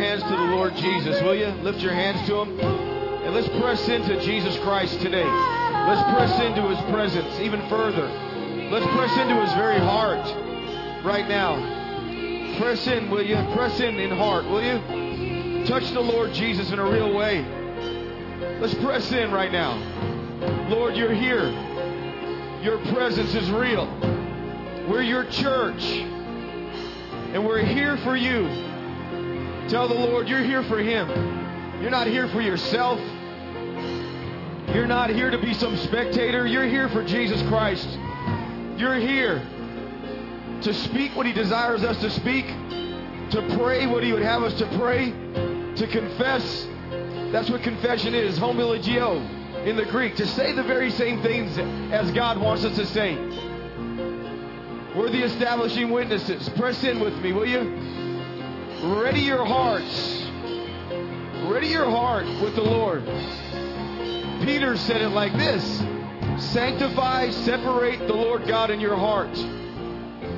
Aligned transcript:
Hands 0.00 0.22
to 0.22 0.28
the 0.30 0.56
Lord 0.56 0.74
Jesus, 0.76 1.20
will 1.20 1.34
you? 1.34 1.48
Lift 1.62 1.80
your 1.80 1.92
hands 1.92 2.26
to 2.26 2.36
Him. 2.36 2.58
And 2.58 3.34
let's 3.34 3.48
press 3.60 3.86
into 3.86 4.18
Jesus 4.22 4.56
Christ 4.60 4.98
today. 5.02 5.26
Let's 5.26 6.02
press 6.14 6.40
into 6.40 6.62
His 6.68 6.80
presence 6.90 7.38
even 7.38 7.60
further. 7.68 8.08
Let's 8.70 8.86
press 8.96 9.14
into 9.18 9.34
His 9.42 9.52
very 9.52 9.78
heart 9.78 10.24
right 11.04 11.28
now. 11.28 12.56
Press 12.58 12.86
in, 12.86 13.10
will 13.10 13.22
you? 13.22 13.36
Press 13.54 13.78
in 13.80 13.98
in 13.98 14.10
heart, 14.10 14.46
will 14.46 14.62
you? 14.62 15.66
Touch 15.66 15.90
the 15.92 16.00
Lord 16.00 16.32
Jesus 16.32 16.70
in 16.72 16.78
a 16.78 16.90
real 16.90 17.14
way. 17.14 17.44
Let's 18.58 18.74
press 18.76 19.12
in 19.12 19.30
right 19.30 19.52
now. 19.52 19.76
Lord, 20.70 20.96
you're 20.96 21.12
here. 21.12 21.50
Your 22.62 22.78
presence 22.86 23.34
is 23.34 23.50
real. 23.50 23.84
We're 24.88 25.02
your 25.02 25.24
church. 25.24 25.84
And 25.84 27.46
we're 27.46 27.62
here 27.66 27.98
for 27.98 28.16
you. 28.16 28.69
Tell 29.70 29.86
the 29.86 29.94
Lord 29.94 30.28
you're 30.28 30.42
here 30.42 30.64
for 30.64 30.80
Him. 30.80 31.08
You're 31.80 31.92
not 31.92 32.08
here 32.08 32.26
for 32.26 32.40
yourself. 32.40 32.98
You're 34.74 34.88
not 34.88 35.10
here 35.10 35.30
to 35.30 35.38
be 35.38 35.54
some 35.54 35.76
spectator. 35.76 36.44
You're 36.44 36.66
here 36.66 36.88
for 36.88 37.04
Jesus 37.04 37.40
Christ. 37.42 37.88
You're 38.76 38.96
here 38.96 39.46
to 40.62 40.74
speak 40.74 41.14
what 41.14 41.24
He 41.24 41.32
desires 41.32 41.84
us 41.84 42.00
to 42.00 42.10
speak, 42.10 42.46
to 42.46 43.56
pray 43.60 43.86
what 43.86 44.02
He 44.02 44.12
would 44.12 44.24
have 44.24 44.42
us 44.42 44.54
to 44.54 44.66
pray, 44.76 45.12
to 45.76 45.86
confess. 45.86 46.66
That's 47.30 47.48
what 47.48 47.62
confession 47.62 48.12
is, 48.12 48.40
homologeo 48.40 49.64
in 49.64 49.76
the 49.76 49.84
Greek, 49.84 50.16
to 50.16 50.26
say 50.26 50.50
the 50.50 50.64
very 50.64 50.90
same 50.90 51.22
things 51.22 51.56
as 51.92 52.10
God 52.10 52.40
wants 52.40 52.64
us 52.64 52.74
to 52.74 52.86
say. 52.86 53.14
We're 54.96 55.10
the 55.10 55.22
establishing 55.22 55.92
witnesses. 55.92 56.48
Press 56.56 56.82
in 56.82 56.98
with 56.98 57.14
me, 57.18 57.32
will 57.32 57.46
you? 57.46 57.99
Ready 58.82 59.20
your 59.20 59.44
hearts. 59.44 60.24
Ready 61.50 61.66
your 61.66 61.90
heart 61.90 62.24
with 62.42 62.54
the 62.54 62.62
Lord. 62.62 63.04
Peter 64.42 64.74
said 64.78 65.02
it 65.02 65.10
like 65.10 65.34
this 65.34 65.62
Sanctify, 66.50 67.28
separate 67.28 67.98
the 67.98 68.14
Lord 68.14 68.46
God 68.46 68.70
in 68.70 68.80
your 68.80 68.96
heart. 68.96 69.34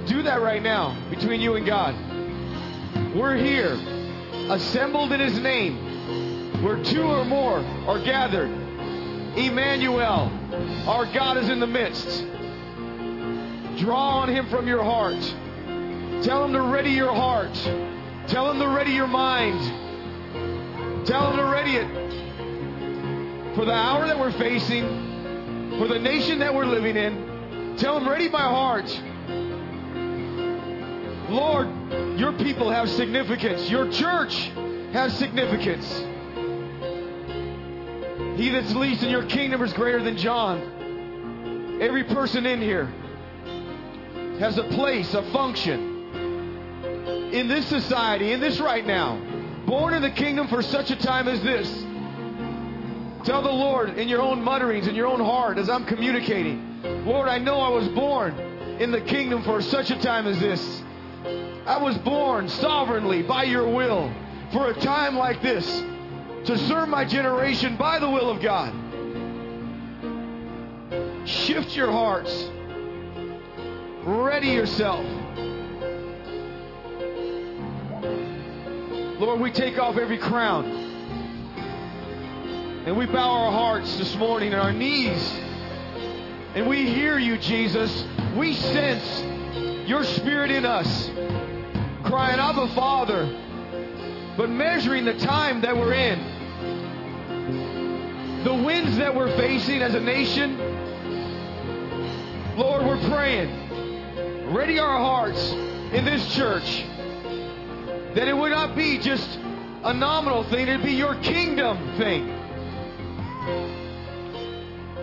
Do 0.09 0.25
that 0.25 0.43
right 0.43 0.61
now 0.61 1.09
between 1.09 1.41
you 1.41 1.55
and 1.55 1.65
God. 1.65 1.95
We're 3.15 3.37
here, 3.37 3.75
assembled 4.51 5.13
in 5.13 5.20
His 5.20 5.39
name, 5.39 6.65
where 6.65 6.83
two 6.83 7.05
or 7.05 7.25
more 7.25 7.59
are 7.87 8.03
gathered. 8.03 8.51
Emmanuel, 9.39 10.33
our 10.89 11.07
God 11.15 11.37
is 11.37 11.48
in 11.48 11.61
the 11.61 11.69
midst. 11.69 12.27
Draw 13.79 14.09
on 14.19 14.29
Him 14.29 14.48
from 14.48 14.67
your 14.67 14.83
heart. 14.83 15.23
Tell 16.25 16.45
Him 16.45 16.55
to 16.55 16.63
ready 16.63 16.91
your 16.91 17.15
heart. 17.15 17.57
Tell 18.28 18.51
Him 18.51 18.61
to 18.61 18.69
ready 18.69 18.92
your 18.92 19.09
mind. 19.09 19.61
Tell 21.06 21.31
Him 21.31 21.37
to 21.37 21.45
ready 21.45 21.77
it 21.77 23.55
for 23.56 23.64
the 23.64 23.73
hour 23.73 24.06
that 24.06 24.19
we're 24.19 24.33
facing, 24.33 25.77
for 25.79 25.89
the 25.89 25.98
nation 25.98 26.39
that 26.39 26.55
we're 26.55 26.64
living 26.64 26.97
in. 26.97 27.77
Tell 27.79 27.98
Him, 27.98 28.09
ready 28.09 28.29
my 28.29 28.41
heart. 28.41 28.89
Lord, 31.31 32.19
your 32.19 32.33
people 32.33 32.70
have 32.70 32.89
significance. 32.91 33.69
Your 33.69 33.91
church 33.91 34.34
has 34.92 35.17
significance. 35.19 35.86
He 38.39 38.51
that's 38.51 38.75
least 38.75 39.03
in 39.03 39.11
your 39.11 39.25
kingdom 39.27 39.62
is 39.62 39.73
greater 39.73 40.03
than 40.03 40.17
John. 40.17 41.79
Every 41.83 42.05
person 42.05 42.47
in 42.47 42.61
here 42.61 42.86
has 44.39 44.58
a 44.58 44.64
place, 44.64 45.13
a 45.14 45.23
function 45.33 45.92
in 47.33 47.48
this 47.48 47.67
society, 47.67 48.33
in 48.33 48.41
this 48.41 48.61
right 48.61 48.87
now. 48.87 49.20
Born 49.67 49.95
in 49.95 50.03
the 50.03 50.11
kingdom 50.11 50.48
for 50.48 50.63
such 50.63 50.91
a 50.91 50.97
time 50.97 51.29
as 51.29 51.43
this. 51.43 51.69
Tell 53.25 53.43
the 53.43 53.53
Lord 53.53 53.98
in 53.98 54.09
your 54.09 54.20
own 54.20 54.43
mutterings, 54.43 54.89
in 54.89 54.95
your 54.95 55.07
own 55.07 55.20
heart, 55.20 55.57
as 55.57 55.71
I'm 55.71 55.85
communicating, 55.85 57.05
Lord, 57.07 57.29
I 57.29 57.39
know 57.39 57.61
I 57.61 57.69
was 57.69 57.89
born 57.89 58.35
in 58.81 58.91
the 58.91 59.01
kingdom 59.01 59.42
for 59.45 59.63
such 59.63 59.91
a 59.91 59.98
time 60.01 60.27
as 60.27 60.39
this. 60.41 60.83
I 61.65 61.79
was 61.81 61.97
born 61.98 62.48
sovereignly 62.48 63.23
by 63.23 63.45
your 63.45 63.69
will 63.69 64.13
for 64.53 64.71
a 64.71 64.75
time 64.75 65.17
like 65.17 65.41
this 65.41 65.65
to 66.45 66.59
serve 66.67 66.89
my 66.89 67.05
generation 67.05 67.77
by 67.77 68.01
the 68.01 68.11
will 68.11 68.29
of 68.29 68.42
God. 68.42 68.75
Shift 71.25 71.77
your 71.77 71.92
hearts. 71.92 72.51
Ready 74.05 74.48
yourself. 74.48 75.22
Lord, 79.23 79.39
we 79.39 79.53
take 79.53 79.79
off 79.79 79.97
every 79.99 80.19
crown. 80.19 80.65
And 82.85 82.97
we 82.97 83.07
bow 83.07 83.31
our 83.31 83.53
hearts 83.53 83.97
this 83.97 84.17
morning 84.17 84.53
and 84.53 84.61
our 84.61 84.73
knees. 84.73 85.23
And 86.57 86.69
we 86.69 86.93
hear 86.93 87.21
you, 87.21 87.39
Jesus. 87.39 88.05
We 88.37 88.53
sense 88.53 89.23
your 89.89 90.03
spirit 90.03 90.51
in 90.51 90.65
us, 90.65 91.09
crying, 92.03 92.41
Abba, 92.41 92.75
Father. 92.75 93.27
But 94.37 94.51
measuring 94.51 95.05
the 95.05 95.17
time 95.19 95.61
that 95.61 95.77
we're 95.77 95.95
in, 95.95 96.19
the 98.43 98.55
winds 98.55 98.97
that 98.97 99.15
we're 99.15 99.37
facing 99.37 99.83
as 99.83 99.95
a 99.95 100.01
nation, 100.01 100.59
Lord, 102.57 102.85
we're 102.85 103.09
praying. 103.09 104.53
Ready 104.53 104.81
our 104.81 104.99
hearts 104.99 105.53
in 105.53 106.05
this 106.05 106.35
church 106.35 106.87
that 108.14 108.28
it 108.28 108.36
would 108.36 108.50
not 108.50 108.77
be 108.77 108.98
just 108.98 109.39
a 109.84 109.92
nominal 109.92 110.45
thing, 110.45 110.68
it'd 110.68 110.83
be 110.83 110.92
your 110.92 111.14
kingdom 111.17 111.96
thing. 111.96 112.28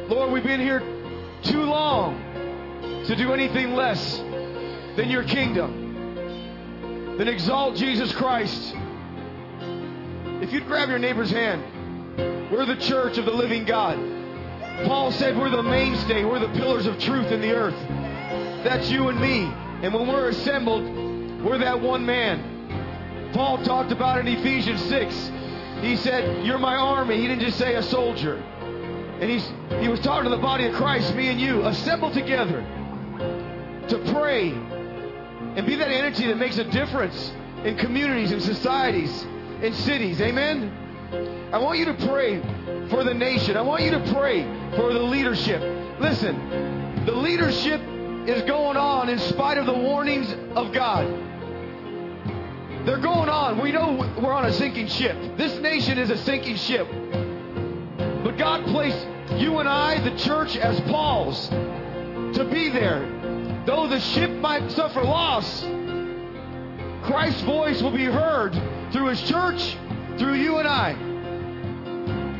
Lord, 0.08 0.32
we've 0.32 0.44
been 0.44 0.60
here 0.60 0.80
too 1.44 1.64
long 1.64 3.04
to 3.06 3.16
do 3.16 3.34
anything 3.34 3.74
less 3.74 4.18
than 4.96 5.10
your 5.10 5.24
kingdom, 5.24 7.18
than 7.18 7.28
exalt 7.28 7.76
Jesus 7.76 8.12
Christ. 8.14 8.76
If 10.42 10.54
you'd 10.54 10.68
grab 10.68 10.90
your 10.90 11.00
neighbor's 11.00 11.32
hand, 11.32 11.64
we're 12.52 12.66
the 12.66 12.78
church 12.78 13.18
of 13.18 13.26
the 13.26 13.32
living 13.32 13.66
God. 13.66 13.98
Paul 14.86 15.12
said 15.12 15.38
we're 15.38 15.50
the 15.50 15.64
mainstay, 15.64 16.24
we're 16.24 16.40
the 16.40 16.54
pillars 16.60 16.86
of 16.86 16.98
truth 17.00 17.32
in 17.32 17.42
the 17.42 17.52
earth. 17.52 17.76
That's 18.64 18.90
you 18.90 19.10
and 19.10 19.20
me. 19.20 19.44
And 19.82 19.94
when 19.94 20.08
we're 20.08 20.30
assembled, 20.30 20.84
we're 21.44 21.58
that 21.58 21.82
one 21.82 22.06
man. 22.06 22.59
Paul 23.34 23.64
talked 23.64 23.92
about 23.92 24.20
in 24.20 24.28
Ephesians 24.28 24.82
6. 24.84 25.32
He 25.82 25.96
said, 25.98 26.46
You're 26.46 26.58
my 26.58 26.76
army. 26.76 27.18
He 27.18 27.28
didn't 27.28 27.42
just 27.42 27.58
say 27.58 27.76
a 27.76 27.84
soldier. 27.84 28.36
And 28.36 29.30
he's, 29.30 29.48
he 29.82 29.88
was 29.88 30.00
talking 30.00 30.30
to 30.30 30.36
the 30.36 30.42
body 30.42 30.66
of 30.66 30.76
Christ, 30.76 31.14
me 31.14 31.28
and 31.28 31.40
you, 31.40 31.66
assembled 31.66 32.14
together 32.14 32.62
to 33.90 34.14
pray 34.14 34.52
and 34.52 35.66
be 35.66 35.76
that 35.76 35.90
energy 35.90 36.28
that 36.28 36.38
makes 36.38 36.58
a 36.58 36.64
difference 36.64 37.34
in 37.64 37.78
communities 37.78 38.32
and 38.32 38.42
societies, 38.42 39.26
in 39.62 39.74
cities. 39.74 40.22
Amen? 40.22 41.50
I 41.52 41.58
want 41.58 41.80
you 41.80 41.86
to 41.86 42.08
pray 42.08 42.40
for 42.90 43.04
the 43.04 43.14
nation. 43.14 43.58
I 43.58 43.62
want 43.62 43.84
you 43.84 43.92
to 43.92 44.14
pray 44.14 44.44
for 44.76 44.94
the 44.94 45.02
leadership. 45.02 45.62
Listen, 46.00 47.06
the 47.06 47.12
leadership 47.12 47.82
is 48.28 48.44
going 48.44 48.78
on 48.78 49.10
in 49.10 49.20
spite 49.20 49.58
of 49.58 49.66
the 49.66 49.74
warnings 49.74 50.32
of 50.56 50.72
God. 50.72 51.29
They're 52.90 52.98
going 52.98 53.30
on. 53.30 53.62
We 53.62 53.72
know 53.72 54.12
we're 54.20 54.34
on 54.34 54.46
a 54.46 54.52
sinking 54.52 54.88
ship. 54.88 55.16
This 55.38 55.54
nation 55.60 56.00
is 56.00 56.10
a 56.10 56.18
sinking 56.18 56.56
ship. 56.56 56.88
But 58.24 58.36
God 58.36 58.66
placed 58.66 59.06
you 59.40 59.60
and 59.60 59.70
I, 59.70 60.00
the 60.00 60.18
church, 60.18 60.58
as 60.58 60.82
Paul's 60.90 61.50
to 61.50 62.48
be 62.52 62.70
there. 62.70 63.62
Though 63.68 63.86
the 63.86 64.00
ship 64.00 64.32
might 64.32 64.72
suffer 64.72 65.04
loss, 65.04 65.62
Christ's 67.04 67.44
voice 67.44 67.80
will 67.84 67.92
be 67.92 68.06
heard 68.06 68.60
through 68.92 69.10
his 69.10 69.22
church, 69.22 69.78
through 70.18 70.38
you 70.38 70.58
and 70.58 70.68
I. 70.68 70.94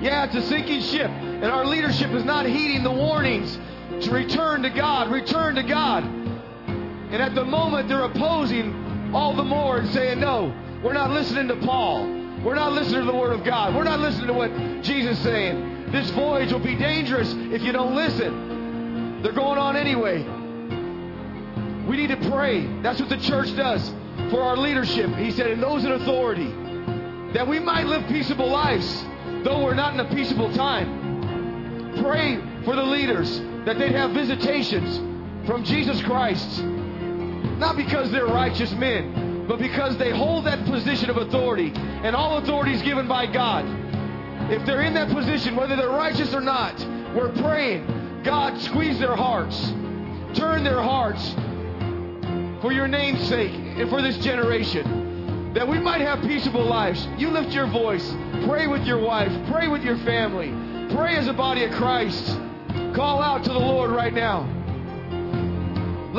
Yeah, 0.02 0.26
it's 0.26 0.34
a 0.34 0.42
sinking 0.42 0.82
ship, 0.82 1.12
and 1.12 1.46
our 1.46 1.64
leadership 1.64 2.10
is 2.10 2.26
not 2.26 2.48
heeding 2.48 2.82
the 2.82 2.90
warnings 2.92 3.56
to 4.02 4.10
return 4.10 4.64
to 4.64 4.72
God, 4.72 5.12
return 5.12 5.54
to 5.54 5.64
God. 5.64 6.04
And 6.04 7.22
at 7.22 7.36
the 7.36 7.46
moment, 7.46 7.88
they're 7.88 8.02
opposing 8.06 8.79
all 9.14 9.36
the 9.36 9.44
more 9.44 9.78
and 9.78 9.90
saying, 9.90 10.20
No, 10.20 10.54
we're 10.84 10.94
not 10.94 11.12
listening 11.12 11.48
to 11.48 11.56
Paul. 11.66 12.20
We're 12.44 12.56
not 12.56 12.72
listening 12.72 13.02
to 13.02 13.12
the 13.12 13.18
Word 13.18 13.34
of 13.34 13.44
God. 13.44 13.76
We're 13.76 13.84
not 13.84 14.00
listening 14.00 14.28
to 14.28 14.34
what 14.34 14.52
Jesus 14.82 15.18
is 15.18 15.24
saying. 15.24 15.92
This 15.92 16.10
voyage 16.12 16.54
will 16.54 16.60
be 16.60 16.76
dangerous 16.76 17.34
if 17.34 17.62
you 17.62 17.72
don't 17.72 17.96
listen. 17.96 19.22
They're 19.22 19.34
going 19.34 19.58
on 19.58 19.76
anyway. 19.76 20.24
We 21.86 21.98
need 21.98 22.08
to 22.10 22.30
pray. 22.30 22.66
That's 22.82 23.00
what 23.00 23.10
the 23.10 23.18
church 23.18 23.54
does 23.58 23.92
for 24.30 24.42
our 24.42 24.56
leadership. 24.56 25.10
He 25.16 25.32
said, 25.32 25.48
and 25.48 25.62
those 25.62 25.84
in 25.84 25.92
authority, 25.92 26.54
that 27.34 27.46
we 27.48 27.60
might 27.60 27.88
live 27.88 28.08
peaceable 28.08 28.50
lives, 28.50 29.04
though 29.44 29.64
we're 29.64 29.74
not 29.74 29.96
in 29.96 30.00
a 30.00 30.16
peaceable 30.16 30.54
time. 30.54 31.98
Pray 32.02 32.40
for 32.64 32.76
the 32.76 32.84
leaders 32.84 33.42
that 33.66 33.78
they'd 33.78 33.92
have 33.92 34.12
visitations 34.12 34.98
from 35.46 35.64
Jesus 35.66 36.02
Christ 36.04 36.64
not 37.60 37.76
because 37.76 38.10
they're 38.12 38.26
righteous 38.26 38.72
men, 38.74 39.46
but 39.48 39.60
because 39.60 39.98
they 39.98 40.12
hold 40.12 40.46
that 40.46 40.64
position 40.66 41.10
of 41.10 41.18
authority, 41.18 41.72
and 41.76 42.16
all 42.16 42.38
authority 42.38 42.74
is 42.74 42.82
given 42.82 43.08
by 43.08 43.26
God. 43.26 43.66
If 44.52 44.66
they're 44.66 44.82
in 44.82 44.94
that 44.96 45.10
position, 45.10 45.56
whether 45.56 45.76
they're 45.76 45.90
righteous 45.90 46.34
or 46.34 46.42
not, 46.42 46.80
we're 47.14 47.34
praying, 47.34 48.22
God, 48.24 48.60
squeeze 48.62 48.98
their 49.00 49.16
hearts, 49.16 49.74
turn 50.34 50.64
their 50.64 50.82
hearts 50.82 51.36
for 52.62 52.72
your 52.72 52.88
name's 52.88 53.28
sake 53.28 53.52
and 53.52 53.90
for 53.90 54.02
this 54.02 54.18
generation. 54.18 55.54
That 55.54 55.68
we 55.68 55.80
might 55.80 56.02
have 56.02 56.22
peaceable 56.22 56.64
lives. 56.64 57.08
You 57.18 57.30
lift 57.30 57.52
your 57.52 57.68
voice, 57.68 58.08
pray 58.46 58.68
with 58.68 58.86
your 58.86 59.00
wife, 59.00 59.32
pray 59.50 59.68
with 59.68 59.84
your 59.84 59.98
family, 60.00 60.50
pray 60.96 61.16
as 61.16 61.28
a 61.28 61.34
body 61.34 61.64
of 61.64 61.72
Christ. 61.72 62.40
Call 62.94 63.22
out 63.22 63.44
to 63.44 63.52
the 63.52 63.60
Lord 63.60 63.92
right 63.92 64.14
now. 64.14 64.48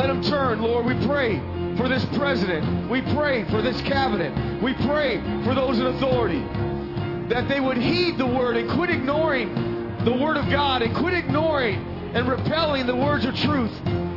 Let 0.00 0.06
them 0.06 0.22
turn, 0.22 0.62
Lord. 0.62 0.86
We 0.86 0.94
pray 1.06 1.38
for 1.76 1.86
this 1.86 2.02
president. 2.16 2.88
We 2.88 3.02
pray 3.02 3.44
for 3.50 3.60
this 3.60 3.78
cabinet. 3.82 4.62
We 4.62 4.72
pray 4.72 5.20
for 5.44 5.54
those 5.54 5.78
in 5.78 5.84
authority 5.84 6.40
that 7.28 7.50
they 7.50 7.60
would 7.60 7.76
heed 7.76 8.16
the 8.16 8.26
word 8.26 8.56
and 8.56 8.70
quit 8.70 8.88
ignoring 8.88 9.52
the 10.06 10.12
word 10.12 10.38
of 10.38 10.48
God 10.48 10.80
and 10.80 10.96
quit 10.96 11.12
ignoring 11.12 11.76
and 12.14 12.26
repelling 12.26 12.86
the 12.86 12.96
words 12.96 13.26
of 13.26 13.36
truth. 13.36 13.70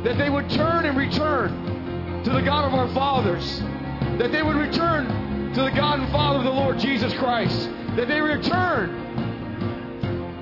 That 0.04 0.16
they 0.16 0.30
would 0.30 0.48
turn 0.48 0.86
and 0.86 0.96
return 0.96 2.22
to 2.24 2.30
the 2.30 2.40
God 2.40 2.64
of 2.64 2.72
our 2.72 2.88
fathers. 2.94 3.60
That 4.16 4.32
they 4.32 4.42
would 4.42 4.56
return 4.56 5.52
to 5.52 5.64
the 5.64 5.70
God 5.70 6.00
and 6.00 6.10
Father 6.10 6.38
of 6.38 6.44
the 6.46 6.50
Lord 6.50 6.78
Jesus 6.78 7.12
Christ. 7.18 7.68
That 7.96 8.08
they 8.08 8.22
return 8.22 8.88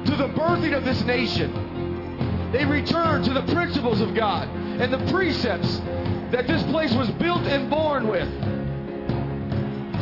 to 0.04 0.16
the 0.16 0.28
birthing 0.28 0.76
of 0.76 0.84
this 0.84 1.02
nation. 1.02 2.52
They 2.52 2.64
return 2.64 3.24
to 3.24 3.32
the 3.32 3.42
principles 3.52 4.00
of 4.00 4.14
God 4.14 4.61
and 4.80 4.92
the 4.92 5.10
precepts 5.12 5.78
that 6.32 6.46
this 6.46 6.62
place 6.64 6.92
was 6.94 7.10
built 7.12 7.42
and 7.42 7.68
born 7.68 8.08
with. 8.08 8.28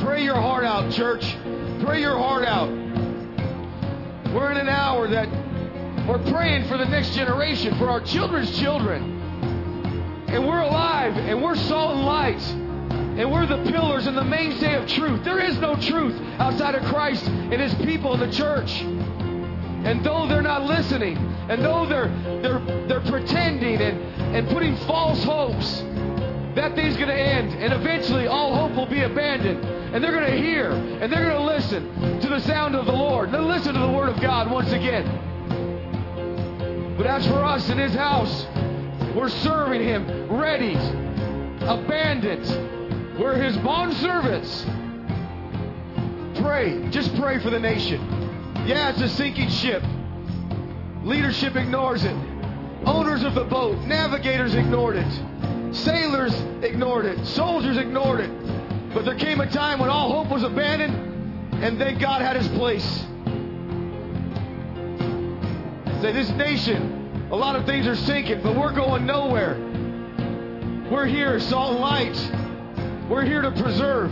Pray 0.03 0.23
your 0.23 0.37
heart 0.37 0.65
out, 0.65 0.91
church. 0.93 1.37
Pray 1.85 2.01
your 2.01 2.17
heart 2.17 2.45
out. 2.45 2.71
We're 4.33 4.51
in 4.53 4.59
an 4.59 4.69
hour 4.69 5.09
that 5.09 5.29
we're 6.07 6.23
praying 6.31 6.69
for 6.69 6.79
the 6.79 6.87
next 6.87 7.15
generation, 7.15 7.77
for 7.79 7.89
our 7.89 8.01
children's 8.01 8.59
children. 8.59 9.19
And 10.29 10.47
we're 10.47 10.61
alive, 10.61 11.17
and 11.17 11.43
we're 11.43 11.57
salt 11.57 11.97
and 11.97 12.07
light. 12.07 12.41
And 13.19 13.31
we're 13.31 13.47
the 13.47 13.71
pillars 13.71 14.07
and 14.07 14.17
the 14.17 14.25
mainstay 14.25 14.75
of 14.77 14.87
truth. 14.89 15.25
There 15.25 15.41
is 15.41 15.59
no 15.59 15.75
truth 15.75 16.19
outside 16.39 16.75
of 16.75 16.85
Christ 16.85 17.27
and 17.27 17.61
His 17.61 17.75
people 17.85 18.15
in 18.15 18.21
the 18.21 18.31
church. 18.31 18.81
And 18.81 20.05
though 20.05 20.27
they're 20.27 20.43
not 20.43 20.65
listening, 20.65 21.17
and 21.51 21.65
though 21.65 21.85
they're 21.85 22.09
they're 22.43 22.87
they're 22.87 23.11
pretending 23.11 23.81
and, 23.81 24.01
and 24.37 24.49
putting 24.51 24.77
false 24.87 25.21
hopes, 25.25 25.81
that 26.55 26.77
thing's 26.77 26.97
gonna 26.97 27.13
end. 27.13 27.55
And 27.55 27.73
eventually 27.73 28.29
all 28.29 28.55
hope 28.55 28.77
will 28.77 28.87
be 28.87 29.03
abandoned. 29.03 29.65
And 29.93 30.03
they're 30.03 30.13
gonna 30.13 30.37
hear 30.37 30.71
and 30.71 31.13
they're 31.13 31.29
gonna 31.29 31.45
listen 31.45 32.21
to 32.21 32.29
the 32.29 32.39
sound 32.43 32.77
of 32.77 32.87
the 32.87 32.93
Lord. 32.93 33.33
They'll 33.33 33.43
listen 33.43 33.75
to 33.75 33.81
the 33.81 33.91
word 33.91 34.11
of 34.11 34.21
God 34.21 34.49
once 34.49 34.71
again. 34.71 35.27
But 36.97 37.07
as 37.07 37.27
for 37.27 37.43
us 37.43 37.69
in 37.69 37.79
his 37.79 37.95
house, 37.95 38.47
we're 39.17 39.29
serving 39.29 39.83
him 39.83 40.31
ready, 40.31 40.77
abandoned. 41.63 43.19
We're 43.19 43.35
his 43.35 43.57
bond 43.59 43.93
servants. 43.95 44.67
Pray. 46.41 46.89
Just 46.91 47.13
pray 47.17 47.41
for 47.41 47.51
the 47.51 47.59
nation. 47.59 48.01
Yeah, 48.67 48.91
it's 48.91 49.01
a 49.01 49.09
sinking 49.09 49.49
ship. 49.49 49.83
Leadership 51.03 51.57
ignores 51.57 52.05
it. 52.05 52.17
Owners 52.85 53.23
of 53.25 53.35
the 53.35 53.45
boat, 53.45 53.79
navigators 53.87 54.55
ignored 54.55 54.97
it. 54.97 55.75
Sailors 55.75 56.35
ignored 56.63 57.07
it. 57.07 57.25
Soldiers 57.27 57.77
ignored 57.77 58.21
it. 58.21 58.31
But 58.93 59.05
there 59.05 59.15
came 59.15 59.41
a 59.41 59.51
time 59.51 59.79
when 59.79 59.89
all 59.89 60.13
hope 60.13 60.33
was 60.33 60.43
abandoned, 60.43 61.55
and 61.63 61.81
then 61.81 61.99
God 61.99 62.23
had 62.23 62.37
his 62.37 62.49
place. 62.49 62.85
Say, 66.01 66.13
this 66.13 66.31
nation, 66.31 67.29
a 67.31 67.37
lot 67.37 67.57
of 67.57 67.67
things 67.67 67.87
are 67.87 67.95
sinking, 67.95 68.43
but 68.43 68.57
we're 68.57 68.73
going 68.73 69.07
nowhere. 69.07 69.57
We're 70.91 71.07
here, 71.07 71.39
salt 71.39 71.73
and 71.73 71.81
light. 71.81 73.09
We're 73.09 73.25
here 73.25 73.43
to 73.43 73.53
preserve. 73.53 74.11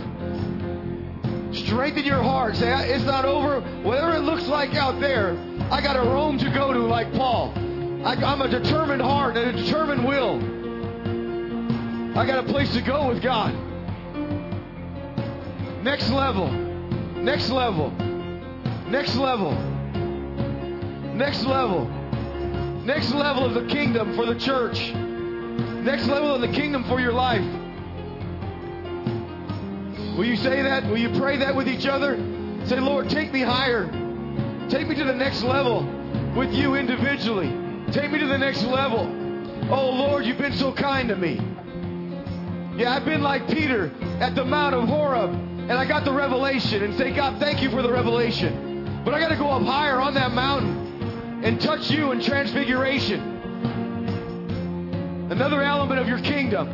Strengthen 1.51 2.03
your 2.05 2.21
heart. 2.21 2.55
Say, 2.55 2.91
it's 2.91 3.05
not 3.05 3.25
over. 3.25 3.61
Whatever 3.81 4.15
it 4.15 4.21
looks 4.21 4.47
like 4.47 4.75
out 4.75 4.99
there, 5.01 5.35
I 5.71 5.81
got 5.81 5.95
a 5.95 6.01
Rome 6.01 6.39
to 6.39 6.49
go 6.49 6.73
to 6.73 6.79
like 6.79 7.13
Paul. 7.13 7.53
I, 8.03 8.15
I'm 8.15 8.41
a 8.41 8.47
determined 8.47 9.01
heart 9.03 9.37
and 9.37 9.55
a 9.55 9.61
determined 9.61 10.03
will. 10.03 10.39
I 12.17 12.25
got 12.25 12.43
a 12.43 12.47
place 12.51 12.73
to 12.73 12.81
go 12.81 13.07
with 13.07 13.21
God. 13.21 13.53
Next 15.83 16.09
level. 16.09 16.49
Next 16.51 17.49
level. 17.49 17.91
Next 18.87 19.15
level. 19.15 19.51
Next 21.13 21.43
level. 21.45 21.85
Next 22.83 23.13
level 23.13 23.45
of 23.45 23.53
the 23.53 23.67
kingdom 23.67 24.15
for 24.15 24.25
the 24.25 24.39
church. 24.39 24.91
Next 24.91 26.07
level 26.07 26.33
of 26.33 26.41
the 26.41 26.47
kingdom 26.47 26.83
for 26.85 26.99
your 26.99 27.13
life. 27.13 27.45
Will 30.17 30.25
you 30.25 30.35
say 30.35 30.63
that? 30.63 30.85
Will 30.85 30.97
you 30.97 31.17
pray 31.19 31.37
that 31.37 31.55
with 31.55 31.67
each 31.67 31.85
other? 31.85 32.17
Say, 32.65 32.79
Lord, 32.79 33.09
take 33.09 33.31
me 33.31 33.41
higher. 33.41 34.08
Take 34.69 34.87
me 34.87 34.95
to 34.95 35.03
the 35.03 35.15
next 35.15 35.41
level 35.41 35.83
with 36.35 36.53
you 36.53 36.75
individually. 36.75 37.51
Take 37.91 38.11
me 38.11 38.19
to 38.19 38.27
the 38.27 38.37
next 38.37 38.63
level. 38.63 38.99
Oh, 39.71 39.89
Lord, 39.89 40.25
you've 40.25 40.37
been 40.37 40.53
so 40.53 40.71
kind 40.71 41.09
to 41.09 41.15
me. 41.15 41.39
Yeah, 42.77 42.93
I've 42.93 43.03
been 43.03 43.21
like 43.21 43.47
Peter 43.47 43.91
at 44.19 44.35
the 44.35 44.45
Mount 44.45 44.75
of 44.75 44.87
Horeb, 44.87 45.31
and 45.31 45.71
I 45.71 45.85
got 45.85 46.05
the 46.05 46.13
revelation 46.13 46.83
and 46.83 46.95
say, 46.97 47.11
God, 47.11 47.39
thank 47.39 47.63
you 47.63 47.71
for 47.71 47.81
the 47.81 47.91
revelation. 47.91 49.01
But 49.03 49.15
I 49.15 49.19
got 49.19 49.29
to 49.29 49.37
go 49.37 49.49
up 49.49 49.63
higher 49.63 49.99
on 49.99 50.13
that 50.13 50.33
mountain 50.33 51.41
and 51.43 51.59
touch 51.59 51.89
you 51.89 52.11
in 52.11 52.21
transfiguration. 52.21 53.37
Another 55.31 55.63
element 55.63 55.99
of 55.99 56.07
your 56.07 56.19
kingdom. 56.19 56.67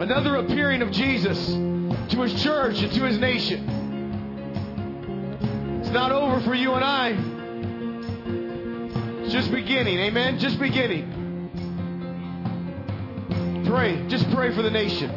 Another 0.00 0.36
appearing 0.36 0.82
of 0.82 0.90
Jesus 0.90 1.46
to 1.46 2.20
his 2.22 2.42
church 2.42 2.82
and 2.82 2.92
to 2.92 3.04
his 3.04 3.18
nation. 3.18 3.73
Not 5.94 6.10
over 6.10 6.40
for 6.40 6.54
you 6.56 6.72
and 6.72 6.84
I. 6.84 7.10
It's 9.22 9.32
just 9.32 9.52
beginning. 9.52 10.00
Amen. 10.00 10.40
Just 10.40 10.58
beginning. 10.58 11.12
Pray. 13.64 14.04
Just 14.08 14.28
pray 14.32 14.52
for 14.56 14.62
the 14.62 14.72
nation. 14.72 15.08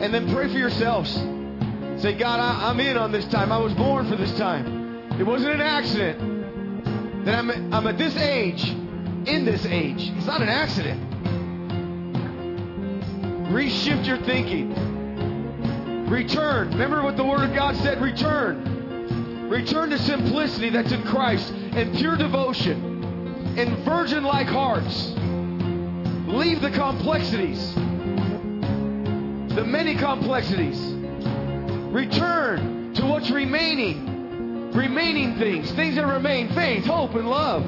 And 0.00 0.14
then 0.14 0.32
pray 0.32 0.46
for 0.46 0.56
yourselves. 0.56 1.12
Say, 2.00 2.16
God, 2.16 2.38
I, 2.38 2.70
am 2.70 2.78
in 2.78 2.96
on 2.96 3.10
this 3.10 3.24
time. 3.26 3.50
I 3.50 3.58
was 3.58 3.74
born 3.74 4.08
for 4.08 4.14
this 4.14 4.30
time. 4.38 5.18
It 5.18 5.24
wasn't 5.24 5.54
an 5.54 5.60
accident 5.60 7.24
that 7.24 7.34
I'm, 7.34 7.50
I'm 7.74 7.88
at 7.88 7.98
this 7.98 8.16
age, 8.16 8.64
in 8.64 9.44
this 9.44 9.66
age. 9.66 10.12
It's 10.16 10.26
not 10.26 10.42
an 10.42 10.48
accident. 10.48 11.10
Reshift 13.50 14.06
your 14.06 14.18
thinking. 14.18 16.06
Return. 16.08 16.70
Remember 16.70 17.02
what 17.02 17.16
the 17.16 17.24
Word 17.24 17.50
of 17.50 17.52
God 17.52 17.74
said? 17.78 18.00
Return. 18.00 18.71
Return 19.52 19.90
to 19.90 19.98
simplicity 19.98 20.70
that's 20.70 20.92
in 20.92 21.02
Christ 21.02 21.50
and 21.50 21.94
pure 21.98 22.16
devotion 22.16 23.54
and 23.58 23.76
virgin 23.84 24.24
like 24.24 24.46
hearts. 24.46 25.10
Leave 26.26 26.62
the 26.62 26.70
complexities, 26.70 27.74
the 27.74 29.62
many 29.66 29.94
complexities. 29.94 30.80
Return 31.92 32.94
to 32.94 33.04
what's 33.04 33.30
remaining. 33.30 34.70
Remaining 34.72 35.36
things, 35.36 35.70
things 35.72 35.96
that 35.96 36.06
remain 36.06 36.48
faith, 36.54 36.86
hope, 36.86 37.14
and 37.14 37.28
love. 37.28 37.62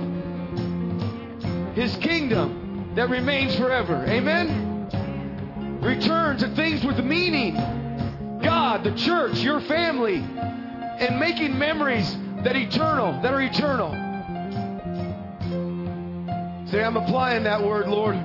His 1.76 1.94
kingdom 1.96 2.92
that 2.94 3.10
remains 3.10 3.56
forever. 3.56 4.06
Amen. 4.06 4.88
Return 5.82 6.38
to 6.38 6.48
things 6.54 6.82
with 6.82 6.98
meaning. 7.04 7.56
God, 8.42 8.84
the 8.84 8.92
church, 8.92 9.40
your 9.40 9.60
family, 9.60 10.24
and 10.98 11.18
making 11.18 11.58
memories 11.58 12.16
that 12.44 12.56
eternal, 12.56 13.20
that 13.22 13.32
are 13.32 13.40
eternal. 13.40 13.90
Say, 16.70 16.82
I'm 16.82 16.96
applying 16.96 17.44
that 17.44 17.62
word, 17.62 17.88
Lord. 17.88 18.16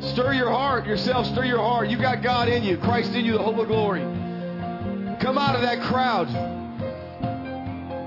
Stir 0.00 0.32
your 0.34 0.50
heart 0.50 0.86
yourself, 0.86 1.26
stir 1.26 1.44
your 1.44 1.58
heart. 1.58 1.88
You 1.88 1.98
got 1.98 2.22
God 2.22 2.48
in 2.48 2.62
you, 2.62 2.76
Christ 2.78 3.12
in 3.12 3.24
you, 3.24 3.32
the 3.32 3.42
hope 3.42 3.58
of 3.58 3.66
glory. 3.68 4.00
Come 5.20 5.36
out 5.36 5.54
of 5.56 5.62
that 5.62 5.82
crowd. 5.82 6.28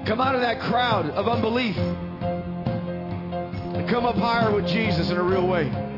Come 0.05 0.21
out 0.21 0.35
of 0.35 0.41
that 0.41 0.59
crowd 0.61 1.09
of 1.11 1.27
unbelief. 1.27 1.77
And 3.75 3.89
come 3.89 4.05
up 4.05 4.15
higher 4.15 4.53
with 4.53 4.67
Jesus 4.67 5.09
in 5.09 5.17
a 5.17 5.23
real 5.23 5.47
way. 5.47 5.90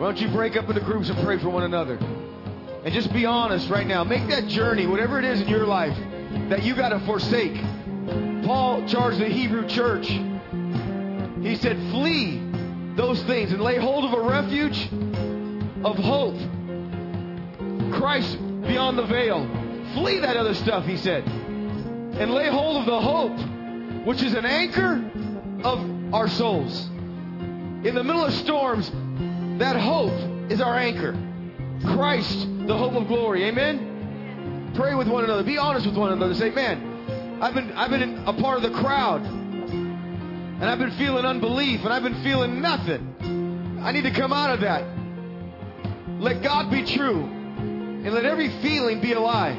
Why 0.00 0.06
don't 0.06 0.18
you 0.22 0.28
break 0.28 0.56
up 0.56 0.66
into 0.66 0.80
groups 0.80 1.10
and 1.10 1.22
pray 1.22 1.38
for 1.38 1.50
one 1.50 1.62
another? 1.62 1.96
And 1.96 2.94
just 2.94 3.12
be 3.12 3.26
honest 3.26 3.68
right 3.68 3.86
now. 3.86 4.02
Make 4.02 4.28
that 4.28 4.46
journey, 4.46 4.86
whatever 4.86 5.18
it 5.18 5.26
is 5.26 5.42
in 5.42 5.48
your 5.48 5.66
life, 5.66 5.94
that 6.48 6.62
you 6.62 6.74
got 6.74 6.88
to 6.88 7.00
forsake. 7.00 7.54
Paul 8.46 8.88
charged 8.88 9.18
the 9.18 9.28
Hebrew 9.28 9.68
church. 9.68 10.06
He 10.08 11.54
said, 11.56 11.76
Flee 11.90 12.40
those 12.96 13.22
things 13.24 13.52
and 13.52 13.60
lay 13.60 13.76
hold 13.76 14.06
of 14.06 14.14
a 14.14 14.22
refuge 14.22 14.88
of 15.84 15.98
hope. 15.98 16.38
Christ 17.92 18.38
beyond 18.62 18.96
the 18.96 19.04
veil. 19.04 19.46
Flee 19.92 20.20
that 20.20 20.34
other 20.34 20.54
stuff, 20.54 20.86
he 20.86 20.96
said. 20.96 21.24
And 21.26 22.30
lay 22.30 22.48
hold 22.48 22.78
of 22.78 22.86
the 22.86 23.00
hope, 23.02 24.06
which 24.06 24.22
is 24.22 24.32
an 24.32 24.46
anchor 24.46 24.94
of 25.62 26.14
our 26.14 26.28
souls. 26.28 26.86
In 26.88 27.94
the 27.94 28.02
middle 28.02 28.24
of 28.24 28.32
storms, 28.32 28.90
that 29.60 29.76
hope 29.76 30.12
is 30.50 30.60
our 30.60 30.76
anchor. 30.76 31.12
Christ, 31.94 32.46
the 32.66 32.76
hope 32.76 32.94
of 32.94 33.08
glory. 33.08 33.44
Amen? 33.44 34.72
Pray 34.74 34.94
with 34.94 35.08
one 35.08 35.24
another. 35.24 35.42
Be 35.42 35.58
honest 35.58 35.86
with 35.86 35.96
one 35.96 36.12
another. 36.12 36.34
Say, 36.34 36.50
man, 36.50 37.38
I've 37.42 37.54
been, 37.54 37.72
I've 37.72 37.90
been 37.90 38.22
a 38.26 38.32
part 38.32 38.56
of 38.56 38.62
the 38.62 38.78
crowd. 38.78 39.22
And 39.22 40.64
I've 40.64 40.78
been 40.78 40.92
feeling 40.92 41.24
unbelief. 41.24 41.80
And 41.84 41.92
I've 41.92 42.02
been 42.02 42.22
feeling 42.22 42.60
nothing. 42.60 43.80
I 43.82 43.92
need 43.92 44.02
to 44.02 44.12
come 44.12 44.32
out 44.32 44.50
of 44.50 44.60
that. 44.60 44.84
Let 46.20 46.42
God 46.42 46.70
be 46.70 46.84
true. 46.84 47.22
And 47.22 48.12
let 48.12 48.24
every 48.24 48.48
feeling 48.62 49.00
be 49.00 49.12
a 49.12 49.20
lie. 49.20 49.58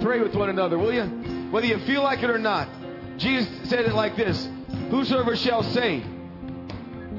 Pray 0.00 0.20
with 0.20 0.34
one 0.34 0.48
another, 0.48 0.78
will 0.78 0.92
you? 0.92 1.50
Whether 1.50 1.66
you 1.66 1.78
feel 1.86 2.02
like 2.02 2.22
it 2.22 2.30
or 2.30 2.38
not. 2.38 2.68
Jesus 3.18 3.48
said 3.68 3.84
it 3.84 3.94
like 3.94 4.16
this 4.16 4.48
Whosoever 4.90 5.36
shall 5.36 5.62
say, 5.62 6.02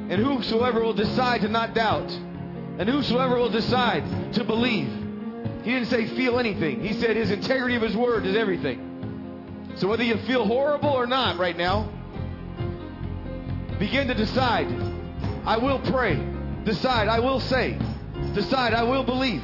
and 0.09 0.23
whosoever 0.23 0.81
will 0.81 0.93
decide 0.93 1.41
to 1.41 1.47
not 1.47 1.73
doubt, 1.73 2.11
and 2.11 2.87
whosoever 2.87 3.37
will 3.37 3.49
decide 3.49 4.33
to 4.33 4.43
believe. 4.43 4.87
He 5.63 5.71
didn't 5.71 5.87
say 5.87 6.07
feel 6.15 6.37
anything. 6.37 6.81
He 6.81 6.93
said 6.93 7.15
his 7.15 7.31
integrity 7.31 7.75
of 7.75 7.81
his 7.81 7.95
word 7.95 8.25
is 8.25 8.35
everything. 8.35 9.73
So 9.77 9.87
whether 9.87 10.03
you 10.03 10.17
feel 10.27 10.45
horrible 10.45 10.89
or 10.89 11.07
not 11.07 11.37
right 11.37 11.57
now, 11.57 11.89
begin 13.79 14.07
to 14.07 14.13
decide. 14.13 14.67
I 15.45 15.57
will 15.57 15.79
pray. 15.79 16.15
Decide. 16.63 17.07
I 17.07 17.19
will 17.19 17.39
say. 17.39 17.77
Decide. 18.33 18.73
I 18.73 18.83
will 18.83 19.03
believe. 19.03 19.43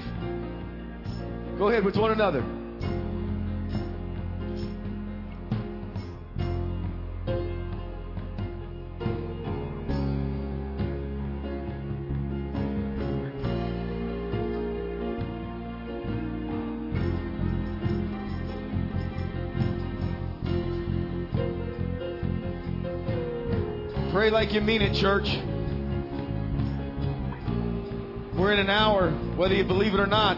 Go 1.58 1.70
ahead 1.70 1.84
with 1.84 1.98
one 1.98 2.12
another. 2.12 2.44
Pray 24.22 24.30
like 24.30 24.54
you 24.54 24.62
mean 24.62 24.84
it, 24.84 24.94
church. 24.94 25.28
We're 28.38 28.54
in 28.54 28.60
an 28.60 28.70
hour, 28.70 29.10
whether 29.36 29.56
you 29.56 29.64
believe 29.64 29.96
it 29.96 30.00
or 30.00 30.06
not. 30.06 30.38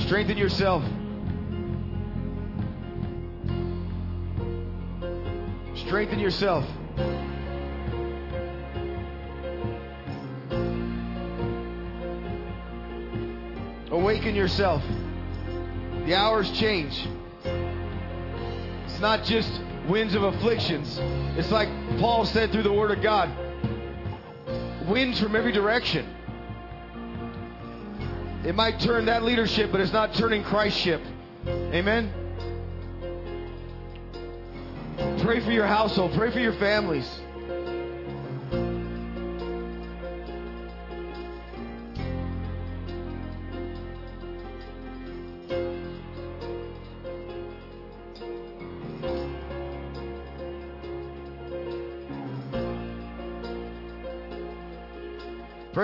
Strengthen 0.00 0.36
yourself. 0.36 0.82
Strengthen 5.86 6.18
yourself. 6.18 6.64
Awaken 13.92 14.34
yourself. 14.34 14.82
The 16.06 16.16
hours 16.16 16.50
change. 16.50 17.06
It's 17.44 18.98
not 18.98 19.22
just 19.22 19.60
winds 19.88 20.16
of 20.16 20.24
afflictions. 20.24 20.98
It's 21.38 21.52
like 21.52 21.68
Paul 22.00 22.26
said 22.26 22.50
through 22.50 22.62
the 22.64 22.72
Word 22.72 22.90
of 22.90 23.02
God 23.02 23.30
winds 24.86 25.20
from 25.20 25.34
every 25.34 25.52
direction. 25.52 26.06
It 28.44 28.54
might 28.54 28.78
turn 28.80 29.06
that 29.06 29.22
leadership, 29.22 29.72
but 29.72 29.80
it's 29.80 29.92
not 29.92 30.14
turning 30.14 30.44
Christ's 30.44 30.80
ship. 30.80 31.00
Amen? 31.46 32.12
Pray 35.22 35.40
for 35.40 35.50
your 35.50 35.66
household, 35.66 36.12
pray 36.14 36.30
for 36.30 36.40
your 36.40 36.52
families. 36.54 37.08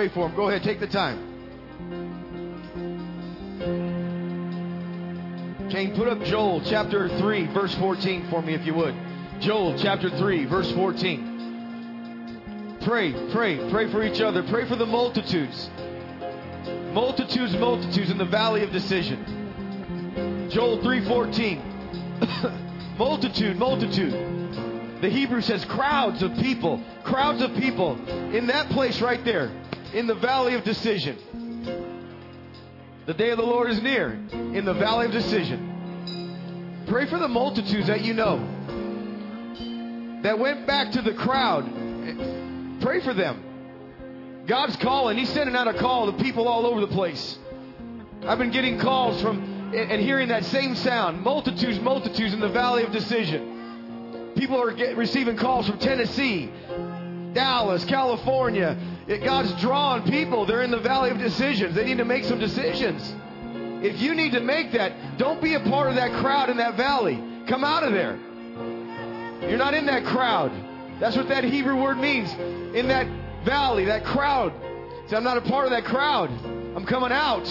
Pray 0.00 0.08
for 0.08 0.28
them. 0.28 0.34
Go 0.34 0.48
ahead, 0.48 0.62
take 0.62 0.80
the 0.80 0.86
time. 0.86 1.18
Kane, 5.68 5.94
put 5.94 6.08
up 6.08 6.22
Joel 6.22 6.62
chapter 6.64 7.10
3, 7.18 7.48
verse 7.48 7.74
14 7.74 8.30
for 8.30 8.40
me, 8.40 8.54
if 8.54 8.64
you 8.64 8.72
would. 8.72 8.94
Joel 9.40 9.78
chapter 9.78 10.08
3, 10.08 10.46
verse 10.46 10.72
14. 10.72 12.78
Pray, 12.80 13.12
pray, 13.30 13.70
pray 13.70 13.92
for 13.92 14.02
each 14.02 14.22
other. 14.22 14.42
Pray 14.44 14.66
for 14.66 14.76
the 14.76 14.86
multitudes. 14.86 15.68
Multitudes, 16.94 17.54
multitudes 17.58 18.10
in 18.10 18.16
the 18.16 18.24
valley 18.24 18.62
of 18.62 18.72
decision. 18.72 20.48
Joel 20.50 20.78
3:14. 20.78 21.60
multitude, 22.98 23.58
multitude. 23.58 24.14
The 25.02 25.10
Hebrew 25.10 25.42
says 25.42 25.62
crowds 25.66 26.22
of 26.22 26.34
people, 26.36 26.82
crowds 27.04 27.42
of 27.42 27.54
people 27.56 27.98
in 28.34 28.46
that 28.46 28.70
place 28.70 29.02
right 29.02 29.22
there, 29.26 29.50
in 29.92 30.06
the 30.06 30.14
valley 30.14 30.54
of 30.54 30.64
decision. 30.64 31.18
The 33.06 33.14
day 33.14 33.30
of 33.30 33.38
the 33.38 33.44
Lord 33.44 33.70
is 33.70 33.82
near 33.82 34.12
in 34.32 34.64
the 34.64 34.74
valley 34.74 35.06
of 35.06 35.12
decision. 35.12 36.84
Pray 36.86 37.06
for 37.06 37.18
the 37.18 37.28
multitudes 37.28 37.86
that 37.86 38.02
you 38.02 38.14
know 38.14 38.38
that 40.22 40.38
went 40.38 40.66
back 40.66 40.92
to 40.92 41.02
the 41.02 41.14
crowd. 41.14 41.64
Pray 42.80 43.00
for 43.00 43.14
them. 43.14 44.44
God's 44.46 44.76
calling. 44.76 45.16
He's 45.16 45.30
sending 45.30 45.56
out 45.56 45.68
a 45.68 45.74
call 45.74 46.10
to 46.12 46.22
people 46.22 46.48
all 46.48 46.66
over 46.66 46.80
the 46.80 46.88
place. 46.88 47.38
I've 48.26 48.38
been 48.38 48.50
getting 48.50 48.78
calls 48.78 49.20
from 49.22 49.60
and 49.74 50.00
hearing 50.00 50.28
that 50.28 50.44
same 50.46 50.74
sound 50.74 51.22
multitudes, 51.22 51.78
multitudes 51.80 52.34
in 52.34 52.40
the 52.40 52.48
valley 52.48 52.82
of 52.82 52.90
decision. 52.90 54.32
People 54.36 54.60
are 54.60 54.72
get, 54.72 54.96
receiving 54.96 55.36
calls 55.36 55.68
from 55.68 55.78
Tennessee, 55.78 56.50
Dallas, 57.32 57.84
California, 57.84 58.76
God's 59.18 59.52
drawing 59.60 60.04
people. 60.04 60.46
They're 60.46 60.62
in 60.62 60.70
the 60.70 60.78
valley 60.78 61.10
of 61.10 61.18
decisions. 61.18 61.74
They 61.74 61.84
need 61.84 61.98
to 61.98 62.04
make 62.04 62.24
some 62.24 62.38
decisions. 62.38 63.14
If 63.82 64.00
you 64.00 64.14
need 64.14 64.32
to 64.32 64.40
make 64.40 64.72
that, 64.72 65.18
don't 65.18 65.42
be 65.42 65.54
a 65.54 65.60
part 65.60 65.88
of 65.88 65.96
that 65.96 66.12
crowd 66.20 66.50
in 66.50 66.58
that 66.58 66.76
valley. 66.76 67.20
Come 67.48 67.64
out 67.64 67.82
of 67.82 67.92
there. 67.92 68.18
You're 69.48 69.58
not 69.58 69.74
in 69.74 69.86
that 69.86 70.04
crowd. 70.04 70.52
That's 71.00 71.16
what 71.16 71.28
that 71.28 71.44
Hebrew 71.44 71.82
word 71.82 71.98
means. 71.98 72.32
In 72.74 72.88
that 72.88 73.06
valley, 73.44 73.86
that 73.86 74.04
crowd. 74.04 74.52
Say, 75.08 75.16
I'm 75.16 75.24
not 75.24 75.38
a 75.38 75.40
part 75.40 75.64
of 75.64 75.70
that 75.70 75.84
crowd. 75.84 76.30
I'm 76.76 76.86
coming 76.86 77.10
out. 77.10 77.46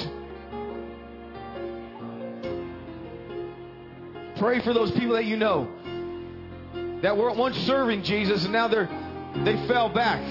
Pray 4.37 4.61
for 4.61 4.73
those 4.73 4.91
people 4.91 5.15
that 5.15 5.25
you 5.25 5.35
know 5.35 5.67
that 7.01 7.17
were 7.17 7.33
once 7.33 7.57
serving 7.57 8.03
Jesus 8.03 8.43
and 8.45 8.53
now 8.53 8.67
they're 8.69 8.87
they 9.43 9.67
fell 9.67 9.89
back. 9.89 10.21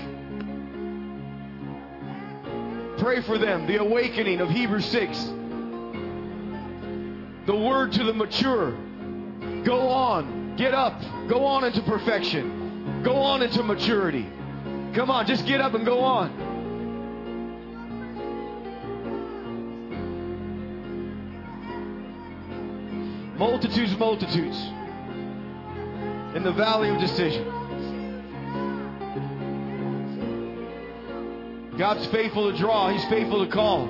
Pray 2.99 3.23
for 3.23 3.39
them. 3.39 3.67
The 3.67 3.77
awakening 3.77 4.41
of 4.41 4.51
Hebrews 4.51 4.87
6. 4.87 5.19
The 7.47 7.57
word 7.57 7.93
to 7.93 8.05
the 8.05 8.13
mature. 8.13 8.73
Go 9.65 9.89
on. 9.89 10.57
Get 10.57 10.75
up. 10.75 11.01
Go 11.29 11.45
on 11.45 11.65
into 11.65 11.83
perfection. 11.83 13.03
Go 13.03 13.17
on 13.17 13.43
into 13.43 13.63
maturity. 13.63 14.27
Come 14.95 15.11
on, 15.11 15.27
just 15.27 15.47
get 15.47 15.61
up 15.61 15.75
and 15.75 15.87
go 15.87 16.01
on. 16.01 16.47
Multitudes, 23.39 23.97
multitudes 23.97 24.57
in 26.35 26.43
the 26.43 26.53
valley 26.53 26.89
of 26.89 26.99
decision. 26.99 27.58
God's 31.79 32.07
faithful 32.09 32.51
to 32.51 32.59
draw, 32.59 32.91
He's 32.91 33.05
faithful 33.07 33.47
to 33.47 33.51
call. 33.51 33.87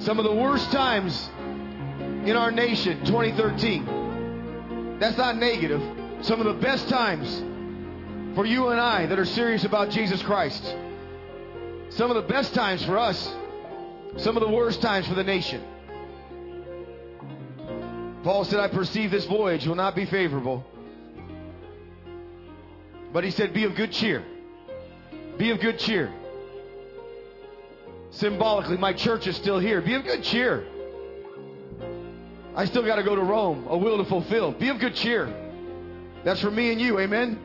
Some 0.00 0.18
of 0.18 0.24
the 0.24 0.34
worst 0.34 0.70
times 0.70 1.30
in 1.98 2.36
our 2.36 2.52
nation, 2.52 3.04
2013. 3.06 4.98
That's 5.00 5.16
not 5.16 5.36
negative. 5.36 5.82
Some 6.20 6.38
of 6.40 6.46
the 6.46 6.60
best 6.62 6.88
times 6.88 7.42
for 8.36 8.44
you 8.46 8.68
and 8.68 8.80
I 8.80 9.06
that 9.06 9.18
are 9.18 9.24
serious 9.24 9.64
about 9.64 9.90
Jesus 9.90 10.22
Christ. 10.22 10.62
Some 11.88 12.10
of 12.10 12.16
the 12.16 12.28
best 12.28 12.54
times 12.54 12.84
for 12.84 12.98
us 12.98 13.34
Some 14.18 14.36
of 14.36 14.42
the 14.42 14.48
worst 14.48 14.80
times 14.80 15.06
for 15.06 15.14
the 15.14 15.24
nation. 15.24 15.62
Paul 18.24 18.44
said, 18.44 18.60
I 18.60 18.68
perceive 18.68 19.10
this 19.10 19.26
voyage 19.26 19.66
will 19.66 19.74
not 19.74 19.94
be 19.94 20.06
favorable. 20.06 20.64
But 23.12 23.24
he 23.24 23.30
said, 23.30 23.52
Be 23.52 23.64
of 23.64 23.74
good 23.74 23.92
cheer. 23.92 24.24
Be 25.38 25.50
of 25.50 25.60
good 25.60 25.78
cheer. 25.78 26.12
Symbolically, 28.10 28.78
my 28.78 28.92
church 28.92 29.26
is 29.26 29.36
still 29.36 29.58
here. 29.58 29.80
Be 29.80 29.94
of 29.94 30.04
good 30.04 30.22
cheer. 30.22 30.66
I 32.54 32.64
still 32.64 32.84
got 32.84 32.96
to 32.96 33.02
go 33.02 33.14
to 33.14 33.22
Rome, 33.22 33.66
a 33.68 33.76
will 33.76 33.98
to 33.98 34.04
fulfill. 34.04 34.52
Be 34.52 34.68
of 34.68 34.78
good 34.78 34.94
cheer. 34.94 35.32
That's 36.24 36.40
for 36.40 36.50
me 36.50 36.72
and 36.72 36.80
you. 36.80 36.98
Amen. 36.98 37.38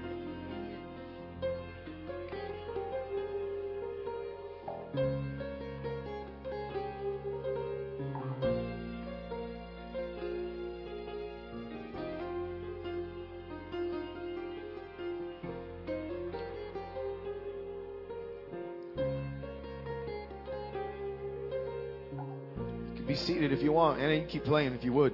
Seated 23.22 23.52
if 23.52 23.62
you 23.62 23.72
want, 23.72 24.00
and 24.00 24.22
you 24.22 24.28
keep 24.28 24.44
playing 24.44 24.74
if 24.74 24.84
you 24.84 24.94
would. 24.94 25.14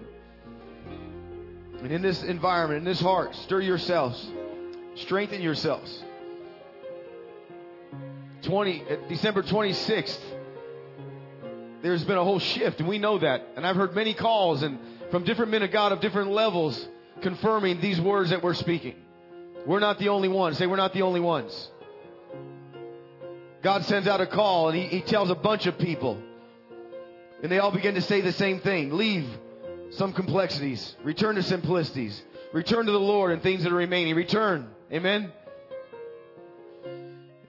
And 1.81 1.91
in 1.91 2.01
this 2.01 2.23
environment, 2.23 2.79
in 2.79 2.85
this 2.85 2.99
heart, 2.99 3.35
stir 3.35 3.61
yourselves, 3.61 4.25
strengthen 4.95 5.41
yourselves. 5.41 6.03
20, 8.43 8.83
uh, 8.83 8.95
December 9.09 9.43
26th, 9.43 10.19
there's 11.81 12.03
been 12.03 12.17
a 12.17 12.23
whole 12.23 12.39
shift, 12.39 12.79
and 12.79 12.87
we 12.89 12.97
know 12.97 13.19
that. 13.19 13.47
And 13.55 13.65
I've 13.65 13.75
heard 13.75 13.93
many 13.93 14.13
calls 14.13 14.63
and 14.63 14.79
from 15.11 15.23
different 15.23 15.51
men 15.51 15.63
of 15.63 15.71
God 15.71 15.91
of 15.91 16.01
different 16.01 16.31
levels 16.31 16.87
confirming 17.21 17.81
these 17.81 17.99
words 18.01 18.31
that 18.31 18.43
we're 18.43 18.53
speaking. 18.53 18.95
We're 19.65 19.79
not 19.79 19.99
the 19.99 20.09
only 20.09 20.29
ones. 20.29 20.57
Say, 20.57 20.65
we're 20.65 20.77
not 20.77 20.93
the 20.93 21.01
only 21.01 21.19
ones. 21.19 21.69
God 23.61 23.85
sends 23.85 24.07
out 24.07 24.21
a 24.21 24.27
call 24.27 24.69
and 24.69 24.77
he, 24.77 24.85
he 24.85 25.01
tells 25.01 25.29
a 25.29 25.35
bunch 25.35 25.65
of 25.65 25.77
people 25.77 26.21
and 27.41 27.51
they 27.51 27.59
all 27.59 27.71
begin 27.71 27.95
to 27.95 28.01
say 28.01 28.21
the 28.21 28.31
same 28.31 28.59
thing. 28.59 28.91
Leave 28.93 29.27
some 29.91 30.13
complexities. 30.13 30.95
Return 31.03 31.35
to 31.35 31.43
simplicities. 31.43 32.21
Return 32.53 32.85
to 32.85 32.91
the 32.91 32.99
Lord 32.99 33.31
and 33.31 33.41
things 33.41 33.63
that 33.63 33.71
are 33.71 33.77
remaining. 33.77 34.15
Return. 34.15 34.69
Amen. 34.91 35.31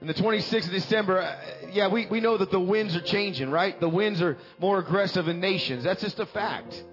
And 0.01 0.07
the 0.07 0.13
26th 0.13 0.65
of 0.65 0.71
December, 0.71 1.21
uh, 1.21 1.35
yeah, 1.73 1.89
we, 1.89 2.05
we 2.05 2.21
know 2.21 2.37
that 2.37 2.51
the 2.51 2.59
winds 2.59 2.95
are 2.95 3.01
changing, 3.01 3.49
right? 3.49 3.77
The 3.79 3.89
winds 3.89 4.21
are 4.21 4.37
more 4.57 4.79
aggressive 4.79 5.27
in 5.27 5.41
nations. 5.41 5.83
That's 5.83 6.01
just 6.01 6.19
a 6.19 6.25
fact. 6.25 6.83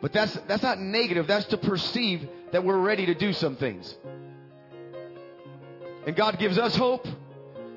But 0.00 0.12
that's, 0.12 0.32
that's 0.46 0.62
not 0.62 0.78
negative. 0.78 1.26
That's 1.26 1.46
to 1.46 1.56
perceive 1.56 2.28
that 2.52 2.62
we're 2.62 2.78
ready 2.78 3.06
to 3.06 3.14
do 3.14 3.32
some 3.32 3.56
things. 3.56 3.96
And 6.06 6.14
God 6.14 6.38
gives 6.38 6.56
us 6.56 6.76
hope 6.76 7.06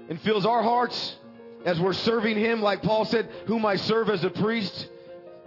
and 0.08 0.22
fills 0.22 0.46
our 0.46 0.62
hearts 0.62 1.16
as 1.66 1.80
we're 1.80 1.94
serving 1.94 2.38
Him, 2.38 2.62
like 2.62 2.82
Paul 2.82 3.06
said, 3.06 3.30
whom 3.46 3.66
I 3.66 3.76
serve 3.76 4.10
as 4.10 4.24
a 4.24 4.30
priest 4.30 4.88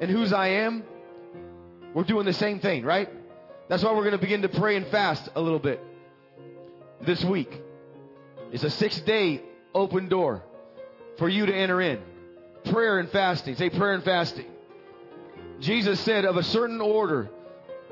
and 0.01 0.11
whose 0.11 0.33
I 0.33 0.49
am, 0.49 0.85
we're 1.95 2.05
doing 2.05 2.27
the 2.27 2.33
same 2.33 2.61
thing, 2.61 2.85
right? 2.85 3.09
That's 3.69 3.83
why 3.83 3.93
we're 3.93 4.03
going 4.03 4.13
to 4.13 4.19
begin 4.19 4.43
to 4.43 4.49
pray 4.49 4.77
and 4.77 4.87
fast 4.89 5.29
a 5.35 5.41
little 5.41 5.59
bit 5.59 5.81
this 7.01 7.25
week. 7.25 7.61
It's 8.53 8.65
a 8.65 8.71
six 8.71 9.01
day 9.01 9.43
open 9.75 10.09
door 10.09 10.43
for 11.19 11.29
you 11.29 11.47
to 11.47 11.55
enter 11.55 11.81
in. 11.81 12.01
Prayer 12.65 12.99
and 12.99 13.11
fasting. 13.11 13.57
Say 13.57 13.71
prayer 13.71 13.95
and 13.95 14.05
fasting. 14.05 14.47
Jesus 15.61 16.01
said 16.01 16.25
of 16.25 16.37
a 16.37 16.43
certain 16.43 16.81
order 16.81 17.31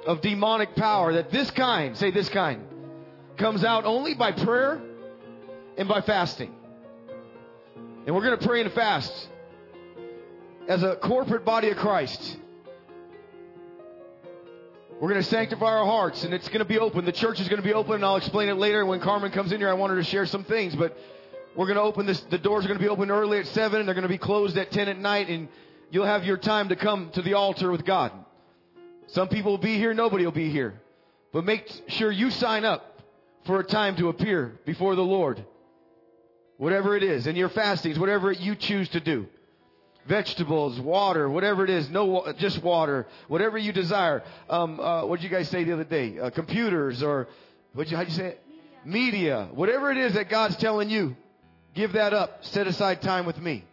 of 0.07 0.21
demonic 0.21 0.75
power 0.75 1.15
that 1.15 1.31
this 1.31 1.51
kind, 1.51 1.97
say 1.97 2.11
this 2.11 2.29
kind, 2.29 2.67
comes 3.37 3.65
out 3.65 3.85
only 3.85 4.15
by 4.15 4.33
prayer 4.33 4.81
and 5.77 5.89
by 5.89 6.01
fasting. 6.01 6.55
And 8.05 8.17
we're 8.17 8.23
going 8.23 8.37
to 8.37 8.45
pray 8.45 8.61
and 8.61 8.73
fast 8.73 9.29
as 10.67 10.83
a 10.83 10.97
corporate 10.97 11.45
body 11.45 11.69
of 11.71 11.77
Christ. 11.77 12.37
We're 15.01 15.09
going 15.09 15.23
to 15.23 15.29
sanctify 15.29 15.67
our 15.67 15.85
hearts 15.85 16.25
and 16.25 16.35
it's 16.35 16.49
going 16.49 16.59
to 16.59 16.65
be 16.65 16.81
open. 16.81 17.05
The 17.05 17.13
church 17.13 17.41
is 17.41 17.49
going 17.49 17.63
to 17.63 17.67
be 17.67 17.75
open 17.75 17.97
and 17.97 18.05
I'll 18.05 18.17
explain 18.17 18.49
it 18.49 18.55
later. 18.55 18.85
When 18.85 18.99
Carmen 18.99 19.31
comes 19.31 19.53
in 19.53 19.61
here, 19.61 19.69
I 19.69 19.75
want 19.75 19.91
her 19.91 19.97
to 19.99 20.05
share 20.05 20.27
some 20.27 20.43
things, 20.43 20.75
but 20.75 20.97
we're 21.55 21.67
going 21.67 21.77
to 21.77 21.83
open 21.83 22.07
this. 22.07 22.21
The 22.23 22.39
doors 22.39 22.65
are 22.65 22.69
going 22.69 22.79
to 22.79 22.85
be 22.85 22.89
open 22.89 23.09
early 23.09 23.39
at 23.39 23.47
7 23.47 23.79
and 23.79 23.87
they're 23.87 23.95
going 23.95 24.03
to 24.03 24.09
be 24.09 24.19
closed 24.19 24.57
at 24.59 24.73
10 24.73 24.89
at 24.89 24.99
night 24.99 25.29
and 25.29 25.47
you'll 25.93 26.07
have 26.07 26.25
your 26.25 26.39
time 26.39 26.71
to 26.71 26.77
come 26.77 27.11
to 27.11 27.23
the 27.23 27.35
altar 27.35 27.71
with 27.71 27.85
God. 27.85 28.11
Some 29.07 29.29
people 29.29 29.53
will 29.53 29.59
be 29.59 29.77
here, 29.77 29.95
nobody 29.95 30.25
will 30.25 30.33
be 30.33 30.51
here. 30.51 30.81
But 31.33 31.45
make 31.45 31.71
sure 31.87 32.11
you 32.11 32.31
sign 32.31 32.65
up 32.65 33.01
for 33.47 33.61
a 33.61 33.65
time 33.65 33.95
to 33.97 34.09
appear 34.09 34.59
before 34.65 34.97
the 34.97 35.05
Lord 35.05 35.45
whatever 36.59 36.97
it 36.97 37.03
is, 37.03 37.27
in 37.27 37.37
your 37.37 37.49
fastings, 37.49 37.99
whatever 37.99 38.33
you 38.33 38.55
choose 38.55 38.89
to 38.91 39.01
do. 39.01 39.27
Vegetables, 40.07 40.81
water, 40.81 41.29
whatever 41.31 41.63
it 41.65 41.71
is, 41.71 41.89
no, 41.89 42.33
just 42.39 42.63
water, 42.63 43.07
whatever 43.29 43.57
you 43.57 43.73
desire. 43.73 44.23
Um, 44.51 44.81
uh, 44.81 45.07
what 45.07 45.21
did 45.21 45.31
you 45.31 45.37
guys 45.37 45.49
say 45.49 45.63
the 45.65 45.75
other 45.75 45.85
day? 45.85 46.19
Uh, 46.19 46.31
computers 46.31 47.03
or 47.03 47.29
what 47.73 47.89
you, 47.91 47.97
how'd 47.97 48.09
you 48.09 48.15
say 48.15 48.27
it? 48.27 48.43
Media. 48.85 49.13
Media. 49.13 49.49
Whatever 49.53 49.93
it 49.93 49.99
is 49.99 50.15
that 50.15 50.29
God's 50.29 50.57
telling 50.57 50.91
you, 50.91 51.17
give 51.75 51.93
that 51.93 52.13
up. 52.13 52.45
Set 52.45 52.67
aside 52.67 53.01
time 53.01 53.27
with 53.27 53.39
me. 53.39 53.65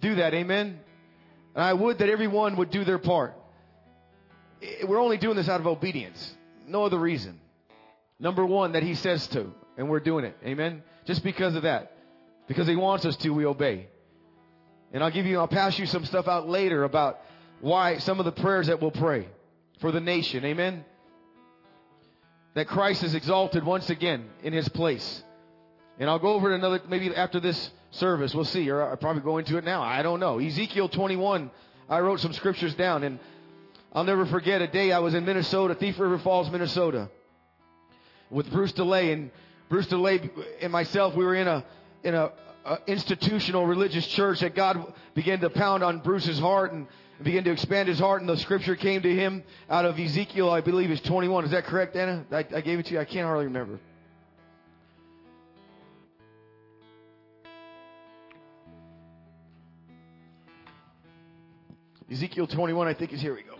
Do 0.00 0.16
that. 0.16 0.34
Amen. 0.34 0.80
And 1.54 1.64
I 1.64 1.72
would 1.72 1.98
that 1.98 2.08
everyone 2.08 2.56
would 2.56 2.70
do 2.70 2.84
their 2.84 2.98
part. 2.98 3.34
We're 4.86 5.00
only 5.00 5.18
doing 5.18 5.36
this 5.36 5.48
out 5.48 5.60
of 5.60 5.66
obedience. 5.66 6.34
No 6.66 6.84
other 6.84 6.98
reason. 6.98 7.40
Number 8.18 8.44
one, 8.44 8.72
that 8.72 8.82
he 8.82 8.94
says 8.94 9.26
to, 9.28 9.52
and 9.76 9.88
we're 9.88 10.00
doing 10.00 10.24
it. 10.24 10.36
Amen. 10.44 10.82
Just 11.06 11.22
because 11.22 11.54
of 11.54 11.62
that. 11.62 11.92
Because 12.48 12.68
He 12.68 12.76
wants 12.76 13.04
us 13.04 13.16
to, 13.18 13.30
we 13.30 13.46
obey. 13.46 13.88
And 14.92 15.02
I'll 15.02 15.10
give 15.10 15.26
you, 15.26 15.38
I'll 15.38 15.48
pass 15.48 15.78
you 15.78 15.86
some 15.86 16.04
stuff 16.04 16.28
out 16.28 16.48
later 16.48 16.84
about 16.84 17.20
why 17.60 17.98
some 17.98 18.18
of 18.18 18.24
the 18.24 18.32
prayers 18.32 18.66
that 18.66 18.80
we'll 18.80 18.90
pray 18.90 19.28
for 19.80 19.90
the 19.90 20.00
nation. 20.00 20.44
Amen. 20.44 20.84
That 22.54 22.68
Christ 22.68 23.02
is 23.02 23.14
exalted 23.14 23.64
once 23.64 23.90
again 23.90 24.28
in 24.42 24.52
His 24.52 24.68
place. 24.68 25.22
And 25.98 26.10
I'll 26.10 26.18
go 26.18 26.34
over 26.34 26.52
it 26.52 26.56
another, 26.56 26.80
maybe 26.88 27.14
after 27.14 27.40
this 27.40 27.70
service. 27.90 28.34
We'll 28.34 28.44
see. 28.44 28.70
Or 28.70 28.82
I'll 28.82 28.96
probably 28.96 29.22
go 29.22 29.38
into 29.38 29.56
it 29.56 29.64
now. 29.64 29.82
I 29.82 30.02
don't 30.02 30.20
know. 30.20 30.38
Ezekiel 30.38 30.88
21. 30.88 31.50
I 31.88 32.00
wrote 32.00 32.20
some 32.20 32.32
scriptures 32.32 32.74
down 32.74 33.02
and 33.04 33.18
I'll 33.92 34.04
never 34.04 34.26
forget 34.26 34.60
a 34.60 34.66
day 34.66 34.92
I 34.92 34.98
was 34.98 35.14
in 35.14 35.24
Minnesota, 35.24 35.74
Thief 35.74 35.98
River 35.98 36.18
Falls, 36.18 36.50
Minnesota 36.50 37.08
with 38.30 38.50
Bruce 38.50 38.72
DeLay 38.72 39.12
and 39.12 39.30
Bruce 39.68 39.86
DeLay 39.88 40.30
and 40.60 40.72
myself, 40.72 41.14
we 41.14 41.24
were 41.24 41.34
in 41.34 41.48
a 41.48 41.64
in 42.04 42.14
a, 42.14 42.30
a, 42.64 42.78
institutional 42.86 43.66
religious 43.66 44.06
church 44.06 44.40
that 44.40 44.54
God 44.54 44.92
began 45.14 45.40
to 45.40 45.50
pound 45.50 45.82
on 45.82 45.98
Bruce's 45.98 46.38
heart 46.38 46.72
and 46.72 46.86
began 47.22 47.44
to 47.44 47.50
expand 47.50 47.88
his 47.88 47.98
heart, 47.98 48.20
and 48.20 48.28
the 48.28 48.36
scripture 48.36 48.76
came 48.76 49.02
to 49.02 49.12
him 49.12 49.42
out 49.68 49.84
of 49.84 49.98
Ezekiel, 49.98 50.50
I 50.50 50.60
believe, 50.60 50.90
is 50.90 51.00
21. 51.00 51.46
Is 51.46 51.50
that 51.50 51.64
correct, 51.64 51.96
Anna? 51.96 52.24
I, 52.30 52.44
I 52.54 52.60
gave 52.60 52.78
it 52.78 52.86
to 52.86 52.92
you. 52.92 53.00
I 53.00 53.04
can't 53.04 53.26
hardly 53.26 53.46
remember. 53.46 53.80
Ezekiel 62.10 62.46
21, 62.46 62.86
I 62.86 62.94
think, 62.94 63.12
is 63.12 63.20
here 63.20 63.34
we 63.34 63.42
go. 63.42 63.55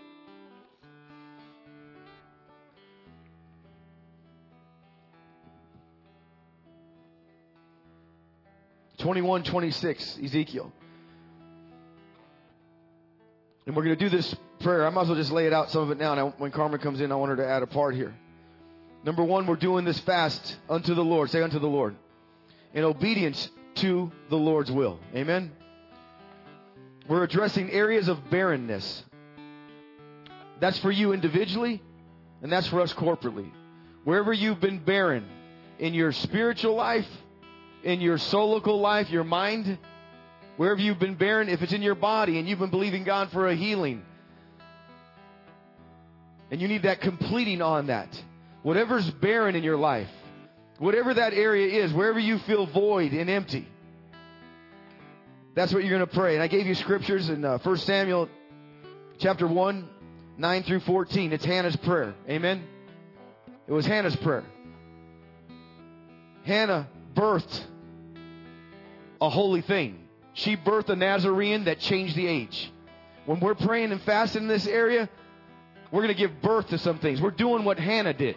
21, 9.07 9.45
26, 9.45 10.19
Ezekiel. 10.21 10.73
And 13.65 13.77
we're 13.77 13.85
going 13.85 13.97
to 13.97 14.05
do 14.05 14.09
this 14.09 14.35
prayer. 14.59 14.85
I 14.85 14.91
might 14.91 15.03
as 15.03 15.07
well 15.07 15.17
just 15.17 15.31
lay 15.31 15.47
it 15.47 15.53
out, 15.53 15.71
some 15.71 15.83
of 15.83 15.93
it 15.93 15.99
now. 15.99 16.15
And 16.15 16.35
when 16.39 16.51
Carmen 16.51 16.81
comes 16.81 17.01
in, 17.01 17.13
I 17.13 17.15
want 17.15 17.31
her 17.31 17.37
to 17.37 17.47
add 17.47 17.63
a 17.63 17.69
part 17.69 17.95
here. 17.95 18.13
Number 19.05 19.23
one, 19.23 19.47
we're 19.47 19.55
doing 19.55 19.85
this 19.85 20.01
fast 20.01 20.57
unto 20.69 20.95
the 20.95 21.05
Lord. 21.05 21.31
Say 21.31 21.41
unto 21.41 21.61
the 21.61 21.69
Lord. 21.69 21.95
In 22.75 22.83
obedience 22.83 23.49
to 23.77 24.11
the 24.29 24.37
Lord's 24.37 24.73
will. 24.73 24.99
Amen. 25.15 25.53
We're 27.09 27.23
addressing 27.23 27.71
areas 27.71 28.09
of 28.09 28.29
barrenness. 28.29 29.05
That's 30.59 30.81
for 30.81 30.91
you 30.91 31.13
individually, 31.13 31.81
and 32.43 32.51
that's 32.51 32.67
for 32.67 32.81
us 32.81 32.93
corporately. 32.93 33.53
Wherever 34.03 34.33
you've 34.33 34.59
been 34.59 34.81
barren 34.81 35.29
in 35.79 35.95
your 35.95 36.11
spiritual 36.11 36.75
life, 36.75 37.07
in 37.87 38.01
your 38.01 38.19
soulical 38.19 38.81
life, 38.81 39.11
your 39.11 39.23
mind, 39.23 39.79
wherever 40.57 40.81
you've 40.81 40.99
been 40.99 41.15
barren, 41.15 41.49
if 41.49 41.63
it's 41.63 41.73
in 41.73 41.83
your 41.83 41.95
body 41.95 42.37
and 42.39 42.49
you've 42.49 42.59
been 42.59 42.71
believing 42.71 43.05
God 43.05 43.31
for 43.31 43.47
a 43.47 43.55
healing, 43.55 44.03
and 46.51 46.61
you 46.61 46.67
need 46.67 46.83
that 46.83 47.01
completing 47.01 47.63
on 47.63 47.87
that. 47.87 48.09
Whatever's 48.65 49.09
barren 49.09 49.55
in 49.55 49.63
your 49.63 49.77
life, 49.77 50.09
whatever 50.79 51.15
that 51.15 51.33
area 51.33 51.85
is, 51.85 51.93
wherever 51.93 52.19
you 52.19 52.39
feel 52.41 52.67
void 52.67 53.13
and 53.13 53.31
empty, 53.31 53.69
That's 55.55 55.73
what 55.73 55.85
you're 55.85 55.97
going 55.97 56.09
to 56.09 56.15
pray. 56.15 56.35
And 56.35 56.43
I 56.43 56.49
gave 56.49 56.67
you 56.67 56.75
scriptures 56.75 57.31
in 57.31 57.45
uh, 57.45 57.59
1 57.59 57.77
Samuel 57.79 58.29
chapter 59.19 59.47
1, 59.47 59.89
9 60.37 60.63
through 60.65 60.81
14. 60.81 61.33
It's 61.33 61.45
Hannah's 61.45 61.77
prayer. 61.77 62.15
Amen? 62.29 62.65
It 63.69 63.73
was 63.73 63.87
Hannah's 63.87 64.17
prayer. 64.17 64.45
Hannah 66.45 66.89
birthed 67.15 67.65
a 69.21 69.29
holy 69.29 69.63
thing. 69.63 69.99
She 70.35 70.57
birthed 70.57 70.89
a 70.91 70.97
Nazarene 70.97 71.65
that 71.65 71.81
changed 71.81 72.17
the 72.17 72.27
age. 72.27 72.71
When 73.25 73.41
we're 73.41 73.55
praying 73.55 73.93
and 73.93 74.01
fasting 74.03 74.43
in 74.43 74.49
this 74.49 74.67
area, 74.67 75.09
we're 75.91 76.03
going 76.03 76.15
to 76.15 76.19
give 76.19 76.43
birth 76.43 76.69
to 76.69 76.79
some 76.79 76.99
things. 76.99 77.21
We're 77.21 77.31
doing 77.31 77.65
what 77.65 77.79
Hannah 77.79 78.13
did. 78.13 78.37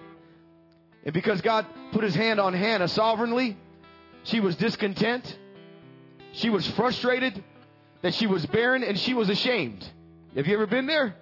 And 1.04 1.14
because 1.14 1.42
God 1.42 1.66
put 1.92 2.04
his 2.04 2.16
hand 2.16 2.40
on 2.40 2.54
Hannah 2.54 2.88
sovereignly, 2.88 3.58
she 4.24 4.40
was 4.40 4.56
discontent. 4.56 5.38
She 6.34 6.50
was 6.50 6.68
frustrated 6.72 7.44
that 8.02 8.14
she 8.14 8.28
was 8.28 8.46
barren 8.46 8.84
and 8.84 8.98
she 9.00 9.14
was 9.14 9.30
ashamed. 9.30 9.88
Have 10.36 10.48
you 10.48 10.54
ever 10.54 10.68
been 10.68 10.86
there? 10.86 11.16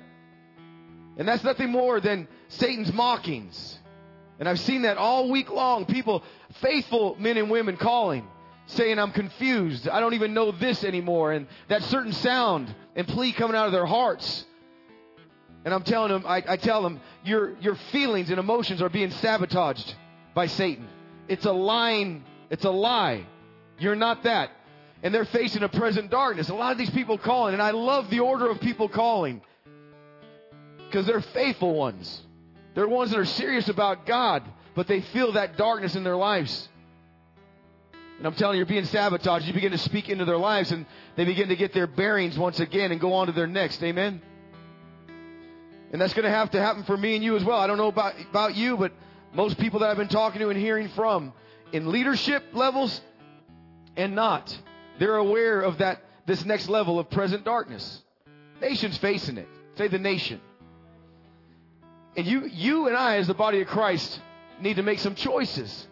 And 1.17 1.28
that's 1.28 1.43
nothing 1.43 1.72
more 1.72 2.00
than 2.00 2.28
Satan's 2.50 2.93
mockings. 2.93 3.80
And 4.39 4.48
I've 4.48 4.60
seen 4.60 4.84
that 4.84 4.98
all 4.98 5.30
week 5.32 5.50
long. 5.50 5.86
People, 5.86 6.24
faithful 6.62 7.15
men 7.20 7.38
and 7.38 7.50
women 7.50 7.78
calling, 7.78 8.28
saying, 8.67 8.99
I'm 8.99 9.12
confused. 9.12 9.88
I 9.88 9.99
don't 9.99 10.13
even 10.13 10.34
know 10.34 10.51
this 10.51 10.84
anymore. 10.84 11.32
And 11.32 11.47
that 11.69 11.84
certain 11.84 12.13
sound 12.13 12.73
and 12.95 13.08
plea 13.08 13.32
coming 13.32 13.56
out 13.56 13.65
of 13.65 13.71
their 13.71 13.86
hearts. 13.86 14.45
And 15.65 15.73
I'm 15.73 15.84
telling 15.84 16.12
them, 16.12 16.23
I, 16.25 16.43
I 16.47 16.58
tell 16.58 16.82
them, 16.82 17.01
your, 17.25 17.58
your 17.60 17.75
feelings 17.91 18.30
and 18.30 18.39
emotions 18.39 18.82
are 18.82 18.89
being 18.89 19.12
sabotaged 19.12 19.95
by 20.34 20.47
Satan. 20.47 20.88
It's 21.27 21.45
a 21.45 21.51
lying, 21.51 22.23
it's 22.49 22.63
a 22.63 22.69
lie. 22.69 23.25
You're 23.80 23.95
not 23.95 24.23
that. 24.23 24.51
And 25.03 25.13
they're 25.13 25.25
facing 25.25 25.63
a 25.63 25.69
present 25.69 26.10
darkness. 26.10 26.49
A 26.49 26.53
lot 26.53 26.71
of 26.71 26.77
these 26.77 26.89
people 26.89 27.17
calling, 27.17 27.53
and 27.53 27.62
I 27.62 27.71
love 27.71 28.10
the 28.10 28.19
order 28.21 28.49
of 28.49 28.60
people 28.60 28.89
calling 28.89 29.41
because 30.88 31.06
they're 31.06 31.21
faithful 31.21 31.75
ones. 31.75 32.21
They're 32.73 32.88
ones 32.88 33.12
that 33.12 33.19
are 33.19 33.25
serious 33.25 33.69
about 33.69 34.06
God, 34.06 34.43
but 34.75 34.88
they 34.88 35.01
feel 35.01 35.34
that 35.34 35.58
darkness 35.58 35.95
in 35.95 36.03
their 36.03 36.15
lives. 36.15 36.69
And 38.17 38.25
I'm 38.25 38.34
telling 38.34 38.56
you, 38.56 38.60
you're 38.60 38.65
being 38.65 38.86
sabotaged. 38.86 39.45
You 39.45 39.53
begin 39.53 39.71
to 39.71 39.77
speak 39.77 40.10
into 40.10 40.25
their 40.25 40.38
lives, 40.38 40.71
and 40.71 40.86
they 41.15 41.25
begin 41.25 41.49
to 41.49 41.56
get 41.56 41.73
their 41.73 41.88
bearings 41.88 42.38
once 42.38 42.60
again 42.60 42.91
and 42.91 42.99
go 42.99 43.13
on 43.13 43.27
to 43.27 43.34
their 43.34 43.47
next. 43.47 43.84
Amen. 43.84 44.21
And 45.91 46.01
that's 46.01 46.13
going 46.13 46.25
to 46.25 46.32
have 46.32 46.51
to 46.51 46.62
happen 46.62 46.84
for 46.84 46.97
me 46.97 47.15
and 47.15 47.23
you 47.23 47.36
as 47.36 47.43
well. 47.43 47.60
I 47.60 47.67
don't 47.67 47.77
know 47.77 47.88
about, 47.88 48.13
about 48.30 48.56
you, 48.56 48.75
but 48.75 48.91
most 49.34 49.60
people 49.60 49.80
that 49.82 49.89
I've 49.89 49.97
been 49.97 50.08
talking 50.08 50.41
to 50.41 50.49
and 50.49 50.60
hearing 50.60 50.89
from 50.89 51.32
in 51.71 51.91
leadership 51.91 52.43
levels 52.53 52.99
and 53.95 54.15
not, 54.15 54.58
they're 54.99 55.15
aware 55.15 55.62
of 55.62 55.77
that, 55.77 56.01
this 56.25 56.43
next 56.43 56.69
level 56.69 56.99
of 56.99 57.10
present 57.10 57.45
darkness. 57.45 58.01
Nation's 58.62 58.97
facing 58.97 59.38
it. 59.38 59.47
Say 59.75 59.88
the 59.88 59.99
nation. 59.99 60.41
And 62.15 62.25
you, 62.25 62.47
you 62.47 62.88
and 62.88 62.97
I, 62.97 63.17
as 63.17 63.27
the 63.27 63.36
body 63.36 63.62
of 63.62 63.67
Christ, 63.67 64.19
need 64.60 64.77
to 64.77 64.84
make 64.84 64.99
some 64.99 65.13
choices. 65.13 65.88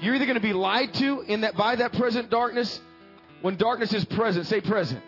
You're 0.00 0.14
either 0.14 0.26
going 0.26 0.36
to 0.36 0.40
be 0.40 0.52
lied 0.52 0.94
to 0.94 1.20
in 1.22 1.42
that 1.42 1.56
by 1.56 1.76
that 1.76 1.92
present 1.92 2.30
darkness. 2.30 2.80
When 3.42 3.56
darkness 3.56 3.92
is 3.92 4.04
present, 4.04 4.46
say 4.46 4.60
present. 4.60 5.02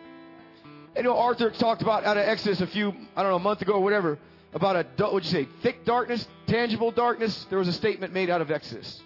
You 0.97 1.03
know, 1.03 1.17
Arthur 1.17 1.51
talked 1.51 1.83
about 1.83 2.05
out 2.05 2.17
of 2.17 2.27
Exodus 2.27 2.61
a 2.61 2.67
few, 2.67 2.91
I 3.17 3.23
don't 3.23 3.31
know, 3.31 3.37
a 3.37 3.41
month 3.41 3.63
ago 3.63 3.75
or 3.75 3.83
whatever, 3.83 4.19
about 4.53 4.77
a, 4.77 4.87
what'd 5.05 5.25
you 5.25 5.31
say, 5.31 5.49
thick 5.63 5.85
darkness, 5.85 6.27
tangible 6.47 6.91
darkness. 6.91 7.47
There 7.49 7.59
was 7.59 7.69
a 7.69 7.73
statement 7.73 8.13
made 8.13 8.29
out 8.29 8.43
of 8.43 8.51
Exodus. 8.51 9.03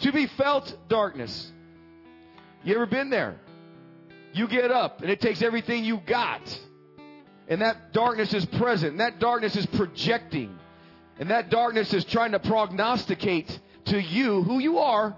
To 0.00 0.12
be 0.12 0.26
felt 0.26 0.76
darkness. 0.88 1.50
You 2.64 2.74
ever 2.74 2.86
been 2.86 3.10
there? 3.10 3.40
You 4.32 4.48
get 4.48 4.70
up 4.70 5.00
and 5.00 5.10
it 5.10 5.20
takes 5.20 5.42
everything 5.42 5.84
you 5.84 6.00
got. 6.04 6.60
And 7.48 7.62
that 7.62 7.92
darkness 7.92 8.34
is 8.34 8.44
present. 8.44 8.92
And 8.92 9.00
that 9.00 9.20
darkness 9.20 9.56
is 9.56 9.66
projecting. 9.66 10.58
And 11.18 11.30
that 11.30 11.50
darkness 11.50 11.94
is 11.94 12.04
trying 12.04 12.32
to 12.32 12.38
prognosticate 12.38 13.58
to 13.88 14.00
you 14.00 14.42
who 14.42 14.58
you 14.58 14.78
are, 14.78 15.16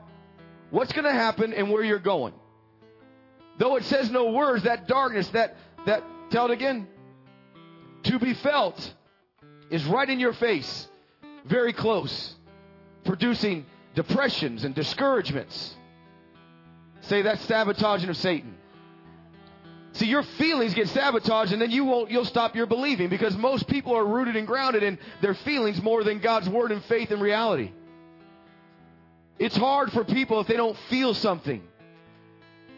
what's 0.71 0.93
going 0.93 1.05
to 1.05 1.13
happen, 1.13 1.53
and 1.53 1.71
where 1.71 1.83
you're 1.83 1.99
going. 1.99 2.35
Though 3.59 3.77
it 3.77 3.85
says 3.85 4.11
no 4.11 4.31
words, 4.33 4.65
that 4.65 4.89
darkness, 4.89 5.29
that 5.29 5.57
that, 5.87 6.03
tell 6.31 6.47
it 6.47 6.51
again, 6.53 6.87
to 8.05 8.19
be 8.19 8.35
felt 8.35 8.95
is 9.71 9.85
right 9.85 10.09
in 10.09 10.21
your 10.21 10.33
face, 10.33 10.89
very 11.45 11.73
close, 11.73 12.35
producing 13.05 13.67
depressions 13.95 14.65
and 14.65 14.75
discouragements. 14.75 15.75
Say 17.03 17.23
that's 17.23 17.43
sabotaging 17.47 18.11
of 18.11 18.17
Satan. 18.17 18.57
See, 19.93 20.07
your 20.07 20.23
feelings 20.23 20.75
get 20.75 20.89
sabotaged 20.89 21.53
and 21.53 21.61
then 21.61 21.71
you 21.71 21.85
won't, 21.85 22.11
you'll 22.11 22.25
stop 22.25 22.55
your 22.55 22.67
believing 22.67 23.09
because 23.09 23.37
most 23.37 23.67
people 23.67 23.97
are 23.97 24.07
rooted 24.07 24.37
and 24.37 24.47
grounded 24.47 24.83
in 24.83 24.99
their 25.21 25.35
feelings 25.35 25.83
more 25.83 26.05
than 26.05 26.21
God's 26.21 26.49
word 26.49 26.71
and 26.71 26.85
faith 26.85 27.11
and 27.11 27.21
reality. 27.21 27.73
It's 29.41 29.57
hard 29.57 29.91
for 29.91 30.05
people 30.05 30.39
if 30.41 30.47
they 30.47 30.57
don't 30.57 30.77
feel 30.91 31.15
something. 31.15 31.63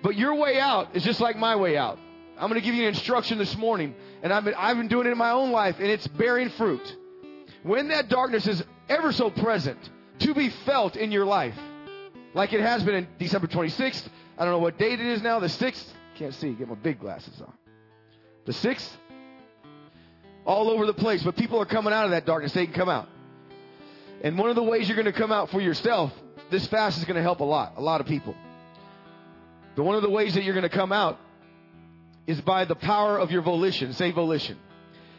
But 0.00 0.16
your 0.16 0.36
way 0.36 0.60
out 0.60 0.94
is 0.94 1.02
just 1.02 1.20
like 1.20 1.36
my 1.36 1.56
way 1.56 1.76
out. 1.76 1.98
I'm 2.38 2.48
going 2.48 2.60
to 2.60 2.64
give 2.64 2.76
you 2.76 2.82
an 2.82 2.90
instruction 2.90 3.36
this 3.36 3.56
morning, 3.56 3.96
and 4.22 4.32
I've 4.32 4.44
been, 4.44 4.54
I've 4.54 4.76
been 4.76 4.86
doing 4.86 5.08
it 5.08 5.10
in 5.10 5.18
my 5.18 5.30
own 5.30 5.50
life, 5.50 5.76
and 5.80 5.88
it's 5.88 6.06
bearing 6.06 6.50
fruit. 6.50 6.96
When 7.64 7.88
that 7.88 8.08
darkness 8.08 8.46
is 8.46 8.62
ever 8.88 9.12
so 9.12 9.28
present, 9.28 9.78
to 10.20 10.34
be 10.34 10.50
felt 10.64 10.94
in 10.94 11.10
your 11.10 11.24
life, 11.24 11.58
like 12.32 12.52
it 12.52 12.60
has 12.60 12.84
been 12.84 12.94
in 12.94 13.08
December 13.18 13.48
26th, 13.48 14.08
I 14.38 14.44
don't 14.44 14.54
know 14.54 14.60
what 14.60 14.78
date 14.78 15.00
it 15.00 15.06
is 15.06 15.20
now, 15.20 15.40
the 15.40 15.48
6th, 15.48 15.84
can't 16.14 16.32
see, 16.34 16.52
get 16.52 16.68
my 16.68 16.76
big 16.76 17.00
glasses 17.00 17.40
on. 17.40 17.52
The 18.44 18.52
6th, 18.52 18.88
all 20.44 20.70
over 20.70 20.86
the 20.86 20.94
place, 20.94 21.24
but 21.24 21.36
people 21.36 21.60
are 21.60 21.66
coming 21.66 21.92
out 21.92 22.04
of 22.04 22.12
that 22.12 22.24
darkness, 22.24 22.52
they 22.52 22.66
can 22.66 22.74
come 22.74 22.88
out. 22.88 23.08
And 24.22 24.38
one 24.38 24.48
of 24.48 24.54
the 24.54 24.62
ways 24.62 24.88
you're 24.88 24.96
going 24.96 25.12
to 25.12 25.18
come 25.18 25.32
out 25.32 25.50
for 25.50 25.60
yourself, 25.60 26.12
this 26.52 26.66
fast 26.66 26.98
is 26.98 27.04
going 27.04 27.16
to 27.16 27.22
help 27.22 27.40
a 27.40 27.44
lot, 27.44 27.74
a 27.76 27.80
lot 27.80 28.00
of 28.00 28.06
people. 28.06 28.36
But 29.74 29.84
one 29.84 29.96
of 29.96 30.02
the 30.02 30.10
ways 30.10 30.34
that 30.34 30.44
you're 30.44 30.54
going 30.54 30.62
to 30.62 30.68
come 30.68 30.92
out 30.92 31.18
is 32.26 32.40
by 32.42 32.64
the 32.64 32.76
power 32.76 33.18
of 33.18 33.30
your 33.30 33.42
volition. 33.42 33.92
Say 33.94 34.12
volition. 34.12 34.58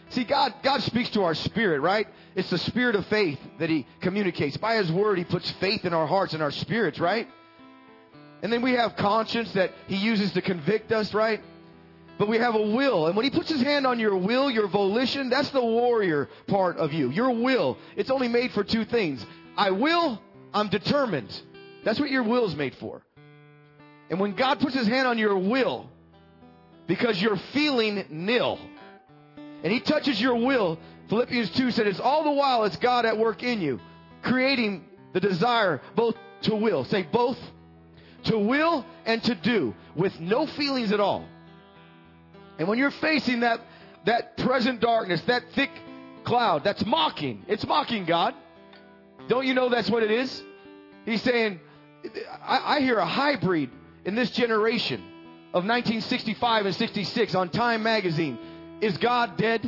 See, 0.09 0.23
God, 0.23 0.53
God 0.61 0.83
speaks 0.83 1.09
to 1.11 1.23
our 1.23 1.33
spirit, 1.33 1.81
right? 1.81 2.07
It's 2.35 2.49
the 2.49 2.57
spirit 2.59 2.95
of 2.95 3.05
faith 3.07 3.39
that 3.59 3.69
He 3.69 3.87
communicates. 4.01 4.57
By 4.57 4.75
His 4.75 4.91
Word, 4.91 5.17
He 5.17 5.23
puts 5.23 5.49
faith 5.51 5.85
in 5.85 5.93
our 5.93 6.05
hearts 6.05 6.33
and 6.33 6.43
our 6.43 6.51
spirits, 6.51 6.99
right? 6.99 7.27
And 8.43 8.53
then 8.53 8.61
we 8.61 8.73
have 8.73 8.95
conscience 8.95 9.51
that 9.53 9.71
He 9.87 9.95
uses 9.95 10.31
to 10.33 10.41
convict 10.41 10.91
us, 10.91 11.13
right? 11.13 11.41
But 12.19 12.27
we 12.27 12.37
have 12.37 12.53
a 12.53 12.61
will. 12.61 13.07
And 13.07 13.15
when 13.15 13.23
He 13.23 13.31
puts 13.31 13.49
His 13.49 13.61
hand 13.61 13.87
on 13.87 13.99
your 13.99 14.15
will, 14.15 14.51
your 14.51 14.67
volition, 14.67 15.29
that's 15.29 15.49
the 15.49 15.63
warrior 15.63 16.29
part 16.47 16.77
of 16.77 16.93
you. 16.93 17.09
Your 17.09 17.31
will. 17.31 17.77
It's 17.95 18.11
only 18.11 18.27
made 18.27 18.51
for 18.51 18.63
two 18.63 18.85
things. 18.85 19.25
I 19.57 19.71
will, 19.71 20.21
I'm 20.53 20.69
determined. 20.69 21.41
That's 21.83 21.99
what 21.99 22.09
your 22.09 22.23
will 22.23 22.45
is 22.45 22.55
made 22.55 22.75
for. 22.75 23.01
And 24.09 24.19
when 24.19 24.35
God 24.35 24.59
puts 24.59 24.75
His 24.75 24.87
hand 24.87 25.07
on 25.07 25.17
your 25.17 25.37
will, 25.37 25.89
because 26.87 27.21
you're 27.21 27.37
feeling 27.53 28.05
nil. 28.09 28.59
And 29.63 29.71
he 29.71 29.79
touches 29.79 30.19
your 30.19 30.35
will. 30.35 30.79
Philippians 31.09 31.51
2 31.51 31.71
said 31.71 31.87
it's 31.87 31.99
all 31.99 32.23
the 32.23 32.31
while 32.31 32.65
it's 32.65 32.77
God 32.77 33.05
at 33.05 33.17
work 33.17 33.43
in 33.43 33.61
you, 33.61 33.79
creating 34.21 34.83
the 35.13 35.19
desire 35.19 35.81
both 35.95 36.15
to 36.43 36.55
will. 36.55 36.83
Say 36.85 37.03
both 37.03 37.37
to 38.25 38.37
will 38.37 38.85
and 39.05 39.23
to 39.23 39.35
do 39.35 39.73
with 39.95 40.19
no 40.19 40.47
feelings 40.47 40.91
at 40.91 40.99
all. 40.99 41.25
And 42.57 42.67
when 42.67 42.77
you're 42.77 42.91
facing 42.91 43.41
that, 43.41 43.61
that 44.05 44.37
present 44.37 44.79
darkness, 44.79 45.21
that 45.21 45.43
thick 45.55 45.71
cloud, 46.23 46.63
that's 46.63 46.85
mocking. 46.85 47.43
It's 47.47 47.65
mocking 47.65 48.05
God. 48.05 48.35
Don't 49.27 49.45
you 49.45 49.53
know 49.53 49.69
that's 49.69 49.89
what 49.89 50.03
it 50.03 50.11
is? 50.11 50.43
He's 51.05 51.21
saying, 51.21 51.59
I, 52.45 52.77
I 52.77 52.79
hear 52.81 52.97
a 52.97 53.05
hybrid 53.05 53.69
in 54.05 54.15
this 54.15 54.31
generation 54.31 55.01
of 55.53 55.65
1965 55.65 56.65
and 56.65 56.75
66 56.75 57.35
on 57.35 57.49
Time 57.49 57.83
magazine. 57.83 58.37
Is 58.81 58.97
God 58.97 59.37
dead? 59.37 59.61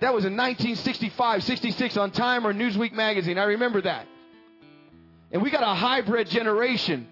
That 0.00 0.14
was 0.14 0.24
in 0.24 0.36
1965, 0.36 1.44
66 1.44 1.96
on 1.96 2.10
Time 2.10 2.46
or 2.46 2.52
Newsweek 2.52 2.92
magazine. 2.92 3.38
I 3.38 3.44
remember 3.44 3.82
that. 3.82 4.06
And 5.30 5.42
we 5.42 5.50
got 5.50 5.62
a 5.62 5.74
hybrid 5.74 6.28
generation 6.28 7.06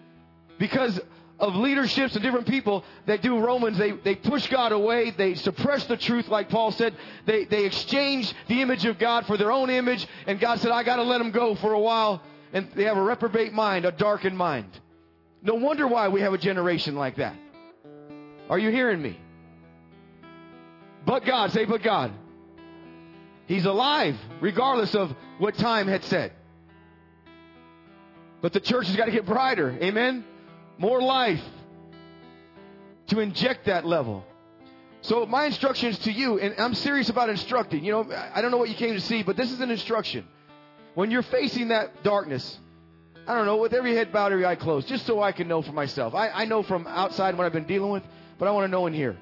because 0.58 0.98
of 1.38 1.54
leaderships 1.54 2.14
and 2.14 2.22
different 2.22 2.48
people 2.48 2.84
that 3.06 3.22
do 3.22 3.38
Romans. 3.38 3.78
They, 3.78 3.92
they 3.92 4.14
push 4.16 4.48
God 4.48 4.72
away. 4.72 5.10
They 5.10 5.34
suppress 5.34 5.86
the 5.86 5.96
truth, 5.96 6.28
like 6.28 6.48
Paul 6.48 6.72
said. 6.72 6.94
They, 7.26 7.44
they 7.44 7.64
exchange 7.64 8.32
the 8.48 8.60
image 8.60 8.84
of 8.84 8.98
God 8.98 9.26
for 9.26 9.36
their 9.36 9.52
own 9.52 9.70
image. 9.70 10.06
And 10.26 10.40
God 10.40 10.58
said, 10.60 10.72
I 10.72 10.82
got 10.82 10.96
to 10.96 11.04
let 11.04 11.18
them 11.18 11.30
go 11.30 11.54
for 11.54 11.72
a 11.72 11.78
while. 11.78 12.22
And 12.52 12.68
they 12.74 12.84
have 12.84 12.96
a 12.96 13.02
reprobate 13.02 13.52
mind, 13.52 13.84
a 13.84 13.92
darkened 13.92 14.36
mind. 14.36 14.66
No 15.42 15.54
wonder 15.54 15.86
why 15.86 16.08
we 16.08 16.22
have 16.22 16.32
a 16.32 16.38
generation 16.38 16.96
like 16.96 17.16
that. 17.16 17.36
Are 18.50 18.58
you 18.58 18.70
hearing 18.70 19.00
me? 19.00 19.18
But 21.06 21.24
God, 21.24 21.52
say, 21.52 21.64
but 21.64 21.82
God. 21.82 22.12
He's 23.46 23.64
alive, 23.64 24.16
regardless 24.40 24.94
of 24.94 25.14
what 25.38 25.56
time 25.56 25.86
had 25.86 26.04
said. 26.04 26.32
But 28.40 28.52
the 28.52 28.60
church 28.60 28.88
has 28.88 28.96
got 28.96 29.06
to 29.06 29.10
get 29.12 29.24
brighter. 29.24 29.70
Amen? 29.80 30.24
More 30.78 31.02
life. 31.02 31.42
to 33.08 33.20
inject 33.20 33.66
that 33.66 33.84
level. 33.86 34.24
So 35.00 35.26
my 35.26 35.46
instructions 35.46 35.98
to 36.00 36.12
you, 36.12 36.38
and 36.38 36.54
I'm 36.58 36.74
serious 36.74 37.08
about 37.08 37.30
instructing. 37.30 37.84
You 37.84 37.92
know, 37.92 38.12
I 38.34 38.42
don't 38.42 38.50
know 38.50 38.58
what 38.58 38.68
you 38.68 38.74
came 38.74 38.94
to 38.94 39.00
see, 39.00 39.22
but 39.22 39.36
this 39.36 39.50
is 39.50 39.60
an 39.60 39.70
instruction. 39.70 40.26
When 40.94 41.10
you're 41.10 41.22
facing 41.22 41.68
that 41.68 42.02
darkness, 42.02 42.58
I 43.26 43.34
don't 43.34 43.46
know, 43.46 43.56
with 43.58 43.72
every 43.72 43.94
head 43.94 44.12
bowed, 44.12 44.32
every 44.32 44.44
eye 44.44 44.56
closed, 44.56 44.88
just 44.88 45.06
so 45.06 45.22
I 45.22 45.32
can 45.32 45.48
know 45.48 45.62
for 45.62 45.72
myself. 45.72 46.14
I, 46.14 46.28
I 46.30 46.44
know 46.46 46.62
from 46.62 46.86
outside 46.86 47.36
what 47.36 47.46
I've 47.46 47.52
been 47.52 47.66
dealing 47.66 47.90
with, 47.90 48.02
but 48.38 48.48
I 48.48 48.50
want 48.50 48.64
to 48.64 48.70
know 48.70 48.86
in 48.86 48.92
here. 48.92 49.16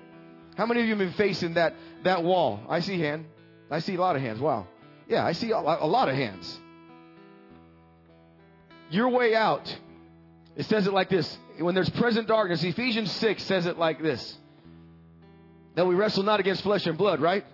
How 0.56 0.64
many 0.64 0.80
of 0.80 0.86
you 0.86 0.96
have 0.96 0.98
been 0.98 1.12
facing 1.12 1.54
that, 1.54 1.74
that 2.04 2.24
wall? 2.24 2.60
I 2.68 2.80
see 2.80 2.98
hand. 2.98 3.26
I 3.70 3.80
see 3.80 3.94
a 3.94 4.00
lot 4.00 4.16
of 4.16 4.22
hands. 4.22 4.40
Wow. 4.40 4.66
Yeah, 5.08 5.24
I 5.24 5.32
see 5.32 5.50
a 5.50 5.58
lot, 5.58 5.82
a 5.82 5.86
lot 5.86 6.08
of 6.08 6.14
hands. 6.14 6.58
Your 8.90 9.10
way 9.10 9.34
out, 9.34 9.76
it 10.56 10.64
says 10.66 10.86
it 10.86 10.92
like 10.92 11.10
this. 11.10 11.36
When 11.58 11.74
there's 11.74 11.90
present 11.90 12.28
darkness, 12.28 12.62
Ephesians 12.62 13.10
6 13.12 13.42
says 13.44 13.66
it 13.66 13.78
like 13.78 14.02
this. 14.02 14.36
That 15.74 15.86
we 15.86 15.94
wrestle 15.94 16.22
not 16.22 16.40
against 16.40 16.62
flesh 16.62 16.86
and 16.86 16.96
blood, 16.96 17.20
right? 17.20 17.44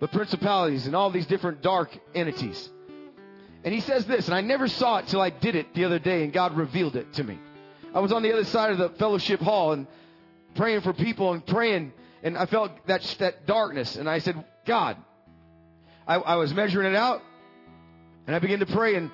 But 0.00 0.12
principalities 0.12 0.86
and 0.86 0.94
all 0.94 1.10
these 1.10 1.26
different 1.26 1.62
dark 1.62 1.96
entities. 2.14 2.68
And 3.64 3.74
he 3.74 3.80
says 3.80 4.06
this, 4.06 4.26
and 4.26 4.34
I 4.34 4.40
never 4.40 4.68
saw 4.68 4.98
it 4.98 5.08
till 5.08 5.20
I 5.20 5.30
did 5.30 5.56
it 5.56 5.74
the 5.74 5.84
other 5.84 5.98
day, 5.98 6.22
and 6.24 6.32
God 6.32 6.56
revealed 6.56 6.96
it 6.96 7.12
to 7.14 7.24
me. 7.24 7.38
I 7.94 8.00
was 8.00 8.12
on 8.12 8.22
the 8.22 8.32
other 8.32 8.44
side 8.44 8.70
of 8.70 8.78
the 8.78 8.90
fellowship 8.90 9.40
hall 9.40 9.72
and 9.72 9.86
praying 10.54 10.82
for 10.82 10.92
people 10.92 11.32
and 11.32 11.44
praying, 11.44 11.92
and 12.22 12.38
I 12.38 12.46
felt 12.46 12.86
that 12.86 13.02
that 13.18 13.46
darkness, 13.46 13.96
and 13.96 14.08
I 14.08 14.20
said, 14.20 14.44
God, 14.66 14.96
I, 16.06 16.16
I 16.16 16.36
was 16.36 16.54
measuring 16.54 16.92
it 16.92 16.96
out, 16.96 17.22
and 18.26 18.36
I 18.36 18.38
began 18.38 18.60
to 18.60 18.66
pray, 18.66 18.94
and 18.94 19.10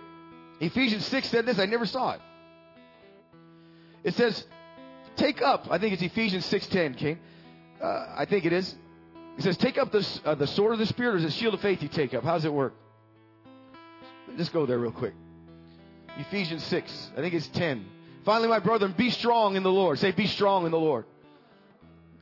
Ephesians 0.60 1.04
six 1.06 1.28
said 1.28 1.46
this. 1.46 1.58
I 1.58 1.66
never 1.66 1.86
saw 1.86 2.12
it. 2.12 2.20
It 4.04 4.14
says, 4.14 4.44
"Take 5.16 5.42
up." 5.42 5.66
I 5.70 5.78
think 5.78 5.94
it's 5.94 6.02
Ephesians 6.02 6.44
six 6.46 6.66
ten. 6.68 6.94
King, 6.94 7.18
uh, 7.82 8.06
I 8.16 8.26
think 8.26 8.44
it 8.44 8.52
is. 8.52 8.74
It 9.36 9.42
says, 9.42 9.56
"Take 9.56 9.78
up 9.78 9.90
the 9.90 10.06
uh, 10.24 10.34
the 10.36 10.46
sword 10.46 10.74
of 10.74 10.78
the 10.78 10.86
spirit, 10.86 11.14
or 11.14 11.18
is 11.18 11.24
it 11.24 11.32
shield 11.32 11.54
of 11.54 11.60
faith 11.60 11.82
you 11.82 11.88
take 11.88 12.14
up? 12.14 12.22
How 12.22 12.34
does 12.34 12.44
it 12.44 12.52
work?" 12.52 12.74
Just 14.36 14.52
go 14.52 14.66
there 14.66 14.78
real 14.78 14.90
quick. 14.92 15.14
Ephesians 16.18 16.62
6, 16.64 17.10
I 17.16 17.20
think 17.20 17.34
it's 17.34 17.46
10. 17.48 17.84
Finally, 18.24 18.48
my 18.48 18.58
brethren, 18.58 18.94
be 18.96 19.10
strong 19.10 19.56
in 19.56 19.62
the 19.62 19.70
Lord. 19.70 19.98
Say, 19.98 20.12
be 20.12 20.26
strong 20.26 20.64
in 20.64 20.70
the 20.70 20.78
Lord. 20.78 21.04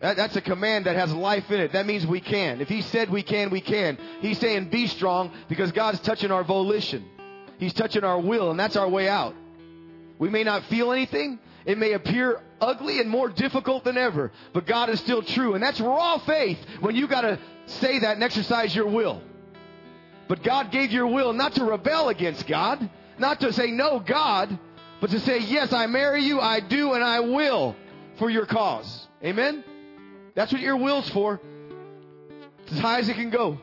That, 0.01 0.17
that's 0.17 0.35
a 0.35 0.41
command 0.41 0.87
that 0.87 0.97
has 0.97 1.13
life 1.15 1.51
in 1.51 1.61
it. 1.61 1.73
That 1.73 1.87
means 1.87 2.07
we 2.07 2.21
can. 2.21 2.61
If 2.61 2.69
He 2.69 2.83
said 2.83 3.09
we 3.09 3.23
can, 3.23 3.51
we 3.51 3.61
can. 3.61 3.99
He's 4.21 4.39
saying 4.39 4.71
be 4.71 4.89
strong 4.89 5.31
because 5.49 5.71
God's 5.73 6.01
touching 6.01 6.33
our 6.33 6.43
volition. 6.43 7.05
He's 7.59 7.73
touching 7.73 8.03
our 8.03 8.21
will, 8.21 8.51
and 8.51 8.59
that's 8.59 8.77
our 8.77 8.89
way 8.89 9.09
out. 9.09 9.35
We 10.19 10.29
may 10.29 10.43
not 10.43 10.65
feel 10.65 10.91
anything. 10.91 11.39
It 11.65 11.79
may 11.79 11.93
appear 11.93 12.41
ugly 12.61 13.01
and 13.01 13.09
more 13.09 13.29
difficult 13.29 13.85
than 13.85 13.97
ever, 13.97 14.33
but 14.53 14.67
God 14.67 14.89
is 14.89 15.01
still 15.01 15.23
true. 15.23 15.55
And 15.55 15.63
that's 15.63 15.81
raw 15.81 16.19
faith 16.19 16.59
when 16.81 16.97
you 16.97 17.07
got 17.07 17.23
to 17.23 17.39
say 17.67 18.01
that 18.01 18.15
and 18.15 18.25
exercise 18.25 18.75
your 18.75 18.89
will. 18.89 19.23
But 20.29 20.43
God 20.43 20.71
gave 20.71 20.93
your 20.93 21.07
will 21.07 21.33
not 21.33 21.55
to 21.55 21.65
rebel 21.65 22.09
against 22.09 22.47
God, 22.47 22.89
not 23.19 23.41
to 23.41 23.53
say 23.53 23.71
no, 23.71 24.01
God, 24.01 24.59
but 25.01 25.11
to 25.11 25.21
say, 25.21 25.39
yes, 25.39 25.73
I 25.73 25.87
marry 25.87 26.23
you, 26.23 26.41
I 26.41 26.61
do, 26.61 26.93
and 26.93 27.03
I 27.03 27.21
will 27.21 27.77
for 28.19 28.31
your 28.31 28.47
cause. 28.47 29.09
Amen? 29.23 29.65
That's 30.35 30.53
what 30.53 30.63
your 30.63 30.77
will's 30.77 31.09
for. 31.11 31.41
It's 32.65 32.73
as 32.73 32.79
high 32.79 33.01
as 33.01 33.09
it 33.09 33.15
can 33.15 33.31
go. 33.31 33.59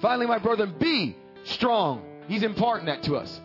Finally, 0.00 0.26
my 0.26 0.38
brother, 0.38 0.66
be 0.66 1.16
strong. 1.44 2.02
He's 2.28 2.42
imparting 2.42 2.86
that 2.86 3.02
to 3.04 3.16
us. 3.16 3.40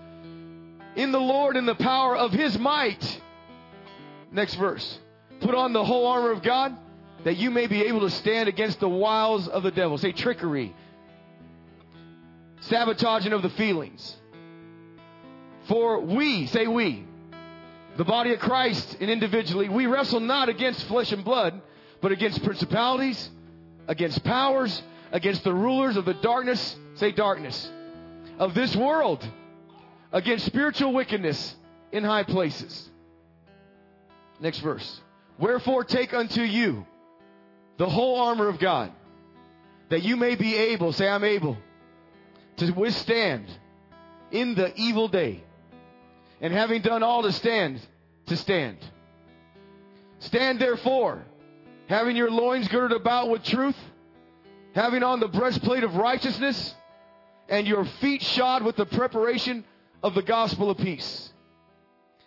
In 0.96 1.12
the 1.12 1.20
Lord 1.20 1.56
in 1.56 1.66
the 1.66 1.76
power 1.76 2.16
of 2.16 2.32
his 2.32 2.58
might. 2.58 3.22
Next 4.32 4.56
verse. 4.56 5.00
Put 5.41 5.56
on 5.56 5.74
the 5.74 5.84
whole 5.84 6.08
armor 6.08 6.32
of 6.32 6.41
God 6.41 6.76
that 7.24 7.38
you 7.38 7.52
may 7.52 7.67
be 7.67 7.84
able 7.84 8.02
to 8.02 8.10
stand 8.10 8.50
against 8.50 8.80
the 8.80 8.89
wiles 8.89 9.48
of 9.48 9.63
the 9.63 9.72
devil. 9.72 9.98
Say 9.98 10.12
trickery, 10.12 10.74
sabotaging 12.62 13.34
of 13.34 13.41
the 13.41 13.50
feelings. 13.50 14.15
For 15.67 16.00
we, 16.00 16.48
say 16.48 16.67
we, 16.67 17.06
the 17.98 18.06
body 18.06 18.34
of 18.34 18.39
Christ 18.39 18.98
and 19.00 19.10
individually, 19.10 19.70
we 19.70 19.86
wrestle 19.86 20.20
not 20.20 20.50
against 20.50 20.86
flesh 20.86 21.12
and 21.12 21.24
blood, 21.24 21.62
but 22.02 22.12
against 22.12 22.44
principalities, 22.44 23.30
against 23.88 24.24
powers, 24.24 24.82
against 25.12 25.44
the 25.44 25.54
rulers 25.54 25.98
of 25.98 26.06
the 26.06 26.13
darkness, 26.15 26.76
say 26.96 27.12
darkness, 27.12 27.70
of 28.39 28.54
this 28.54 28.76
world, 28.76 29.26
against 30.12 30.46
spiritual 30.46 30.94
wickedness 30.94 31.56
in 31.91 32.04
high 32.04 32.24
places. 32.24 32.89
Next 34.42 34.60
verse. 34.60 35.02
Wherefore 35.38 35.84
take 35.84 36.14
unto 36.14 36.42
you 36.42 36.86
the 37.78 37.88
whole 37.90 38.20
armor 38.20 38.50
of 38.50 38.60
God, 38.60 38.92
that 39.90 40.04
you 40.04 40.18
may 40.18 40.36
be 40.36 40.56
able, 40.56 40.92
say 40.94 41.08
I'm 41.08 41.24
able, 41.24 41.58
to 42.58 42.72
withstand 42.72 43.46
in 44.32 44.56
the 44.56 44.74
evil 44.76 45.08
day. 45.08 45.44
And 46.42 46.52
having 46.52 46.82
done 46.82 47.04
all 47.04 47.22
to 47.24 47.32
stand, 47.32 47.80
to 48.28 48.36
stand. 48.36 48.78
Stand 50.20 50.60
therefore, 50.60 51.24
having 51.88 52.16
your 52.16 52.32
loins 52.32 52.68
girded 52.68 53.00
about 53.00 53.30
with 53.30 53.44
truth, 53.44 53.78
having 54.74 55.04
on 55.04 55.20
the 55.20 55.28
breastplate 55.28 55.84
of 55.84 55.96
righteousness, 55.96 56.76
and 57.48 57.68
your 57.68 57.86
feet 57.86 58.24
shod 58.24 58.64
with 58.64 58.76
the 58.76 58.86
preparation 58.86 59.64
of 60.02 60.16
the 60.16 60.24
gospel 60.24 60.72
of 60.72 60.78
peace. 60.78 61.32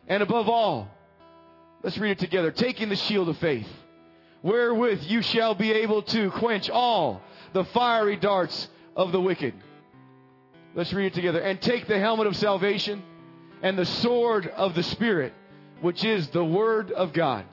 And 0.06 0.22
above 0.22 0.48
all, 0.48 0.88
let's 1.84 1.98
read 1.98 2.12
it 2.12 2.18
together. 2.18 2.50
Taking 2.50 2.88
the 2.88 2.96
shield 2.96 3.28
of 3.28 3.38
faith, 3.38 3.68
wherewith 4.42 5.02
you 5.02 5.22
shall 5.22 5.54
be 5.54 5.70
able 5.70 6.02
to 6.02 6.30
quench 6.32 6.68
all 6.68 7.22
the 7.52 7.64
fiery 7.66 8.16
darts 8.16 8.68
of 8.96 9.12
the 9.12 9.20
wicked. 9.20 9.54
Let's 10.74 10.92
read 10.92 11.06
it 11.06 11.14
together. 11.14 11.40
And 11.40 11.60
take 11.60 11.86
the 11.86 12.00
helmet 12.00 12.26
of 12.26 12.34
salvation 12.36 13.02
and 13.62 13.78
the 13.78 13.86
sword 13.86 14.48
of 14.48 14.74
the 14.74 14.82
Spirit, 14.82 15.32
which 15.80 16.04
is 16.04 16.28
the 16.28 16.44
Word 16.44 16.90
of 16.90 17.12
God. 17.12 17.44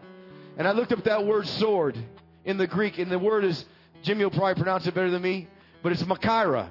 And 0.58 0.68
I 0.68 0.72
looked 0.72 0.92
up 0.92 1.04
that 1.04 1.26
word 1.26 1.48
sword 1.48 1.98
in 2.44 2.58
the 2.58 2.68
Greek, 2.68 2.98
and 2.98 3.12
the 3.12 3.20
word 3.20 3.44
is, 3.44 3.64
Jimmy 4.02 4.24
will 4.24 4.32
probably 4.32 4.56
pronounce 4.56 4.88
it 4.88 4.94
better 4.94 5.12
than 5.12 5.22
me, 5.22 5.48
but 5.84 5.92
it's 5.92 6.04
Machaira. 6.04 6.70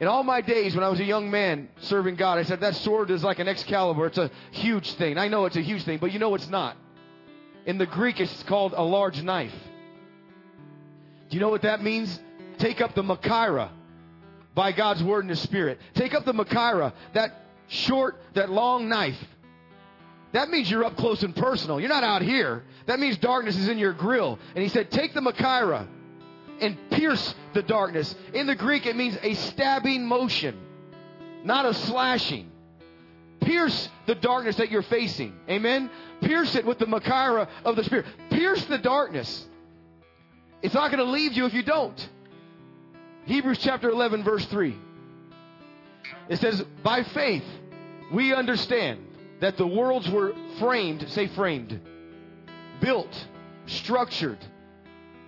In 0.00 0.08
all 0.08 0.24
my 0.24 0.40
days 0.40 0.74
when 0.74 0.82
I 0.82 0.88
was 0.88 0.98
a 0.98 1.04
young 1.04 1.30
man 1.30 1.68
serving 1.78 2.16
God, 2.16 2.38
I 2.38 2.42
said 2.42 2.60
that 2.60 2.74
sword 2.74 3.10
is 3.10 3.22
like 3.22 3.38
an 3.38 3.46
Excalibur. 3.46 4.06
It's 4.06 4.18
a 4.18 4.30
huge 4.50 4.92
thing. 4.94 5.18
I 5.18 5.28
know 5.28 5.44
it's 5.44 5.56
a 5.56 5.60
huge 5.62 5.84
thing, 5.84 5.98
but 5.98 6.12
you 6.12 6.18
know 6.18 6.34
it's 6.34 6.48
not. 6.48 6.76
In 7.64 7.78
the 7.78 7.86
Greek, 7.86 8.20
it's 8.20 8.42
called 8.42 8.74
a 8.76 8.82
large 8.82 9.22
knife. 9.22 9.54
Do 11.30 11.36
you 11.36 11.40
know 11.40 11.48
what 11.48 11.62
that 11.62 11.82
means? 11.82 12.20
Take 12.58 12.80
up 12.80 12.94
the 12.94 13.02
Machaira 13.02 13.70
by 14.54 14.72
God's 14.72 15.02
word 15.02 15.20
and 15.20 15.30
His 15.30 15.40
Spirit. 15.40 15.78
Take 15.94 16.14
up 16.14 16.24
the 16.24 16.34
Machaira, 16.34 16.92
that 17.14 17.32
short, 17.68 18.16
that 18.34 18.50
long 18.50 18.88
knife. 18.88 19.18
That 20.32 20.50
means 20.50 20.68
you're 20.68 20.84
up 20.84 20.96
close 20.96 21.22
and 21.22 21.34
personal. 21.34 21.78
You're 21.78 21.88
not 21.88 22.02
out 22.02 22.22
here. 22.22 22.64
That 22.86 22.98
means 22.98 23.16
darkness 23.18 23.56
is 23.56 23.68
in 23.68 23.78
your 23.78 23.92
grill. 23.92 24.38
And 24.54 24.62
he 24.62 24.68
said, 24.68 24.90
take 24.90 25.14
the 25.14 25.20
Machaira 25.20 25.86
and 26.60 26.76
pierce 26.90 27.34
the 27.54 27.62
darkness. 27.62 28.14
In 28.32 28.46
the 28.46 28.54
Greek, 28.54 28.86
it 28.86 28.96
means 28.96 29.16
a 29.22 29.34
stabbing 29.34 30.06
motion, 30.06 30.58
not 31.44 31.66
a 31.66 31.74
slashing. 31.74 32.50
Pierce 33.40 33.88
the 34.06 34.14
darkness 34.14 34.56
that 34.56 34.70
you're 34.70 34.82
facing. 34.82 35.34
Amen? 35.48 35.90
Pierce 36.22 36.54
it 36.54 36.64
with 36.64 36.78
the 36.78 36.86
Machaira 36.86 37.48
of 37.64 37.76
the 37.76 37.84
Spirit. 37.84 38.06
Pierce 38.30 38.64
the 38.66 38.78
darkness. 38.78 39.46
It's 40.62 40.74
not 40.74 40.90
going 40.90 41.04
to 41.04 41.10
leave 41.10 41.34
you 41.34 41.44
if 41.44 41.52
you 41.52 41.62
don't. 41.62 42.08
Hebrews 43.26 43.58
chapter 43.60 43.90
11, 43.90 44.24
verse 44.24 44.44
3. 44.46 44.76
It 46.28 46.38
says, 46.40 46.62
By 46.82 47.02
faith, 47.02 47.44
we 48.12 48.34
understand 48.34 49.00
that 49.40 49.56
the 49.56 49.66
worlds 49.66 50.08
were 50.08 50.34
framed, 50.58 51.08
say 51.10 51.26
framed, 51.28 51.80
built, 52.80 53.26
structured. 53.66 54.38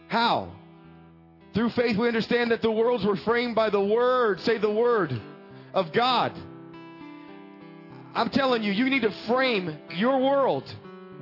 How? 0.09 0.53
Through 1.57 1.71
faith, 1.71 1.97
we 1.97 2.07
understand 2.07 2.51
that 2.51 2.61
the 2.61 2.71
worlds 2.71 3.03
were 3.03 3.17
framed 3.17 3.55
by 3.55 3.71
the 3.71 3.83
Word, 3.83 4.43
say 4.43 4.59
the 4.59 4.71
Word 4.71 5.19
of 5.73 5.91
God. 5.91 6.33
I'm 8.15 8.29
telling 8.29 8.63
you, 8.63 8.73
you 8.73 8.91
need 8.91 9.01
to 9.03 9.11
frame 9.27 9.75
your 9.95 10.19
world. 10.19 10.65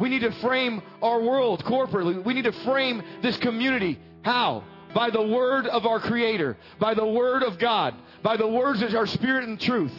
We 0.01 0.09
need 0.09 0.23
to 0.23 0.33
frame 0.33 0.83
our 1.01 1.23
world 1.23 1.65
corporately. 1.65 2.25
We 2.25 2.35
need 2.35 2.47
to 2.47 2.65
frame 2.65 3.01
this 3.23 3.37
community. 3.37 3.97
How? 4.23 4.65
by 4.93 5.11
the 5.11 5.23
word 5.23 5.67
of 5.67 5.87
our 5.87 5.99
Creator, 5.99 6.57
by 6.79 6.95
the 6.95 7.05
word 7.05 7.43
of 7.43 7.59
God, 7.59 7.95
by 8.23 8.37
the 8.37 8.47
words 8.47 8.81
of 8.81 8.95
our 8.95 9.09
spirit 9.09 9.45
and 9.45 9.61
truth. 9.61 9.93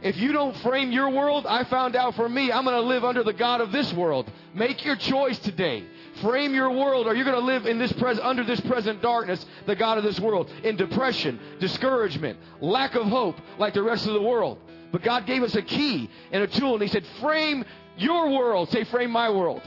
If 0.00 0.16
you 0.16 0.32
don't 0.32 0.56
frame 0.58 0.92
your 0.92 1.10
world, 1.10 1.46
I 1.46 1.64
found 1.64 1.96
out 1.96 2.14
for 2.14 2.28
me, 2.28 2.52
I'm 2.52 2.64
going 2.64 2.76
to 2.76 2.88
live 2.88 3.04
under 3.04 3.24
the 3.24 3.32
God 3.32 3.60
of 3.60 3.72
this 3.72 3.92
world. 3.92 4.30
Make 4.54 4.84
your 4.84 4.94
choice 4.94 5.38
today. 5.40 5.84
Frame 6.20 6.54
your 6.54 6.70
world, 6.70 7.06
or 7.06 7.14
you're 7.14 7.24
going 7.24 7.38
to 7.38 7.46
live 7.46 7.66
in 7.66 7.78
this 7.78 7.92
pres- 7.92 8.18
under 8.18 8.44
this 8.44 8.60
present 8.60 9.02
darkness, 9.02 9.44
the 9.66 9.76
God 9.76 9.98
of 9.98 10.04
this 10.04 10.18
world, 10.20 10.50
in 10.62 10.76
depression, 10.76 11.38
discouragement, 11.60 12.38
lack 12.60 12.94
of 12.94 13.04
hope, 13.04 13.36
like 13.58 13.74
the 13.74 13.82
rest 13.82 14.06
of 14.06 14.14
the 14.14 14.22
world. 14.22 14.58
But 14.90 15.02
God 15.02 15.26
gave 15.26 15.42
us 15.42 15.54
a 15.54 15.62
key 15.62 16.08
and 16.32 16.42
a 16.42 16.46
tool, 16.46 16.74
and 16.74 16.82
He 16.82 16.88
said, 16.88 17.04
"Frame 17.20 17.64
your 17.96 18.30
world." 18.30 18.70
Say, 18.70 18.84
"Frame 18.84 19.10
my 19.10 19.30
world." 19.30 19.62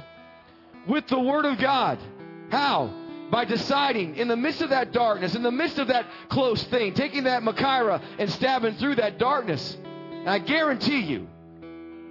with 0.88 1.08
the 1.08 1.20
Word 1.20 1.46
of 1.46 1.58
God. 1.60 2.00
How? 2.50 2.94
By 3.30 3.46
deciding 3.46 4.18
in 4.18 4.28
the 4.28 4.36
midst 4.36 4.62
of 4.62 4.72
that 4.72 4.92
darkness, 4.92 5.36
in 5.36 5.44
the 5.44 5.52
midst 5.52 5.80
of 5.80 5.88
that 5.88 6.06
close 6.30 6.64
thing, 6.66 6.94
taking 6.94 7.24
that 7.24 7.44
Machaira 7.44 8.02
and 8.20 8.30
stabbing 8.30 8.76
through 8.76 8.96
that 8.96 9.18
darkness. 9.18 9.78
And 10.12 10.30
I 10.30 10.40
guarantee 10.40 11.02
you, 11.02 11.28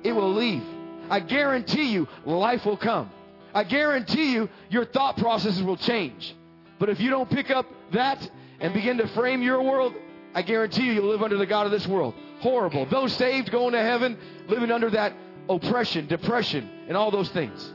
it 0.03 0.12
will 0.12 0.33
leave. 0.33 0.62
I 1.11 1.20
guarantee 1.20 1.90
you, 1.90 2.09
life 2.24 2.64
will 2.64 2.76
come. 2.76 3.11
I 3.55 3.65
guarantee 3.65 4.33
you, 4.33 4.49
your 4.69 4.85
thought 4.85 5.17
processes 5.17 5.63
will 5.63 5.77
change. 5.77 6.35
But 6.79 6.89
if 6.89 7.01
you 7.01 7.11
don't 7.11 7.29
pick 7.29 7.51
up 7.51 7.67
that 7.93 8.31
and 8.61 8.73
begin 8.73 8.99
to 8.99 9.09
frame 9.09 9.43
your 9.43 9.63
world, 9.63 9.95
I 10.35 10.43
guarantee 10.43 10.87
you, 10.87 10.93
you'll 10.93 11.09
live 11.09 11.23
under 11.23 11.37
the 11.37 11.47
God 11.47 11.67
of 11.67 11.73
this 11.73 11.87
world. 11.87 12.15
Horrible. 12.41 12.87
Those 12.87 13.13
saved 13.15 13.51
going 13.51 13.73
to 13.73 13.83
heaven, 13.83 14.19
living 14.49 14.71
under 14.71 14.91
that 14.91 15.13
oppression, 15.49 16.07
depression, 16.07 16.71
and 16.89 16.97
all 16.97 17.11
those 17.11 17.29
things. 17.31 17.75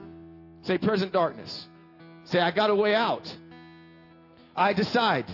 Say 0.64 0.78
present 0.78 1.12
darkness. 1.12 1.68
Say, 2.26 2.40
I 2.40 2.52
got 2.52 2.70
a 2.70 2.76
way 2.76 2.96
out. 2.96 3.32
I 4.56 4.74
decide 4.74 5.26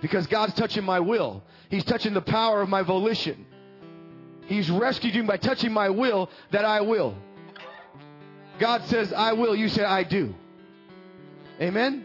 because 0.00 0.26
God's 0.26 0.54
touching 0.54 0.84
my 0.84 1.00
will. 1.00 1.42
He's 1.68 1.84
touching 1.84 2.14
the 2.14 2.22
power 2.22 2.62
of 2.62 2.68
my 2.68 2.82
volition. 2.82 3.44
He's 4.46 4.70
rescued 4.70 5.14
you 5.14 5.24
by 5.24 5.36
touching 5.36 5.72
my 5.72 5.90
will 5.90 6.30
that 6.52 6.64
I 6.64 6.80
will. 6.80 7.16
God 8.58 8.84
says, 8.86 9.12
I 9.12 9.32
will. 9.32 9.54
You 9.54 9.68
say, 9.68 9.84
I 9.84 10.02
do. 10.02 10.34
Amen? 11.60 12.04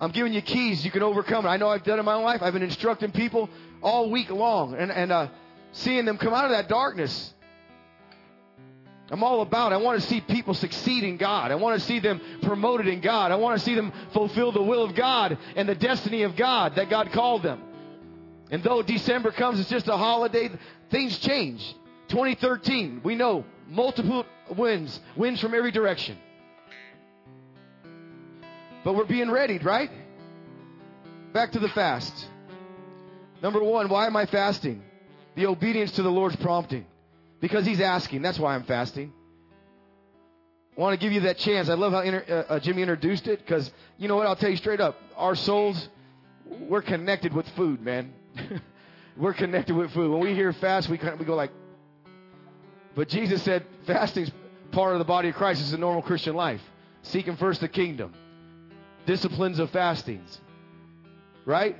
I'm 0.00 0.10
giving 0.10 0.32
you 0.32 0.42
keys. 0.42 0.84
You 0.84 0.90
can 0.90 1.02
overcome 1.02 1.46
it. 1.46 1.48
I 1.48 1.56
know 1.56 1.68
I've 1.68 1.84
done 1.84 1.98
it 1.98 2.00
in 2.00 2.04
my 2.04 2.16
life. 2.16 2.42
I've 2.42 2.52
been 2.52 2.62
instructing 2.62 3.12
people 3.12 3.48
all 3.82 4.10
week 4.10 4.30
long 4.30 4.74
and, 4.74 4.90
and 4.90 5.12
uh, 5.12 5.28
seeing 5.72 6.04
them 6.04 6.18
come 6.18 6.34
out 6.34 6.44
of 6.44 6.50
that 6.50 6.68
darkness. 6.68 7.32
I'm 9.10 9.22
all 9.22 9.42
about. 9.42 9.72
I 9.72 9.76
want 9.76 10.00
to 10.00 10.08
see 10.08 10.20
people 10.20 10.54
succeed 10.54 11.04
in 11.04 11.18
God. 11.18 11.52
I 11.52 11.54
want 11.56 11.78
to 11.78 11.86
see 11.86 12.00
them 12.00 12.20
promoted 12.42 12.88
in 12.88 13.00
God. 13.00 13.30
I 13.30 13.36
want 13.36 13.58
to 13.58 13.64
see 13.64 13.74
them 13.74 13.92
fulfill 14.12 14.52
the 14.52 14.62
will 14.62 14.82
of 14.82 14.94
God 14.94 15.38
and 15.54 15.68
the 15.68 15.74
destiny 15.74 16.22
of 16.22 16.34
God 16.34 16.76
that 16.76 16.88
God 16.88 17.12
called 17.12 17.42
them. 17.42 17.62
And 18.50 18.62
though 18.62 18.82
December 18.82 19.30
comes, 19.30 19.60
it's 19.60 19.70
just 19.70 19.86
a 19.86 19.96
holiday. 19.96 20.50
Things 20.90 21.18
change. 21.18 21.76
2013, 22.08 23.02
we 23.04 23.14
know 23.14 23.44
multiple 23.68 24.26
winds, 24.56 24.98
winds 25.16 25.40
from 25.40 25.54
every 25.54 25.70
direction. 25.70 26.18
But 28.84 28.94
we're 28.94 29.04
being 29.04 29.28
readied, 29.28 29.64
right? 29.64 29.90
Back 31.32 31.52
to 31.52 31.58
the 31.58 31.68
fast. 31.68 32.28
Number 33.42 33.62
one, 33.62 33.88
why 33.88 34.06
am 34.06 34.16
I 34.16 34.26
fasting? 34.26 34.82
The 35.34 35.46
obedience 35.46 35.92
to 35.92 36.02
the 36.02 36.10
Lord's 36.10 36.36
prompting. 36.36 36.86
Because 37.40 37.64
He's 37.64 37.80
asking. 37.80 38.22
That's 38.22 38.38
why 38.38 38.54
I'm 38.54 38.64
fasting. 38.64 39.12
I 40.76 40.80
want 40.80 40.98
to 40.98 41.04
give 41.04 41.12
you 41.12 41.20
that 41.20 41.38
chance. 41.38 41.68
I 41.68 41.74
love 41.74 41.92
how 41.92 42.00
inter, 42.00 42.24
uh, 42.28 42.54
uh, 42.54 42.60
Jimmy 42.60 42.82
introduced 42.82 43.26
it 43.26 43.40
because 43.40 43.70
you 43.98 44.08
know 44.08 44.16
what? 44.16 44.26
I'll 44.26 44.36
tell 44.36 44.48
you 44.48 44.56
straight 44.56 44.80
up. 44.80 44.96
Our 45.16 45.34
souls, 45.34 45.88
we're 46.46 46.82
connected 46.82 47.34
with 47.34 47.46
food, 47.50 47.82
man. 47.82 48.12
we're 49.16 49.34
connected 49.34 49.76
with 49.76 49.92
food. 49.92 50.10
When 50.10 50.20
we 50.20 50.34
hear 50.34 50.52
fast, 50.54 50.88
we 50.88 50.96
kind 50.96 51.14
of, 51.14 51.20
we 51.20 51.26
go 51.26 51.34
like. 51.34 51.50
But 52.94 53.08
Jesus 53.08 53.42
said 53.42 53.64
fasting's 53.86 54.30
part 54.70 54.92
of 54.92 54.98
the 54.98 55.04
body 55.04 55.28
of 55.28 55.34
Christ. 55.34 55.60
It's 55.60 55.72
a 55.72 55.78
normal 55.78 56.02
Christian 56.02 56.34
life. 56.34 56.60
Seeking 57.02 57.36
first 57.36 57.60
the 57.60 57.68
kingdom 57.68 58.14
disciplines 59.06 59.58
of 59.58 59.70
fastings. 59.70 60.40
Right? 61.44 61.76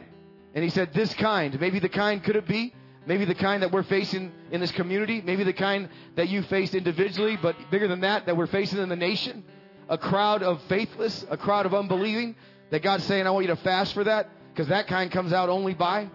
And 0.54 0.64
he 0.64 0.70
said, 0.70 0.92
this 0.92 1.14
kind, 1.14 1.58
maybe 1.60 1.78
the 1.78 1.88
kind 1.88 2.22
could 2.22 2.36
it 2.36 2.46
be? 2.46 2.74
Maybe 3.06 3.24
the 3.24 3.34
kind 3.34 3.62
that 3.62 3.72
we're 3.72 3.82
facing 3.82 4.32
in 4.50 4.60
this 4.60 4.70
community, 4.70 5.22
maybe 5.24 5.44
the 5.44 5.52
kind 5.52 5.88
that 6.14 6.28
you 6.28 6.42
faced 6.42 6.74
individually, 6.74 7.36
but 7.40 7.56
bigger 7.70 7.88
than 7.88 8.00
that, 8.00 8.26
that 8.26 8.36
we're 8.36 8.46
facing 8.46 8.78
in 8.78 8.88
the 8.88 8.96
nation. 8.96 9.44
A 9.88 9.98
crowd 9.98 10.42
of 10.42 10.62
faithless, 10.62 11.24
a 11.28 11.36
crowd 11.36 11.66
of 11.66 11.74
unbelieving, 11.74 12.36
that 12.70 12.82
God's 12.82 13.04
saying, 13.04 13.26
I 13.26 13.30
want 13.30 13.44
you 13.46 13.54
to 13.54 13.60
fast 13.62 13.92
for 13.92 14.04
that, 14.04 14.28
because 14.52 14.68
that 14.68 14.86
kind 14.86 15.10
comes 15.10 15.32
out 15.32 15.48
only 15.48 15.74
by. 15.74 16.08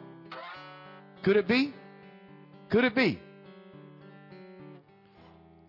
Could 1.23 1.35
it 1.35 1.47
be? 1.47 1.73
Could 2.69 2.85
it 2.85 2.95
be? 2.95 3.19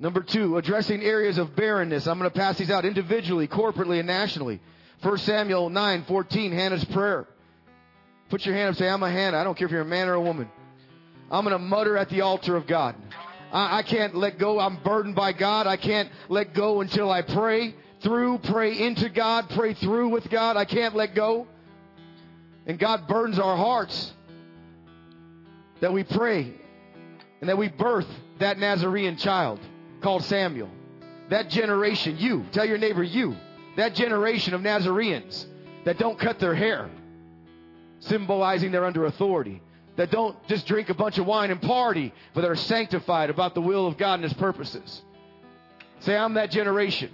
Number 0.00 0.22
two, 0.22 0.56
addressing 0.56 1.02
areas 1.02 1.38
of 1.38 1.56
barrenness. 1.56 2.06
I'm 2.06 2.18
going 2.18 2.30
to 2.30 2.38
pass 2.38 2.56
these 2.58 2.70
out 2.70 2.84
individually, 2.84 3.48
corporately, 3.48 3.98
and 3.98 4.06
nationally. 4.06 4.60
1 5.02 5.18
Samuel 5.18 5.70
9, 5.70 6.04
14, 6.04 6.52
Hannah's 6.52 6.84
prayer. 6.86 7.26
Put 8.30 8.46
your 8.46 8.54
hand 8.54 8.70
up 8.70 8.76
say, 8.76 8.88
I'm 8.88 9.02
a 9.02 9.10
Hannah. 9.10 9.38
I 9.38 9.44
don't 9.44 9.56
care 9.56 9.66
if 9.66 9.72
you're 9.72 9.80
a 9.80 9.84
man 9.84 10.08
or 10.08 10.14
a 10.14 10.20
woman. 10.20 10.48
I'm 11.30 11.44
going 11.44 11.56
to 11.56 11.58
mutter 11.58 11.96
at 11.96 12.10
the 12.10 12.20
altar 12.20 12.56
of 12.56 12.66
God. 12.66 12.94
I, 13.52 13.78
I 13.78 13.82
can't 13.82 14.14
let 14.14 14.38
go. 14.38 14.60
I'm 14.60 14.76
burdened 14.82 15.14
by 15.14 15.32
God. 15.32 15.66
I 15.66 15.76
can't 15.76 16.10
let 16.28 16.54
go 16.54 16.80
until 16.80 17.10
I 17.10 17.22
pray 17.22 17.74
through, 18.02 18.38
pray 18.38 18.78
into 18.78 19.08
God, 19.08 19.50
pray 19.50 19.74
through 19.74 20.08
with 20.08 20.28
God. 20.30 20.56
I 20.56 20.64
can't 20.64 20.94
let 20.94 21.14
go. 21.14 21.46
And 22.66 22.78
God 22.78 23.08
burdens 23.08 23.38
our 23.38 23.56
hearts 23.56 24.12
that 25.80 25.92
we 25.92 26.04
pray 26.04 26.52
and 27.40 27.48
that 27.48 27.56
we 27.56 27.68
birth 27.68 28.08
that 28.40 28.58
Nazarene 28.58 29.16
child 29.16 29.58
called 30.00 30.24
Samuel. 30.24 30.70
That 31.30 31.50
generation, 31.50 32.16
you. 32.18 32.46
Tell 32.52 32.64
your 32.64 32.78
neighbor, 32.78 33.02
you 33.02 33.36
that 33.78 33.94
generation 33.94 34.54
of 34.54 34.60
Nazarenes 34.60 35.46
that 35.84 35.98
don't 35.98 36.18
cut 36.18 36.40
their 36.40 36.54
hair, 36.54 36.90
symbolizing 38.00 38.72
they're 38.72 38.84
under 38.84 39.06
authority, 39.06 39.62
that 39.94 40.10
don't 40.10 40.36
just 40.48 40.66
drink 40.66 40.88
a 40.88 40.94
bunch 40.94 41.16
of 41.18 41.26
wine 41.26 41.52
and 41.52 41.62
party, 41.62 42.12
but 42.34 42.40
that 42.40 42.50
are 42.50 42.56
sanctified 42.56 43.30
about 43.30 43.54
the 43.54 43.60
will 43.60 43.86
of 43.86 43.96
God 43.96 44.14
and 44.14 44.24
His 44.24 44.32
purposes. 44.32 45.02
Say, 46.00 46.16
I'm 46.16 46.34
that 46.34 46.50
generation. 46.50 47.10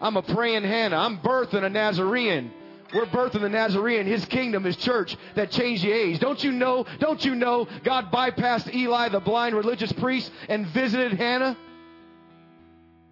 I'm 0.00 0.16
a 0.16 0.22
praying 0.22 0.62
Hannah. 0.62 0.96
I'm 0.96 1.18
birthing 1.18 1.64
a 1.64 1.68
Nazarene. 1.68 2.52
We're 2.94 3.06
birthing 3.06 3.40
the 3.40 3.48
Nazarene, 3.48 4.06
His 4.06 4.24
kingdom, 4.24 4.62
His 4.62 4.76
church 4.76 5.16
that 5.34 5.50
changed 5.50 5.82
the 5.82 5.90
age. 5.90 6.20
Don't 6.20 6.42
you 6.44 6.52
know? 6.52 6.86
Don't 7.00 7.24
you 7.24 7.34
know 7.34 7.66
God 7.82 8.12
bypassed 8.12 8.72
Eli, 8.72 9.08
the 9.08 9.20
blind 9.20 9.56
religious 9.56 9.90
priest, 9.92 10.30
and 10.48 10.64
visited 10.68 11.14
Hannah? 11.14 11.56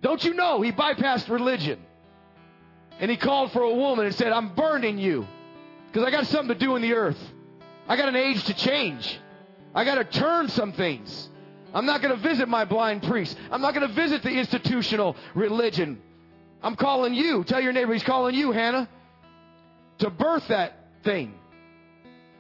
Don't 0.03 0.23
you 0.23 0.35
know 0.35 0.63
He 0.63 0.73
bypassed 0.73 1.29
religion? 1.29 1.81
And 2.99 3.11
he 3.11 3.17
called 3.17 3.53
for 3.53 3.63
a 3.63 3.75
woman 3.75 4.07
and 4.07 4.15
said, 4.15 4.33
I'm 4.33 4.55
burning 4.55 4.99
you 4.99 5.27
because 5.87 6.07
I 6.07 6.11
got 6.11 6.27
something 6.27 6.57
to 6.57 6.59
do 6.59 6.77
in 6.77 6.83
the 6.83 6.95
earth. 6.95 7.19
I 7.89 7.97
got 7.97 8.09
an 8.09 8.17
age 8.17 8.43
to 8.45 8.55
change. 8.55 9.21
I 9.75 9.85
got 9.85 9.97
to 9.97 10.05
turn 10.05 10.49
some 10.49 10.73
things. 10.73 11.29
I'm 11.75 11.85
not 11.85 12.01
going 12.01 12.17
to 12.17 12.21
visit 12.21 12.49
my 12.49 12.65
blind 12.65 13.03
priest. 13.03 13.37
I'm 13.51 13.61
not 13.61 13.75
going 13.75 13.87
to 13.87 13.95
visit 13.95 14.23
the 14.23 14.31
institutional 14.31 15.15
religion. 15.35 16.01
I'm 16.63 16.75
calling 16.75 17.13
you. 17.13 17.45
Tell 17.45 17.61
your 17.61 17.73
neighbor 17.73 17.93
he's 17.93 18.03
calling 18.03 18.35
you, 18.35 18.53
Hannah, 18.53 18.89
to 19.99 20.09
birth 20.09 20.49
that 20.49 20.79
thing, 21.05 21.35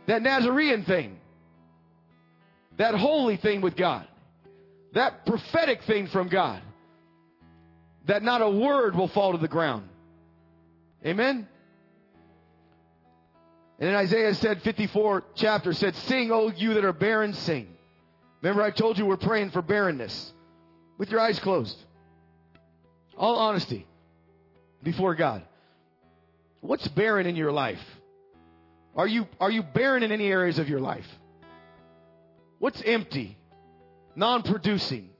that 0.06 0.22
Nazarene 0.22 0.84
thing, 0.84 1.18
that 2.78 2.94
holy 2.94 3.36
thing 3.36 3.60
with 3.60 3.76
God, 3.76 4.06
that 4.94 5.26
prophetic 5.26 5.82
thing 5.82 6.06
from 6.06 6.28
God, 6.28 6.62
that 8.06 8.22
not 8.22 8.42
a 8.42 8.48
word 8.48 8.94
will 8.94 9.08
fall 9.08 9.32
to 9.32 9.38
the 9.38 9.48
ground. 9.48 9.88
Amen? 11.04 11.46
And 13.78 13.88
then 13.88 13.94
Isaiah 13.94 14.34
said, 14.34 14.62
54 14.62 15.24
chapter 15.34 15.72
said, 15.72 15.94
Sing, 15.94 16.32
O 16.32 16.50
you 16.50 16.74
that 16.74 16.84
are 16.84 16.92
barren, 16.92 17.34
sing. 17.34 17.68
Remember, 18.40 18.62
I 18.62 18.70
told 18.70 18.96
you 18.96 19.04
we're 19.04 19.16
praying 19.16 19.50
for 19.50 19.60
barrenness 19.60 20.32
with 20.98 21.10
your 21.10 21.20
eyes 21.20 21.38
closed. 21.38 21.76
All 23.16 23.36
honesty 23.36 23.86
before 24.82 25.14
God. 25.14 25.42
What's 26.60 26.86
barren 26.88 27.26
in 27.26 27.36
your 27.36 27.52
life? 27.52 27.82
Are 28.94 29.06
you, 29.06 29.26
are 29.40 29.50
you 29.50 29.62
barren 29.62 30.02
in 30.02 30.10
any 30.10 30.26
areas 30.26 30.58
of 30.58 30.68
your 30.68 30.80
life? 30.80 31.06
What's 32.58 32.80
empty? 32.84 33.36
Non 34.14 34.42
producing? 34.42 35.10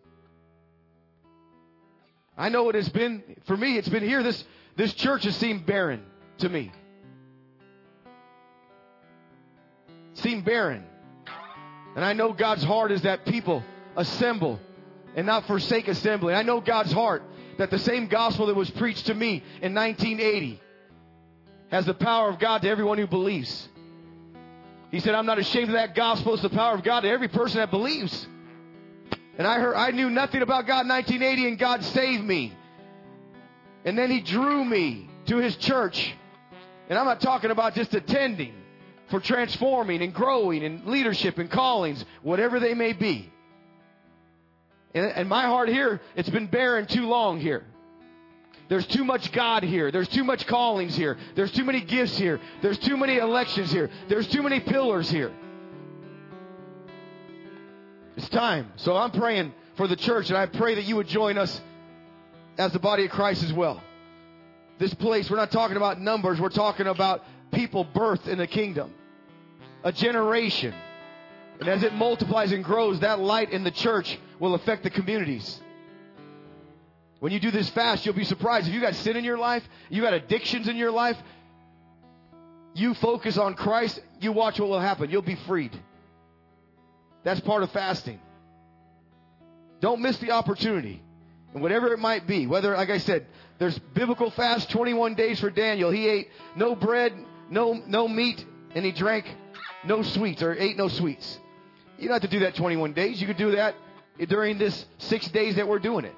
I 2.37 2.49
know 2.49 2.68
it 2.68 2.74
has 2.74 2.89
been, 2.89 3.22
for 3.47 3.57
me, 3.57 3.78
it's 3.78 3.89
been 3.89 4.03
here. 4.03 4.22
This, 4.22 4.45
this 4.76 4.93
church 4.95 5.24
has 5.24 5.37
seemed 5.37 5.64
barren 5.64 6.03
to 6.39 6.49
me. 6.49 6.70
Seemed 10.14 10.45
barren. 10.45 10.84
And 11.95 12.05
I 12.05 12.12
know 12.12 12.32
God's 12.32 12.62
heart 12.62 12.93
is 12.93 13.03
that 13.03 13.24
people 13.24 13.62
assemble 13.97 14.61
and 15.14 15.26
not 15.26 15.47
forsake 15.47 15.89
assembly. 15.89 16.34
I 16.34 16.43
know 16.43 16.61
God's 16.61 16.93
heart 16.93 17.22
that 17.59 17.70
the 17.70 17.78
same 17.78 18.07
gospel 18.07 18.47
that 18.47 18.55
was 18.55 18.70
preached 18.70 19.07
to 19.07 19.14
me 19.14 19.43
in 19.62 19.74
1980 19.74 20.61
has 21.70 21.87
the 21.87 21.95
power 21.95 22.28
of 22.28 22.39
God 22.39 22.62
to 22.62 22.68
everyone 22.68 22.99
who 22.99 23.07
believes. 23.07 23.68
He 24.91 25.01
said, 25.01 25.14
I'm 25.14 25.26
not 25.26 25.39
ashamed 25.39 25.68
of 25.68 25.74
that 25.74 25.95
gospel. 25.95 26.34
It's 26.34 26.43
the 26.43 26.51
power 26.51 26.74
of 26.74 26.84
God 26.84 27.01
to 27.01 27.09
every 27.09 27.28
person 27.28 27.59
that 27.59 27.70
believes. 27.70 28.26
And 29.39 29.47
I 29.47 29.59
heard, 29.61 29.74
I 29.74 29.91
knew 29.91 30.09
nothing 30.09 30.43
about 30.43 30.66
God 30.66 30.82
in 30.82 30.89
1980 30.89 31.49
and 31.49 31.59
God 31.59 31.84
saved 31.84 32.24
me. 32.24 32.53
And 33.84 33.97
then 33.97 34.11
he 34.11 34.20
drew 34.20 34.64
me 34.64 35.09
to 35.26 35.37
his 35.37 35.57
church. 35.57 36.14
And 36.89 36.99
I'm 36.99 37.05
not 37.05 37.20
talking 37.20 37.51
about 37.51 37.74
just 37.74 37.95
attending 37.95 38.55
for 39.09 39.20
transforming 39.20 40.03
and 40.03 40.12
growing 40.12 40.64
and 40.64 40.87
leadership 40.87 41.39
and 41.39 41.51
callings, 41.51 42.05
whatever 42.22 42.59
they 42.59 42.74
may 42.74 42.93
be. 42.93 43.30
And, 44.95 45.07
and 45.07 45.28
my 45.28 45.43
heart 45.43 45.68
here, 45.68 46.01
it's 46.16 46.30
been 46.30 46.47
barren 46.47 46.87
too 46.87 47.07
long 47.07 47.39
here. 47.39 47.64
There's 48.68 48.87
too 48.87 49.05
much 49.05 49.30
God 49.30 49.62
here. 49.62 49.93
There's 49.93 50.09
too 50.09 50.24
much 50.24 50.47
callings 50.47 50.97
here. 50.97 51.16
There's 51.37 51.53
too 51.53 51.64
many 51.64 51.82
gifts 51.82 52.18
here. 52.18 52.41
There's 52.62 52.78
too 52.78 52.97
many 52.97 53.18
elections 53.18 53.70
here. 53.70 53.91
There's 54.09 54.26
too 54.26 54.43
many 54.43 54.59
pillars 54.61 55.09
here. 55.09 55.32
It's 58.17 58.29
time. 58.31 58.73
So 58.77 58.97
I'm 58.97 59.11
praying 59.11 59.53
for 59.77 59.87
the 59.87 59.97
church, 59.97 60.31
and 60.31 60.39
I 60.39 60.47
pray 60.47 60.77
that 60.77 60.85
you 60.85 60.97
would 60.97 61.09
join 61.09 61.37
us 61.37 61.61
as 62.59 62.73
the 62.73 62.79
body 62.79 63.05
of 63.05 63.11
Christ 63.11 63.43
as 63.43 63.53
well. 63.53 63.83
This 64.79 64.95
place, 64.95 65.31
we're 65.31 65.37
not 65.37 65.51
talking 65.51 65.77
about 65.77 66.01
numbers, 66.01 66.41
we're 66.41 66.49
talking 66.49 66.87
about 66.87 67.23
people 67.53 67.85
birthed 67.85 68.27
in 68.27 68.39
the 68.39 68.47
kingdom. 68.47 68.93
A 69.85 69.93
generation. 69.93 70.75
And 71.61 71.69
as 71.69 71.83
it 71.83 71.95
multiplies 71.95 72.53
and 72.53 72.64
grows, 72.64 73.01
that 73.01 73.21
light 73.21 73.53
in 73.53 73.64
the 73.64 73.71
church 73.71 74.19
will 74.39 74.55
affect 74.55 74.83
the 74.83 74.91
communities. 74.91 75.61
When 77.21 77.33
you 77.33 77.41
do 77.41 77.51
this 77.51 77.69
fast, 77.71 78.05
you'll 78.05 78.14
be 78.14 78.25
surprised. 78.25 78.69
If 78.69 78.75
you 78.75 78.81
got 78.81 78.95
sin 78.95 79.17
in 79.17 79.25
your 79.25 79.39
life, 79.39 79.62
you 79.89 80.03
got 80.03 80.12
addictions 80.12 80.69
in 80.69 80.77
your 80.77 80.91
life, 80.91 81.17
you 82.75 82.93
focus 82.95 83.39
on 83.39 83.55
Christ, 83.55 84.01
you 84.21 84.33
watch 84.33 84.61
what 84.61 84.69
will 84.69 84.81
happen. 84.81 85.11
You'll 85.11 85.23
be 85.23 85.37
freed. 85.47 85.73
That's 87.27 87.41
part 87.41 87.64
of 87.64 87.72
fasting. 87.72 88.20
Don't 89.81 90.01
miss 90.01 90.16
the 90.18 90.31
opportunity. 90.31 91.03
And 91.53 91.61
whatever 91.61 91.93
it 91.93 91.99
might 91.99 92.24
be, 92.24 92.47
whether, 92.47 92.77
like 92.77 92.89
I 92.89 92.99
said, 92.99 93.27
there's 93.59 93.77
biblical 93.95 94.31
fast 94.31 94.70
21 94.70 95.16
days 95.16 95.41
for 95.41 95.51
Daniel. 95.51 95.91
He 95.91 96.09
ate 96.09 96.29
no 96.55 96.77
bread, 96.77 97.12
no, 97.51 97.83
no 97.85 98.07
meat, 98.07 98.47
and 98.77 98.85
he 98.85 98.93
drank 98.93 99.27
no 99.85 100.03
sweets 100.03 100.41
or 100.41 100.55
ate 100.55 100.77
no 100.77 100.87
sweets. 100.87 101.41
You 101.99 102.07
don't 102.07 102.22
have 102.22 102.31
to 102.31 102.37
do 102.39 102.45
that 102.45 102.55
21 102.55 102.93
days. 102.93 103.20
You 103.20 103.27
could 103.27 103.39
do 103.39 103.51
that 103.57 103.74
during 104.29 104.59
this 104.59 104.87
six 104.99 105.27
days 105.27 105.57
that 105.57 105.66
we're 105.66 105.81
doing 105.81 106.05
it. 106.05 106.14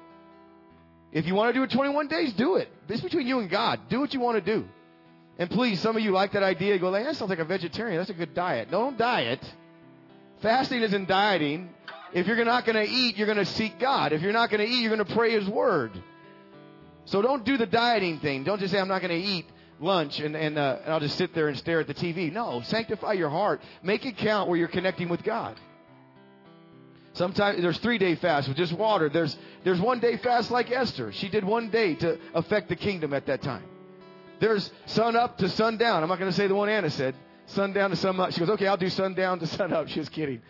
If 1.11 1.25
you 1.25 1.33
want 1.33 1.51
to 1.55 1.59
do 1.59 1.63
it 1.63 1.71
21 1.71 2.07
days, 2.07 2.33
do 2.33 2.57
it. 2.57 2.69
It's 2.87 3.01
between 3.01 3.25
you 3.25 3.39
and 3.39 3.49
God. 3.49 3.79
Do 3.89 3.99
what 3.99 4.13
you 4.13 4.19
want 4.19 4.35
to 4.37 4.41
do. 4.41 4.69
And 5.39 5.49
please, 5.49 5.79
some 5.79 5.97
of 5.97 6.03
you 6.03 6.11
like 6.11 6.33
that 6.33 6.43
idea. 6.43 6.77
Go, 6.77 6.91
that 6.91 7.15
sounds 7.15 7.29
like 7.29 7.39
a 7.39 7.45
vegetarian. 7.45 7.97
That's 7.97 8.11
a 8.11 8.13
good 8.13 8.35
diet. 8.35 8.69
No, 8.69 8.81
don't 8.81 8.97
diet. 8.99 9.41
Fasting 10.41 10.81
isn't 10.81 11.07
dieting. 11.07 11.69
If 12.13 12.27
you're 12.27 12.43
not 12.45 12.65
going 12.65 12.75
to 12.75 12.91
eat, 12.91 13.17
you're 13.17 13.27
going 13.27 13.37
to 13.37 13.45
seek 13.45 13.79
God. 13.79 14.13
If 14.13 14.21
you're 14.21 14.33
not 14.33 14.49
going 14.49 14.65
to 14.65 14.67
eat, 14.67 14.81
you're 14.81 14.95
going 14.95 15.05
to 15.05 15.13
pray 15.13 15.31
His 15.31 15.47
Word. 15.47 15.91
So 17.05 17.21
don't 17.21 17.43
do 17.43 17.57
the 17.57 17.65
dieting 17.65 18.19
thing. 18.19 18.43
Don't 18.43 18.59
just 18.59 18.71
say, 18.71 18.79
I'm 18.79 18.87
not 18.87 19.01
going 19.01 19.19
to 19.19 19.27
eat 19.27 19.45
lunch 19.79 20.19
and, 20.19 20.35
and, 20.35 20.57
uh, 20.57 20.77
and 20.83 20.93
I'll 20.93 20.99
just 20.99 21.17
sit 21.17 21.33
there 21.33 21.47
and 21.47 21.57
stare 21.57 21.79
at 21.79 21.87
the 21.87 21.93
TV. 21.93 22.31
No, 22.31 22.61
sanctify 22.61 23.13
your 23.13 23.29
heart. 23.29 23.61
Make 23.83 24.05
it 24.05 24.17
count 24.17 24.49
where 24.49 24.57
you're 24.57 24.67
connecting 24.67 25.09
with 25.09 25.23
God. 25.23 25.57
Sometimes 27.13 27.61
there's 27.61 27.79
three 27.79 27.97
day 27.97 28.15
fast 28.15 28.47
with 28.47 28.57
just 28.57 28.71
water. 28.71 29.09
There's 29.09 29.35
there's 29.63 29.79
one 29.81 29.99
day 29.99 30.17
fast 30.17 30.51
like 30.51 30.71
Esther. 30.71 31.11
She 31.11 31.27
did 31.27 31.43
one 31.43 31.69
day 31.69 31.95
to 31.95 32.19
affect 32.33 32.69
the 32.69 32.75
kingdom 32.75 33.13
at 33.13 33.25
that 33.25 33.41
time. 33.41 33.63
There's 34.39 34.71
sun 34.85 35.15
up 35.15 35.39
to 35.39 35.49
sun 35.49 35.77
down. 35.77 36.03
I'm 36.03 36.09
not 36.09 36.19
going 36.19 36.31
to 36.31 36.37
say 36.37 36.47
the 36.47 36.55
one 36.55 36.69
Anna 36.69 36.89
said. 36.89 37.15
Sundown 37.49 37.89
to 37.89 37.95
sunup. 37.95 38.31
She 38.31 38.39
goes, 38.39 38.49
okay, 38.51 38.67
I'll 38.67 38.77
do 38.77 38.89
sundown 38.89 39.39
to 39.39 39.47
sun 39.47 39.73
up. 39.73 39.87
She 39.89 39.99
was 39.99 40.09
kidding. 40.09 40.41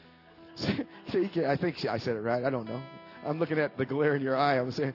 I 0.57 1.55
think 1.55 1.85
I 1.85 1.97
said 1.99 2.15
it 2.15 2.21
right. 2.21 2.43
I 2.43 2.49
don't 2.49 2.67
know. 2.67 2.81
I'm 3.25 3.39
looking 3.39 3.59
at 3.59 3.77
the 3.77 3.85
glare 3.85 4.15
in 4.15 4.21
your 4.21 4.35
eye. 4.35 4.59
I'm 4.59 4.71
saying, 4.71 4.93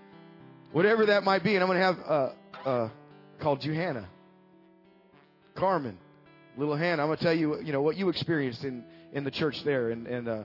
whatever 0.72 1.06
that 1.06 1.22
might 1.22 1.44
be, 1.44 1.54
and 1.54 1.62
I'm 1.62 1.68
going 1.68 1.78
to 1.78 1.84
have 1.84 1.98
uh, 2.06 2.68
uh, 2.68 2.88
called 3.40 3.60
Johanna, 3.60 4.08
Carmen, 5.54 5.98
little 6.56 6.76
Hannah. 6.76 7.02
I'm 7.02 7.08
going 7.08 7.18
to 7.18 7.24
tell 7.24 7.34
you, 7.34 7.60
you 7.60 7.72
know, 7.72 7.82
what 7.82 7.96
you 7.96 8.08
experienced 8.08 8.64
in 8.64 8.84
in 9.12 9.24
the 9.24 9.30
church 9.30 9.62
there, 9.64 9.90
and 9.90 10.06
and 10.06 10.28
uh, 10.28 10.42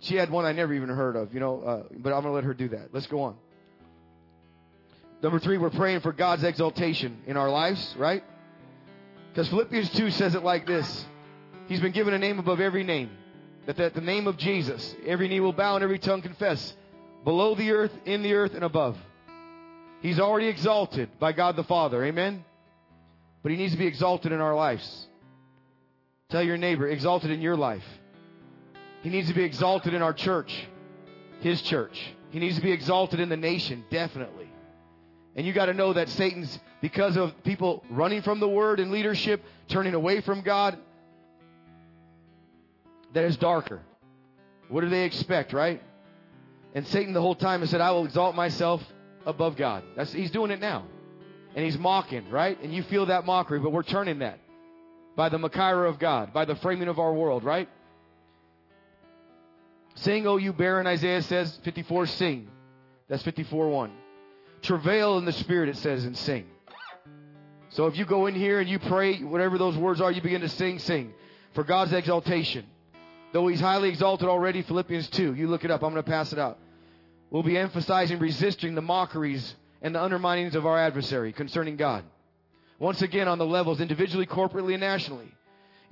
she 0.00 0.16
had 0.16 0.30
one 0.30 0.44
I 0.44 0.52
never 0.52 0.74
even 0.74 0.88
heard 0.88 1.16
of, 1.16 1.32
you 1.32 1.40
know, 1.40 1.60
uh, 1.60 1.82
but 1.92 2.12
I'm 2.12 2.22
going 2.22 2.24
to 2.24 2.30
let 2.32 2.44
her 2.44 2.54
do 2.54 2.68
that. 2.68 2.88
Let's 2.92 3.06
go 3.06 3.22
on. 3.22 3.36
Number 5.22 5.38
three, 5.38 5.58
we're 5.58 5.70
praying 5.70 6.00
for 6.00 6.12
God's 6.12 6.44
exaltation 6.44 7.22
in 7.26 7.36
our 7.36 7.48
lives, 7.48 7.94
right? 7.98 8.22
Because 9.36 9.50
Philippians 9.50 9.90
2 9.90 10.12
says 10.12 10.34
it 10.34 10.42
like 10.42 10.66
this 10.66 11.04
He's 11.68 11.80
been 11.80 11.92
given 11.92 12.14
a 12.14 12.18
name 12.18 12.38
above 12.38 12.58
every 12.58 12.84
name. 12.84 13.10
That 13.66 13.78
at 13.78 13.92
the 13.92 14.00
name 14.00 14.28
of 14.28 14.38
Jesus, 14.38 14.94
every 15.04 15.28
knee 15.28 15.40
will 15.40 15.52
bow 15.52 15.74
and 15.74 15.84
every 15.84 15.98
tongue 15.98 16.22
confess, 16.22 16.74
below 17.22 17.54
the 17.54 17.70
earth, 17.72 17.92
in 18.06 18.22
the 18.22 18.32
earth, 18.32 18.54
and 18.54 18.64
above. 18.64 18.96
He's 20.00 20.18
already 20.18 20.46
exalted 20.46 21.10
by 21.18 21.32
God 21.32 21.54
the 21.54 21.64
Father. 21.64 22.02
Amen? 22.02 22.46
But 23.42 23.52
He 23.52 23.58
needs 23.58 23.74
to 23.74 23.78
be 23.78 23.86
exalted 23.86 24.32
in 24.32 24.40
our 24.40 24.54
lives. 24.54 25.06
Tell 26.30 26.42
your 26.42 26.56
neighbor, 26.56 26.88
exalted 26.88 27.30
in 27.30 27.42
your 27.42 27.56
life. 27.56 27.84
He 29.02 29.10
needs 29.10 29.28
to 29.28 29.34
be 29.34 29.44
exalted 29.44 29.92
in 29.92 30.00
our 30.00 30.14
church, 30.14 30.66
His 31.40 31.60
church. 31.60 32.00
He 32.30 32.38
needs 32.38 32.56
to 32.56 32.62
be 32.62 32.72
exalted 32.72 33.20
in 33.20 33.28
the 33.28 33.36
nation, 33.36 33.84
definitely. 33.90 34.48
And 35.36 35.46
you 35.46 35.52
got 35.52 35.66
to 35.66 35.74
know 35.74 35.92
that 35.92 36.08
Satan's, 36.08 36.58
because 36.80 37.16
of 37.16 37.44
people 37.44 37.84
running 37.90 38.22
from 38.22 38.40
the 38.40 38.48
word 38.48 38.80
and 38.80 38.90
leadership, 38.90 39.44
turning 39.68 39.92
away 39.92 40.22
from 40.22 40.40
God, 40.40 40.78
that 43.12 43.24
is 43.24 43.36
darker. 43.36 43.82
What 44.68 44.80
do 44.80 44.88
they 44.88 45.04
expect, 45.04 45.52
right? 45.52 45.82
And 46.74 46.86
Satan 46.86 47.12
the 47.12 47.20
whole 47.20 47.34
time 47.34 47.60
has 47.60 47.70
said, 47.70 47.82
I 47.82 47.90
will 47.92 48.06
exalt 48.06 48.34
myself 48.34 48.82
above 49.26 49.56
God. 49.56 49.84
That's, 49.94 50.12
he's 50.12 50.30
doing 50.30 50.50
it 50.50 50.60
now. 50.60 50.86
And 51.54 51.64
he's 51.64 51.78
mocking, 51.78 52.30
right? 52.30 52.60
And 52.62 52.72
you 52.74 52.82
feel 52.84 53.06
that 53.06 53.26
mockery, 53.26 53.60
but 53.60 53.72
we're 53.72 53.82
turning 53.82 54.20
that 54.20 54.38
by 55.16 55.28
the 55.28 55.38
Machaira 55.38 55.88
of 55.88 55.98
God, 55.98 56.32
by 56.32 56.46
the 56.46 56.56
framing 56.56 56.88
of 56.88 56.98
our 56.98 57.12
world, 57.12 57.44
right? 57.44 57.68
Sing, 59.96 60.26
O 60.26 60.36
you 60.38 60.52
barren, 60.52 60.86
Isaiah 60.86 61.22
says, 61.22 61.58
54, 61.64 62.06
sing. 62.06 62.48
That's 63.08 63.22
54 63.22 63.68
1. 63.70 63.92
Travail 64.62 65.18
in 65.18 65.24
the 65.24 65.32
Spirit, 65.32 65.68
it 65.68 65.76
says, 65.76 66.04
and 66.04 66.16
sing. 66.16 66.46
So 67.70 67.86
if 67.86 67.96
you 67.96 68.04
go 68.04 68.26
in 68.26 68.34
here 68.34 68.58
and 68.58 68.68
you 68.68 68.78
pray, 68.78 69.18
whatever 69.18 69.58
those 69.58 69.76
words 69.76 70.00
are, 70.00 70.10
you 70.10 70.22
begin 70.22 70.40
to 70.40 70.48
sing, 70.48 70.78
sing. 70.78 71.12
For 71.54 71.64
God's 71.64 71.92
exaltation. 71.92 72.66
Though 73.32 73.46
he's 73.48 73.60
highly 73.60 73.88
exalted 73.88 74.28
already, 74.28 74.62
Philippians 74.62 75.10
2. 75.10 75.34
You 75.34 75.48
look 75.48 75.64
it 75.64 75.70
up. 75.70 75.82
I'm 75.82 75.92
going 75.92 76.02
to 76.02 76.10
pass 76.10 76.32
it 76.32 76.38
out. 76.38 76.58
We'll 77.30 77.42
be 77.42 77.58
emphasizing 77.58 78.18
resisting 78.18 78.74
the 78.74 78.82
mockeries 78.82 79.54
and 79.82 79.94
the 79.94 79.98
underminings 79.98 80.54
of 80.54 80.64
our 80.64 80.78
adversary 80.78 81.32
concerning 81.32 81.76
God. 81.76 82.04
Once 82.78 83.02
again, 83.02 83.26
on 83.28 83.38
the 83.38 83.46
levels, 83.46 83.80
individually, 83.80 84.26
corporately, 84.26 84.72
and 84.72 84.80
nationally. 84.80 85.32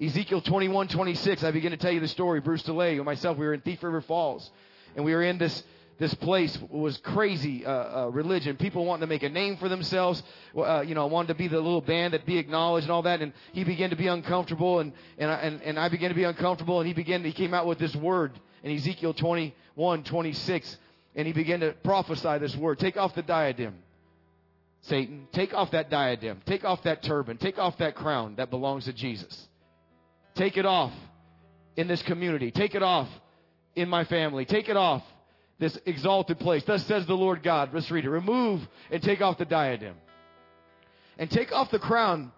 Ezekiel 0.03 0.41
21, 0.41 0.89
26, 0.89 1.45
I 1.45 1.51
begin 1.51 1.71
to 1.71 1.77
tell 1.77 1.93
you 1.93 2.01
the 2.01 2.09
story. 2.09 2.41
Bruce 2.41 2.63
DeLay 2.63 2.97
and 2.97 3.05
myself, 3.05 3.39
we 3.39 3.47
were 3.47 3.55
in 3.55 3.61
Thief 3.61 3.83
River 3.83 4.01
Falls. 4.01 4.51
And 4.97 5.05
we 5.05 5.15
were 5.15 5.23
in 5.23 5.39
this, 5.39 5.63
this 5.99 6.13
place 6.15 6.59
was 6.71 6.97
crazy 6.99 7.65
uh, 7.65 7.71
uh, 7.71 8.09
religion. 8.09 8.57
People 8.57 8.85
wanting 8.85 9.03
to 9.03 9.07
make 9.07 9.23
a 9.23 9.29
name 9.29 9.57
for 9.57 9.69
themselves. 9.69 10.23
Uh, 10.57 10.83
you 10.85 10.95
know, 10.95 11.07
wanted 11.07 11.29
to 11.29 11.35
be 11.35 11.47
the 11.47 11.57
little 11.57 11.81
band 11.81 12.15
that 12.15 12.27
be 12.27 12.39
acknowledged 12.39 12.85
and 12.85 12.93
all 12.93 13.03
that. 13.03 13.21
And 13.21 13.33
he 13.53 13.63
began 13.63 13.91
to 13.91 13.97
be 13.97 14.09
uncomfortable, 14.09 14.81
and 14.81 14.93
and 15.19 15.31
I, 15.31 15.35
and, 15.37 15.63
and 15.63 15.79
I 15.79 15.89
began 15.89 16.09
to 16.09 16.15
be 16.17 16.25
uncomfortable. 16.25 16.81
And 16.81 16.89
he 16.89 16.95
began. 16.95 17.25
He 17.25 17.33
came 17.33 17.55
out 17.55 17.67
with 17.67 17.79
this 17.79 17.95
word 17.95 18.33
in 18.65 18.75
Ezekiel 18.75 19.15
21, 19.15 20.05
26, 20.05 20.77
and 21.15 21.27
he 21.27 21.33
began 21.33 21.61
to 21.61 21.73
prophesy 21.85 22.39
this 22.39 22.57
word: 22.57 22.81
"Take 22.81 22.97
off 22.97 23.15
the 23.15 23.23
diadem." 23.23 23.75
Satan, 24.83 25.29
take 25.33 25.55
off 25.55 25.71
that 25.71 25.89
diadem, 25.89 26.43
take 26.45 26.63
off 26.63 26.83
that 26.83 27.03
turban, 27.03 27.39
take 27.39 27.59
off 27.59 27.79
that 27.79 27.95
crown 27.95 28.35
that 28.37 28.51
belongs 28.51 28.85
to 28.85 28.93
Jesus. 28.93 29.49
Take 30.35 30.59
it 30.59 30.67
off 30.67 30.93
in 31.77 31.89
this 31.89 32.03
community. 32.03 32.51
Take 32.51 32.75
it 32.75 32.83
off 32.83 33.09
in 33.75 33.89
my 33.89 34.05
family. 34.05 34.45
Take 34.45 34.69
it 34.69 34.77
off 34.77 35.03
this 35.59 35.79
exalted 35.87 36.39
place. 36.39 36.65
Thus 36.65 36.85
says 36.87 37.07
the 37.07 37.17
Lord 37.17 37.43
God. 37.43 37.71
Let's 37.73 37.91
read 37.91 38.05
it. 38.05 38.11
Remove 38.11 38.67
and 38.91 39.03
take 39.03 39.21
off 39.21 39.39
the 39.39 39.45
diadem. 39.45 39.97
And 41.19 41.31
take 41.31 41.53
off 41.53 41.71
the 41.71 41.79
crown. 41.79 42.33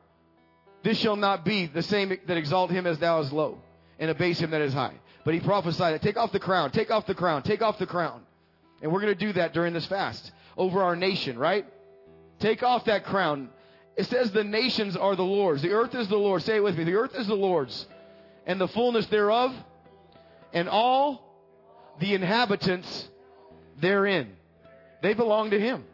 This 0.82 0.98
shall 0.98 1.16
not 1.16 1.44
be 1.44 1.66
the 1.66 1.82
same 1.82 2.10
that 2.10 2.36
exalt 2.36 2.70
him 2.70 2.86
as 2.86 2.98
thou 2.98 3.20
is 3.20 3.32
low, 3.32 3.58
and 3.98 4.10
abase 4.10 4.38
him 4.38 4.50
that 4.50 4.60
is 4.60 4.72
high. 4.72 4.94
But 5.24 5.34
he 5.34 5.40
prophesied 5.40 5.94
that 5.94 6.02
take 6.02 6.16
off 6.16 6.30
the 6.30 6.38
crown, 6.38 6.70
take 6.70 6.90
off 6.90 7.06
the 7.06 7.14
crown, 7.14 7.42
take 7.42 7.62
off 7.62 7.78
the 7.78 7.86
crown. 7.86 8.22
And 8.82 8.92
we're 8.92 9.00
going 9.00 9.16
to 9.16 9.26
do 9.26 9.32
that 9.32 9.52
during 9.52 9.72
this 9.72 9.86
fast 9.86 10.30
over 10.56 10.82
our 10.82 10.94
nation, 10.94 11.38
right? 11.38 11.66
Take 12.38 12.62
off 12.62 12.84
that 12.84 13.04
crown. 13.04 13.48
It 13.96 14.04
says 14.06 14.30
the 14.30 14.44
nations 14.44 14.96
are 14.96 15.16
the 15.16 15.24
Lord's. 15.24 15.62
The 15.62 15.72
earth 15.72 15.94
is 15.94 16.06
the 16.08 16.16
Lord's. 16.16 16.44
Say 16.44 16.56
it 16.56 16.62
with 16.62 16.76
me. 16.76 16.84
The 16.84 16.94
earth 16.94 17.14
is 17.16 17.26
the 17.26 17.34
Lord's, 17.34 17.86
and 18.46 18.60
the 18.60 18.68
fullness 18.68 19.06
thereof, 19.06 19.54
and 20.52 20.68
all 20.68 21.25
the 21.98 22.14
inhabitants 22.14 23.08
therein. 23.80 24.36
They 25.02 25.14
belong 25.14 25.50
to 25.50 25.60
Him. 25.60 25.84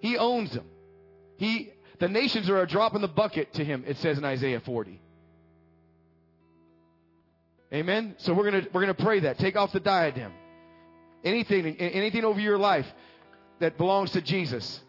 He 0.00 0.16
owns 0.16 0.52
them. 0.52 0.66
He, 1.36 1.72
the 1.98 2.08
nations 2.08 2.50
are 2.50 2.60
a 2.60 2.66
drop 2.66 2.94
in 2.94 3.02
the 3.02 3.08
bucket 3.08 3.54
to 3.54 3.64
Him. 3.64 3.84
It 3.86 3.98
says 3.98 4.18
in 4.18 4.24
Isaiah 4.24 4.60
40. 4.60 5.00
Amen. 7.72 8.16
So 8.18 8.34
we're 8.34 8.50
gonna 8.50 8.66
we're 8.72 8.82
gonna 8.82 8.92
pray 8.92 9.20
that. 9.20 9.38
Take 9.38 9.56
off 9.56 9.72
the 9.72 9.80
diadem. 9.80 10.32
Anything 11.24 11.76
anything 11.78 12.22
over 12.22 12.38
your 12.38 12.58
life 12.58 12.86
that 13.60 13.78
belongs 13.78 14.10
to 14.10 14.20
Jesus. 14.20 14.82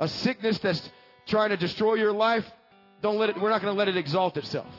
A 0.00 0.08
sickness 0.08 0.58
that's 0.58 0.90
trying 1.26 1.50
to 1.50 1.56
destroy 1.56 1.94
your 1.94 2.12
life, 2.12 2.44
don't 3.02 3.16
let 3.16 3.30
it, 3.30 3.40
we're 3.40 3.50
not 3.50 3.62
to 3.62 3.72
let 3.72 3.88
it 3.88 3.96
exalt 3.96 4.36
itself. 4.36 4.72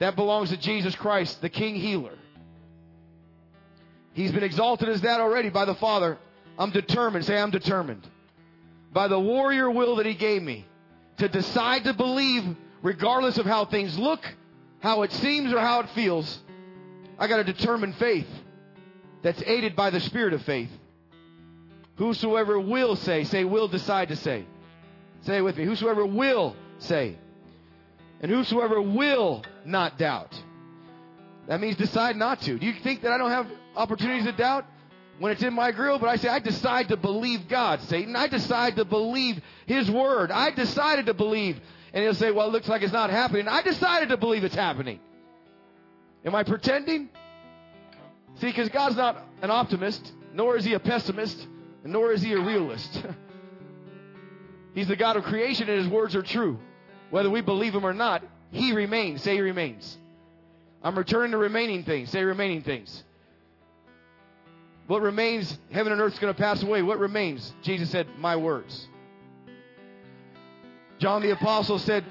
That 0.00 0.16
belongs 0.16 0.50
to 0.50 0.56
Jesus 0.56 0.94
Christ, 0.94 1.40
the 1.40 1.48
King 1.48 1.76
Healer. 1.76 2.16
He's 4.12 4.32
been 4.32 4.42
exalted 4.42 4.88
as 4.88 5.02
that 5.02 5.20
already 5.20 5.50
by 5.50 5.64
the 5.64 5.74
Father. 5.74 6.18
I'm 6.58 6.70
determined. 6.70 7.24
Say, 7.24 7.38
I'm 7.38 7.50
determined. 7.50 8.06
By 8.92 9.08
the 9.08 9.20
warrior 9.20 9.70
will 9.70 9.96
that 9.96 10.06
He 10.06 10.14
gave 10.14 10.42
me 10.42 10.66
to 11.18 11.28
decide 11.28 11.84
to 11.84 11.94
believe 11.94 12.44
regardless 12.82 13.38
of 13.38 13.46
how 13.46 13.64
things 13.66 13.98
look, 13.98 14.20
how 14.80 15.02
it 15.02 15.12
seems, 15.12 15.52
or 15.52 15.60
how 15.60 15.80
it 15.80 15.90
feels. 15.90 16.40
I 17.18 17.28
got 17.28 17.40
a 17.40 17.44
determined 17.44 17.96
faith 17.96 18.26
that's 19.22 19.42
aided 19.42 19.76
by 19.76 19.90
the 19.90 20.00
spirit 20.00 20.32
of 20.32 20.42
faith. 20.42 20.70
Whosoever 21.96 22.58
will 22.58 22.96
say, 22.96 23.24
say, 23.24 23.44
will 23.44 23.68
decide 23.68 24.08
to 24.08 24.16
say. 24.16 24.46
Say 25.22 25.36
it 25.36 25.42
with 25.42 25.58
me. 25.58 25.64
Whosoever 25.64 26.06
will 26.06 26.56
say. 26.78 27.18
And 28.22 28.30
whosoever 28.30 28.80
will 28.80 29.44
not 29.66 29.98
doubt. 29.98 30.34
That 31.46 31.60
means 31.60 31.76
decide 31.76 32.16
not 32.16 32.40
to. 32.42 32.58
Do 32.58 32.66
you 32.66 32.72
think 32.82 33.02
that 33.02 33.12
I 33.12 33.18
don't 33.18 33.30
have 33.30 33.46
opportunities 33.76 34.24
to 34.24 34.32
doubt 34.32 34.66
when 35.18 35.32
it's 35.32 35.42
in 35.42 35.54
my 35.54 35.72
grill? 35.72 35.98
But 35.98 36.08
I 36.08 36.16
say, 36.16 36.28
I 36.28 36.38
decide 36.38 36.88
to 36.88 36.96
believe 36.96 37.48
God, 37.48 37.80
Satan. 37.82 38.16
I 38.16 38.28
decide 38.28 38.76
to 38.76 38.84
believe 38.84 39.40
His 39.66 39.90
word. 39.90 40.30
I 40.30 40.50
decided 40.50 41.06
to 41.06 41.14
believe. 41.14 41.60
And 41.92 42.04
he'll 42.04 42.14
say, 42.14 42.30
well, 42.30 42.46
it 42.46 42.52
looks 42.52 42.68
like 42.68 42.82
it's 42.82 42.92
not 42.92 43.10
happening. 43.10 43.48
I 43.48 43.62
decided 43.62 44.10
to 44.10 44.16
believe 44.16 44.44
it's 44.44 44.54
happening. 44.54 45.00
Am 46.24 46.34
I 46.34 46.44
pretending? 46.44 47.08
See, 48.36 48.46
because 48.46 48.68
God's 48.68 48.96
not 48.96 49.20
an 49.42 49.50
optimist, 49.50 50.12
nor 50.32 50.56
is 50.56 50.64
He 50.64 50.74
a 50.74 50.78
pessimist 50.78 51.48
nor 51.84 52.12
is 52.12 52.22
he 52.22 52.32
a 52.32 52.40
realist. 52.40 53.02
He's 54.74 54.88
the 54.88 54.96
God 54.96 55.16
of 55.16 55.24
creation 55.24 55.68
and 55.68 55.78
his 55.78 55.88
words 55.88 56.14
are 56.14 56.22
true. 56.22 56.58
Whether 57.10 57.30
we 57.30 57.40
believe 57.40 57.74
him 57.74 57.84
or 57.84 57.92
not, 57.92 58.22
he 58.52 58.72
remains. 58.72 59.22
Say 59.22 59.34
he 59.34 59.40
remains. 59.40 59.98
I'm 60.82 60.96
returning 60.96 61.32
to 61.32 61.38
remaining 61.38 61.82
things. 61.82 62.10
Say 62.10 62.22
remaining 62.22 62.62
things. 62.62 63.02
What 64.90 65.02
remains, 65.02 65.56
heaven 65.70 65.92
and 65.92 66.00
earth 66.00 66.14
is 66.14 66.18
going 66.18 66.34
to 66.34 66.36
pass 66.36 66.64
away. 66.64 66.82
What 66.82 66.98
remains? 66.98 67.52
Jesus 67.62 67.90
said, 67.90 68.08
My 68.18 68.34
words. 68.34 68.88
John 70.98 71.22
the 71.22 71.30
Apostle 71.30 71.78
said, 71.78 72.04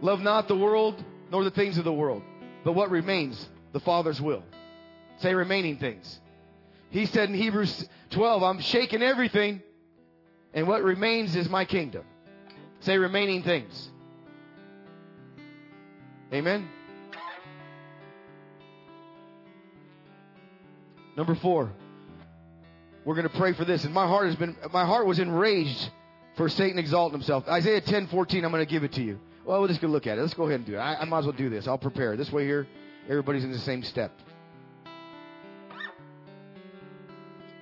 Love 0.00 0.20
not 0.20 0.48
the 0.48 0.56
world 0.56 1.04
nor 1.30 1.44
the 1.44 1.50
things 1.50 1.76
of 1.76 1.84
the 1.84 1.92
world, 1.92 2.22
but 2.64 2.72
what 2.72 2.90
remains, 2.90 3.46
the 3.72 3.80
Father's 3.80 4.22
will. 4.22 4.42
Say 5.18 5.34
remaining 5.34 5.76
things. 5.76 6.18
He 6.88 7.04
said 7.04 7.28
in 7.28 7.34
Hebrews 7.34 7.86
12, 8.08 8.42
I'm 8.42 8.60
shaking 8.60 9.02
everything, 9.02 9.60
and 10.54 10.66
what 10.66 10.82
remains 10.82 11.36
is 11.36 11.50
my 11.50 11.66
kingdom. 11.66 12.06
Say 12.80 12.96
remaining 12.96 13.42
things. 13.42 13.90
Amen. 16.32 16.70
Number 21.14 21.34
four, 21.34 21.70
we're 23.08 23.14
going 23.14 23.26
to 23.26 23.38
pray 23.38 23.54
for 23.54 23.64
this. 23.64 23.84
And 23.84 23.94
my 23.94 24.06
heart 24.06 24.26
has 24.26 24.36
been, 24.36 24.54
my 24.70 24.84
heart 24.84 25.06
was 25.06 25.18
enraged 25.18 25.90
for 26.36 26.50
Satan 26.50 26.78
exalting 26.78 27.18
himself. 27.18 27.48
Isaiah 27.48 27.80
10, 27.80 28.08
14, 28.08 28.44
I'm 28.44 28.50
going 28.50 28.62
to 28.62 28.70
give 28.70 28.84
it 28.84 28.92
to 28.92 29.02
you. 29.02 29.18
Well, 29.46 29.62
we're 29.62 29.68
just 29.68 29.80
going 29.80 29.90
to 29.90 29.94
look 29.94 30.06
at 30.06 30.18
it. 30.18 30.20
Let's 30.20 30.34
go 30.34 30.42
ahead 30.42 30.56
and 30.56 30.66
do 30.66 30.74
it. 30.74 30.78
I, 30.78 30.96
I 30.96 31.04
might 31.06 31.20
as 31.20 31.24
well 31.24 31.32
do 31.32 31.48
this. 31.48 31.66
I'll 31.66 31.78
prepare. 31.78 32.18
This 32.18 32.30
way 32.30 32.44
here, 32.44 32.66
everybody's 33.08 33.44
in 33.44 33.50
the 33.50 33.58
same 33.60 33.82
step. 33.82 34.12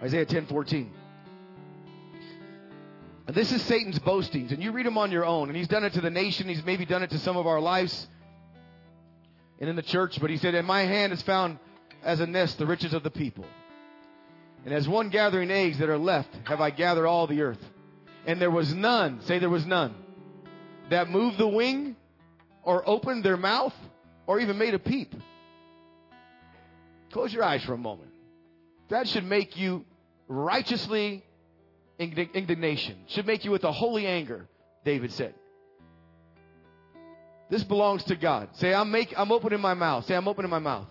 Isaiah 0.03 0.27
10 0.27 0.47
14. 0.47 0.93
And 3.29 3.37
this 3.37 3.53
is 3.53 3.63
Satan's 3.63 4.01
boastings, 4.01 4.51
and 4.51 4.61
you 4.61 4.73
read 4.73 4.85
them 4.85 4.99
on 4.99 5.13
your 5.13 5.25
own. 5.25 5.47
And 5.47 5.57
he's 5.57 5.69
done 5.69 5.85
it 5.85 5.93
to 5.93 6.01
the 6.01 6.11
nation, 6.11 6.49
he's 6.49 6.65
maybe 6.65 6.87
done 6.87 7.05
it 7.05 7.11
to 7.11 7.21
some 7.21 7.37
of 7.37 7.47
our 7.47 7.61
lives 7.61 8.09
and 9.61 9.71
in 9.71 9.77
the 9.77 9.83
church. 9.83 10.21
But 10.21 10.31
he 10.31 10.39
said, 10.39 10.57
In 10.57 10.65
my 10.65 10.83
hand 10.83 11.13
is 11.13 11.23
found 11.23 11.61
as 12.03 12.19
a 12.19 12.27
nest 12.27 12.59
the 12.59 12.67
riches 12.67 12.95
of 12.95 13.05
the 13.05 13.13
people. 13.13 13.45
And 14.67 14.75
as 14.75 14.89
one 14.89 15.11
gathering 15.11 15.53
eggs 15.53 15.79
that 15.79 15.89
are 15.89 15.97
left, 15.97 16.29
have 16.45 16.61
I 16.61 16.71
gathered 16.71 17.07
all 17.07 17.29
the 17.29 17.41
earth. 17.43 17.65
And 18.27 18.41
there 18.41 18.51
was 18.51 18.75
none, 18.75 19.21
say 19.23 19.39
there 19.39 19.49
was 19.49 19.65
none, 19.65 19.95
that 20.91 21.09
moved 21.09 21.39
the 21.39 21.47
wing 21.47 21.95
or 22.65 22.83
opened 22.87 23.25
their 23.25 23.37
mouth 23.37 23.73
or 24.27 24.41
even 24.41 24.59
made 24.59 24.75
a 24.75 24.81
peep. 24.81 25.15
Close 27.13 27.33
your 27.33 27.45
eyes 27.45 27.63
for 27.63 27.75
a 27.75 27.79
moment. 27.79 28.11
That 28.89 29.07
should 29.07 29.25
make 29.25 29.57
you 29.57 29.85
righteously 30.27 31.23
indignation. 32.01 32.97
Should 33.07 33.27
make 33.29 33.45
you 33.45 33.53
with 33.53 33.63
a 33.63 33.71
holy 33.71 34.05
anger, 34.05 34.49
David 34.85 35.13
said. 35.13 35.35
This 37.51 37.63
belongs 37.63 38.03
to 38.05 38.17
God. 38.17 38.49
Say, 38.55 38.75
I'm 38.75 38.91
make, 38.91 39.15
I'm 39.17 39.31
opening 39.31 39.61
my 39.61 39.75
mouth. 39.75 40.07
Say, 40.07 40.17
I'm 40.17 40.27
opening 40.27 40.51
my 40.51 40.59
mouth. 40.59 40.89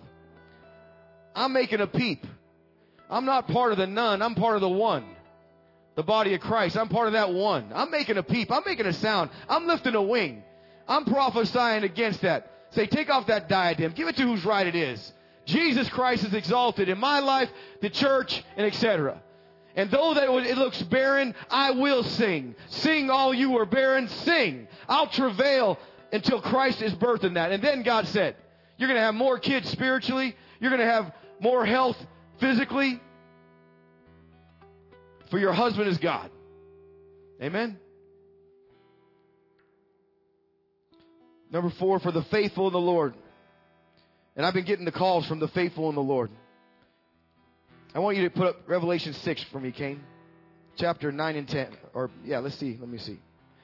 I'm 1.36 1.52
making 1.52 1.82
a 1.82 1.88
peep. 1.88 2.26
I'm 3.10 3.26
not 3.26 3.48
part 3.48 3.72
of 3.72 3.78
the 3.78 3.88
none. 3.88 4.22
I'm 4.22 4.36
part 4.36 4.56
of 4.56 4.62
the 4.62 4.70
one. 4.70 5.06
The 5.96 6.04
body 6.04 6.34
of 6.34 6.42
Christ. 6.42 6.78
I'm 6.78 6.90
part 6.90 7.08
of 7.08 7.14
that 7.14 7.34
one. 7.34 7.72
I'm 7.74 7.92
making 7.92 8.18
a 8.18 8.24
peep. 8.24 8.52
I'm 8.52 8.64
making 8.66 8.86
a 8.86 8.94
sound. 8.94 9.30
I'm 9.48 9.68
lifting 9.68 9.96
a 9.96 10.02
wing. 10.02 10.44
I'm 10.88 11.06
prophesying 11.06 11.84
against 11.84 12.22
that. 12.22 12.52
Say, 12.72 12.86
take 12.88 13.10
off 13.10 13.28
that 13.28 13.48
diadem. 13.48 13.94
Give 13.94 14.08
it 14.08 14.18
to 14.18 14.24
whose 14.24 14.44
right 14.44 14.68
it 14.68 14.76
is. 14.76 15.14
Jesus 15.46 15.88
Christ 15.90 16.26
is 16.26 16.34
exalted 16.34 16.90
in 16.90 17.00
my 17.00 17.20
life, 17.20 17.50
the 17.82 17.90
church, 17.90 18.44
and 18.58 18.66
etc. 18.66 19.22
And 19.76 19.92
though 19.92 20.14
that 20.14 20.30
it 20.30 20.58
looks 20.58 20.82
barren, 20.84 21.36
I 21.50 21.72
will 21.72 22.04
sing. 22.04 22.56
Sing, 22.68 23.10
all 23.10 23.34
you 23.34 23.58
are 23.58 23.66
barren, 23.66 24.08
sing. 24.08 24.68
I'll 24.88 25.08
travail 25.08 25.78
until 26.12 26.42
Christ 26.42 26.82
is 26.82 26.94
birthed 26.94 27.24
in 27.24 27.36
that. 27.36 27.52
And 27.52 27.64
then 27.64 27.84
God 27.84 28.08
said, 28.08 28.36
You're 28.78 28.88
going 28.88 29.00
to 29.00 29.06
have 29.06 29.16
more 29.16 29.38
kids 29.38 29.70
spiritually. 29.70 30.36
You're 30.60 30.72
going 30.72 30.86
to 30.86 30.92
have 30.92 31.12
more 31.40 31.66
health 31.66 31.98
physically. 32.40 33.02
For 35.32 35.40
your 35.40 35.54
husband 35.54 35.88
is 35.88 35.98
God. 35.98 36.30
Amen. 37.42 37.78
Number 41.52 41.72
four, 41.80 42.00
for 42.00 42.12
the 42.12 42.24
faithful 42.24 42.68
in 42.68 42.74
the 42.74 42.80
Lord. 42.80 43.14
And 44.36 44.46
I've 44.46 44.54
been 44.54 44.66
getting 44.66 44.86
the 44.86 44.92
calls 44.92 45.26
from 45.28 45.40
the 45.40 45.48
faithful 45.48 45.90
in 45.90 45.96
the 45.96 46.02
Lord. 46.02 46.30
I 47.94 48.00
want 48.00 48.18
you 48.18 48.24
to 48.24 48.30
put 48.30 48.48
up 48.48 48.56
Revelation 48.68 49.14
6 49.14 49.46
for 49.52 49.60
me, 49.60 49.72
Kane. 49.72 50.04
Chapter 50.78 51.12
9 51.12 51.36
and 51.38 51.48
10. 51.48 51.78
Or, 51.94 52.12
yeah, 52.26 52.40
let's 52.40 52.56
see. 52.56 52.78
Let 52.80 52.90
me 52.90 52.98
see. 52.98 53.18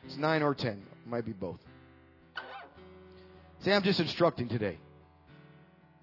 It's 0.05 0.15
9 0.15 0.41
or 0.41 0.55
10. 0.55 0.71
It 0.71 1.09
might 1.09 1.25
be 1.25 1.33
both. 1.33 1.59
Say, 3.63 3.73
I'm 3.73 3.83
just 3.83 3.99
instructing 3.99 4.47
today. 4.47 4.77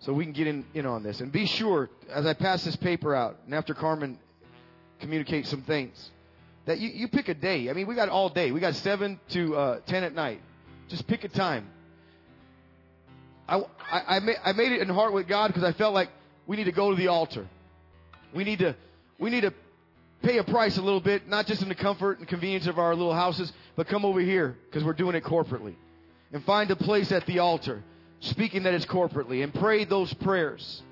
So 0.00 0.12
we 0.12 0.24
can 0.24 0.32
get 0.32 0.46
in, 0.46 0.64
in 0.74 0.86
on 0.86 1.02
this. 1.02 1.20
And 1.20 1.32
be 1.32 1.46
sure, 1.46 1.90
as 2.08 2.24
I 2.24 2.34
pass 2.34 2.64
this 2.64 2.76
paper 2.76 3.14
out, 3.14 3.38
and 3.46 3.54
after 3.54 3.74
Carmen 3.74 4.18
communicates 5.00 5.48
some 5.48 5.62
things, 5.62 6.10
that 6.66 6.78
you, 6.78 6.90
you 6.90 7.08
pick 7.08 7.28
a 7.28 7.34
day. 7.34 7.70
I 7.70 7.72
mean, 7.72 7.86
we 7.86 7.94
got 7.94 8.08
all 8.08 8.28
day. 8.28 8.52
We 8.52 8.60
got 8.60 8.74
7 8.74 9.18
to 9.30 9.56
uh, 9.56 9.80
10 9.86 10.04
at 10.04 10.14
night. 10.14 10.40
Just 10.88 11.06
pick 11.06 11.24
a 11.24 11.28
time. 11.28 11.68
I, 13.48 13.60
I, 13.90 14.16
I, 14.16 14.18
made, 14.20 14.36
I 14.44 14.52
made 14.52 14.72
it 14.72 14.82
in 14.82 14.88
heart 14.88 15.12
with 15.12 15.26
God 15.26 15.48
because 15.48 15.64
I 15.64 15.72
felt 15.72 15.94
like 15.94 16.10
we 16.46 16.56
need 16.56 16.64
to 16.64 16.72
go 16.72 16.90
to 16.90 16.96
the 16.96 17.08
altar. 17.08 17.48
We 18.34 18.44
need 18.44 18.58
to, 18.58 18.76
we 19.18 19.30
need 19.30 19.40
to 19.42 19.54
pay 20.22 20.38
a 20.38 20.44
price 20.44 20.76
a 20.76 20.82
little 20.82 21.00
bit, 21.00 21.28
not 21.28 21.46
just 21.46 21.62
in 21.62 21.68
the 21.68 21.74
comfort 21.74 22.18
and 22.18 22.28
convenience 22.28 22.66
of 22.66 22.78
our 22.78 22.94
little 22.94 23.14
houses, 23.14 23.52
but 23.74 23.88
come 23.88 24.04
over 24.04 24.20
here 24.20 24.56
because 24.66 24.84
we're 24.84 24.92
doing 24.92 25.14
it 25.14 25.24
corporately. 25.24 25.74
And 26.32 26.44
find 26.44 26.70
a 26.70 26.76
place 26.76 27.10
at 27.12 27.24
the 27.24 27.38
altar, 27.38 27.82
speaking 28.20 28.64
that 28.64 28.74
is 28.74 28.86
corporately, 28.86 29.42
and 29.42 29.52
pray 29.52 29.84
those 29.84 30.12
prayers. 30.14 30.82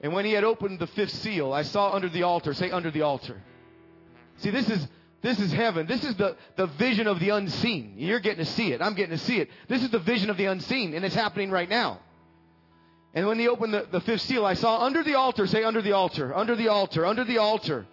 And 0.00 0.12
when 0.12 0.24
he 0.24 0.32
had 0.32 0.44
opened 0.44 0.78
the 0.78 0.86
fifth 0.86 1.12
seal, 1.12 1.52
I 1.52 1.62
saw 1.62 1.92
under 1.92 2.08
the 2.08 2.24
altar, 2.24 2.52
say 2.52 2.70
under 2.70 2.90
the 2.90 3.02
altar. 3.02 3.40
See, 4.38 4.50
this 4.50 4.68
is 4.68 4.86
this 5.22 5.40
is 5.40 5.50
heaven. 5.52 5.86
This 5.86 6.04
is 6.04 6.14
the, 6.16 6.36
the 6.56 6.66
vision 6.66 7.06
of 7.06 7.18
the 7.18 7.30
unseen. 7.30 7.94
You're 7.96 8.20
getting 8.20 8.44
to 8.44 8.50
see 8.50 8.72
it. 8.72 8.82
I'm 8.82 8.92
getting 8.92 9.16
to 9.16 9.24
see 9.24 9.38
it. 9.38 9.48
This 9.68 9.82
is 9.82 9.88
the 9.88 9.98
vision 9.98 10.28
of 10.28 10.36
the 10.36 10.44
unseen, 10.44 10.92
and 10.92 11.02
it's 11.02 11.14
happening 11.14 11.50
right 11.50 11.68
now. 11.68 12.00
And 13.14 13.26
when 13.26 13.38
he 13.38 13.48
opened 13.48 13.72
the, 13.72 13.88
the 13.90 14.02
fifth 14.02 14.20
seal, 14.20 14.44
I 14.44 14.52
saw 14.52 14.84
under 14.84 15.02
the 15.02 15.14
altar, 15.14 15.46
say 15.46 15.64
under 15.64 15.80
the 15.80 15.92
altar, 15.92 16.34
under 16.34 16.54
the 16.54 16.68
altar, 16.68 17.06
under 17.06 17.24
the 17.24 17.38
altar. 17.38 17.86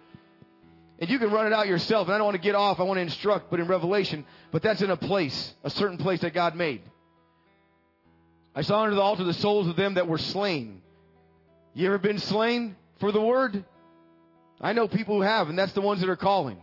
And 1.02 1.10
you 1.10 1.18
can 1.18 1.32
run 1.32 1.48
it 1.48 1.52
out 1.52 1.66
yourself. 1.66 2.06
And 2.06 2.14
I 2.14 2.18
don't 2.18 2.26
want 2.26 2.36
to 2.36 2.42
get 2.42 2.54
off. 2.54 2.78
I 2.78 2.84
want 2.84 2.98
to 2.98 3.02
instruct, 3.02 3.50
but 3.50 3.58
in 3.58 3.66
Revelation, 3.66 4.24
but 4.52 4.62
that's 4.62 4.82
in 4.82 4.90
a 4.90 4.96
place, 4.96 5.52
a 5.64 5.68
certain 5.68 5.98
place 5.98 6.20
that 6.20 6.32
God 6.32 6.54
made. 6.54 6.80
I 8.54 8.62
saw 8.62 8.84
under 8.84 8.94
the 8.94 9.00
altar 9.00 9.24
the 9.24 9.34
souls 9.34 9.66
of 9.66 9.74
them 9.74 9.94
that 9.94 10.06
were 10.06 10.18
slain. 10.18 10.80
You 11.74 11.88
ever 11.88 11.98
been 11.98 12.20
slain 12.20 12.76
for 13.00 13.10
the 13.10 13.20
word? 13.20 13.64
I 14.60 14.74
know 14.74 14.86
people 14.86 15.16
who 15.16 15.22
have, 15.22 15.48
and 15.48 15.58
that's 15.58 15.72
the 15.72 15.80
ones 15.80 16.02
that 16.02 16.08
are 16.08 16.14
calling. 16.14 16.62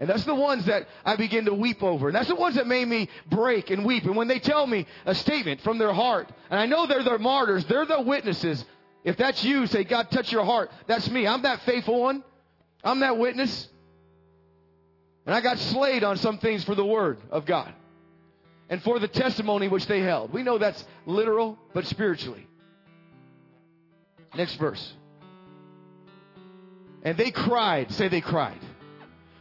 And 0.00 0.08
that's 0.08 0.24
the 0.24 0.34
ones 0.34 0.64
that 0.64 0.88
I 1.04 1.16
begin 1.16 1.44
to 1.44 1.52
weep 1.52 1.82
over. 1.82 2.08
And 2.08 2.16
that's 2.16 2.28
the 2.28 2.36
ones 2.36 2.54
that 2.54 2.66
made 2.66 2.88
me 2.88 3.10
break 3.28 3.68
and 3.68 3.84
weep. 3.84 4.04
And 4.04 4.16
when 4.16 4.28
they 4.28 4.38
tell 4.38 4.66
me 4.66 4.86
a 5.04 5.14
statement 5.14 5.60
from 5.60 5.76
their 5.76 5.92
heart, 5.92 6.32
and 6.48 6.58
I 6.58 6.64
know 6.64 6.86
they're 6.86 7.02
the 7.02 7.18
martyrs, 7.18 7.66
they're 7.66 7.84
the 7.84 8.00
witnesses. 8.00 8.64
If 9.04 9.18
that's 9.18 9.44
you, 9.44 9.66
say, 9.66 9.84
God, 9.84 10.10
touch 10.10 10.32
your 10.32 10.46
heart. 10.46 10.70
That's 10.86 11.10
me. 11.10 11.26
I'm 11.26 11.42
that 11.42 11.60
faithful 11.66 12.00
one. 12.00 12.24
I'm 12.82 13.00
that 13.00 13.18
witness. 13.18 13.68
And 15.26 15.34
I 15.34 15.40
got 15.40 15.58
slayed 15.58 16.04
on 16.04 16.16
some 16.16 16.38
things 16.38 16.64
for 16.64 16.74
the 16.74 16.84
word 16.84 17.18
of 17.30 17.46
God 17.46 17.72
and 18.68 18.82
for 18.82 18.98
the 18.98 19.08
testimony 19.08 19.68
which 19.68 19.86
they 19.86 20.00
held. 20.00 20.32
We 20.32 20.42
know 20.42 20.58
that's 20.58 20.84
literal, 21.06 21.58
but 21.72 21.86
spiritually. 21.86 22.46
Next 24.34 24.56
verse. 24.56 24.92
And 27.02 27.16
they 27.16 27.30
cried, 27.30 27.92
say 27.92 28.08
they 28.08 28.20
cried, 28.20 28.58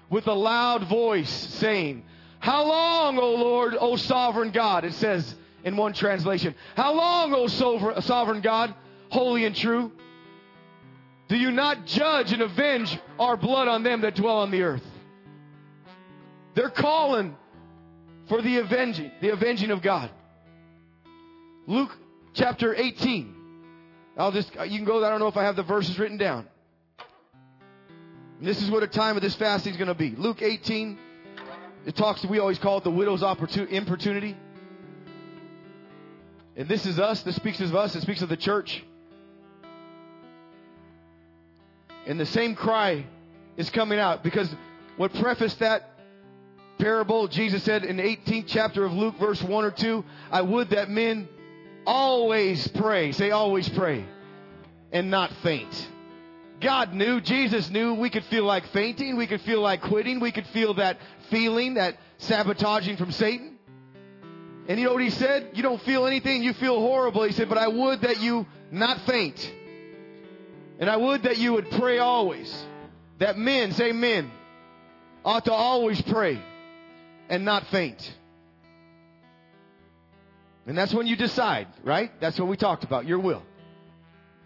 with 0.10 0.28
a 0.28 0.34
loud 0.34 0.88
voice, 0.88 1.30
saying, 1.30 2.04
How 2.40 2.66
long, 2.66 3.18
O 3.18 3.36
Lord, 3.36 3.76
O 3.80 3.96
sovereign 3.96 4.52
God? 4.52 4.84
It 4.84 4.94
says 4.94 5.36
in 5.64 5.78
one 5.78 5.94
translation, 5.94 6.56
How 6.76 6.94
long, 6.94 7.34
O 7.34 7.48
sovereign 7.48 8.42
God, 8.42 8.76
holy 9.10 9.46
and 9.46 9.56
true? 9.56 9.92
Do 11.30 11.38
you 11.38 11.52
not 11.52 11.86
judge 11.86 12.34
and 12.34 12.42
avenge 12.42 13.00
our 13.18 13.38
blood 13.38 13.68
on 13.68 13.84
them 13.84 14.02
that 14.02 14.16
dwell 14.16 14.40
on 14.40 14.52
the 14.52 14.62
earth? 14.62 14.84
They're 16.56 16.70
calling 16.70 17.36
for 18.30 18.42
the 18.42 18.58
avenging, 18.60 19.12
the 19.22 19.30
avenging 19.30 19.72
of 19.72 19.82
God. 19.82 20.12
Luke 21.68 21.92
chapter 22.34 22.76
18. 22.76 23.36
I'll 24.18 24.32
just, 24.32 24.56
uh, 24.58 24.64
you 24.64 24.78
can 24.78 24.86
go, 24.86 25.04
I 25.04 25.10
don't 25.10 25.20
know 25.20 25.28
if 25.28 25.38
I 25.38 25.44
have 25.44 25.56
the 25.56 25.64
verses 25.64 25.98
written 25.98 26.18
down. 26.18 26.48
And 28.40 28.48
this 28.48 28.62
is 28.62 28.70
what 28.70 28.84
a 28.84 28.88
time 28.88 29.16
of 29.16 29.22
this 29.22 29.36
fasting 29.36 29.72
is 29.72 29.78
going 29.78 29.88
to 29.88 29.96
be. 29.96 30.12
Luke 30.12 30.42
18, 30.42 30.98
it 31.86 31.96
talks, 31.96 32.24
we 32.26 32.40
always 32.40 32.60
call 32.60 32.78
it 32.78 32.84
the 32.84 32.92
widow's 32.92 33.24
opportunity. 33.24 34.38
And 36.56 36.68
this 36.68 36.86
is 36.86 37.00
us. 37.00 37.24
This 37.24 37.36
speaks 37.36 37.60
of 37.60 37.76
us. 37.76 37.96
It 37.96 38.02
speaks 38.02 38.22
of 38.22 38.30
the 38.30 38.38
church. 38.38 38.84
And 42.06 42.20
the 42.20 42.26
same 42.26 42.54
cry 42.54 43.06
is 43.58 43.70
coming 43.70 43.98
out 43.98 44.24
because 44.24 44.54
what 44.98 45.14
prefaced 45.14 45.60
that 45.60 45.93
parable, 46.84 47.30
Jesus 47.30 47.64
said 47.64 47.86
in 47.86 47.96
the 47.96 48.04
18th 48.04 48.44
chapter 48.48 48.84
of 48.84 48.92
Luke, 48.92 49.16
verse 49.18 49.42
1 49.42 49.64
or 49.64 49.72
2, 49.72 50.04
I 50.30 50.42
would 50.42 50.72
that 50.72 50.90
men 50.90 51.30
always 51.88 52.68
pray. 52.68 53.14
Say, 53.14 53.32
always 53.32 53.70
pray. 53.70 54.06
And 54.92 55.10
not 55.10 55.32
faint. 55.44 55.90
God 56.60 56.94
knew, 56.94 57.22
Jesus 57.22 57.70
knew 57.70 57.94
we 57.94 58.10
could 58.10 58.26
feel 58.26 58.44
like 58.44 58.68
fainting, 58.68 59.16
we 59.16 59.28
could 59.28 59.40
feel 59.42 59.62
like 59.62 59.82
quitting, 59.82 60.20
we 60.20 60.34
could 60.34 60.46
feel 60.48 60.74
that 60.74 60.98
feeling, 61.30 61.76
that 61.76 61.96
sabotaging 62.18 62.98
from 62.98 63.14
Satan. 63.14 63.58
And 64.68 64.78
you 64.78 64.86
know 64.86 64.94
what 64.94 65.04
he 65.04 65.10
said? 65.10 65.52
You 65.54 65.64
don't 65.64 65.82
feel 65.84 66.06
anything, 66.06 66.44
you 66.44 66.52
feel 66.52 66.80
horrible. 66.82 67.24
He 67.24 67.32
said, 67.32 67.48
but 67.48 67.58
I 67.58 67.70
would 67.70 68.02
that 68.02 68.20
you 68.20 68.46
not 68.72 69.00
faint. 69.06 69.54
And 70.80 70.90
I 70.90 70.98
would 70.98 71.24
that 71.24 71.38
you 71.38 71.54
would 71.54 71.72
pray 71.72 72.00
always. 72.00 72.54
That 73.20 73.38
men, 73.38 73.72
say 73.72 73.94
men, 73.94 74.30
ought 75.24 75.46
to 75.46 75.54
always 75.54 76.02
pray 76.02 76.42
and 77.30 77.46
not 77.46 77.68
faint. 77.68 78.14
And 80.66 80.78
that's 80.78 80.94
when 80.94 81.08
you 81.08 81.16
decide, 81.16 81.68
right? 81.84 82.12
That's 82.22 82.40
what 82.40 82.48
we 82.48 82.56
talked 82.56 82.84
about, 82.84 83.06
your 83.06 83.20
will. 83.20 83.44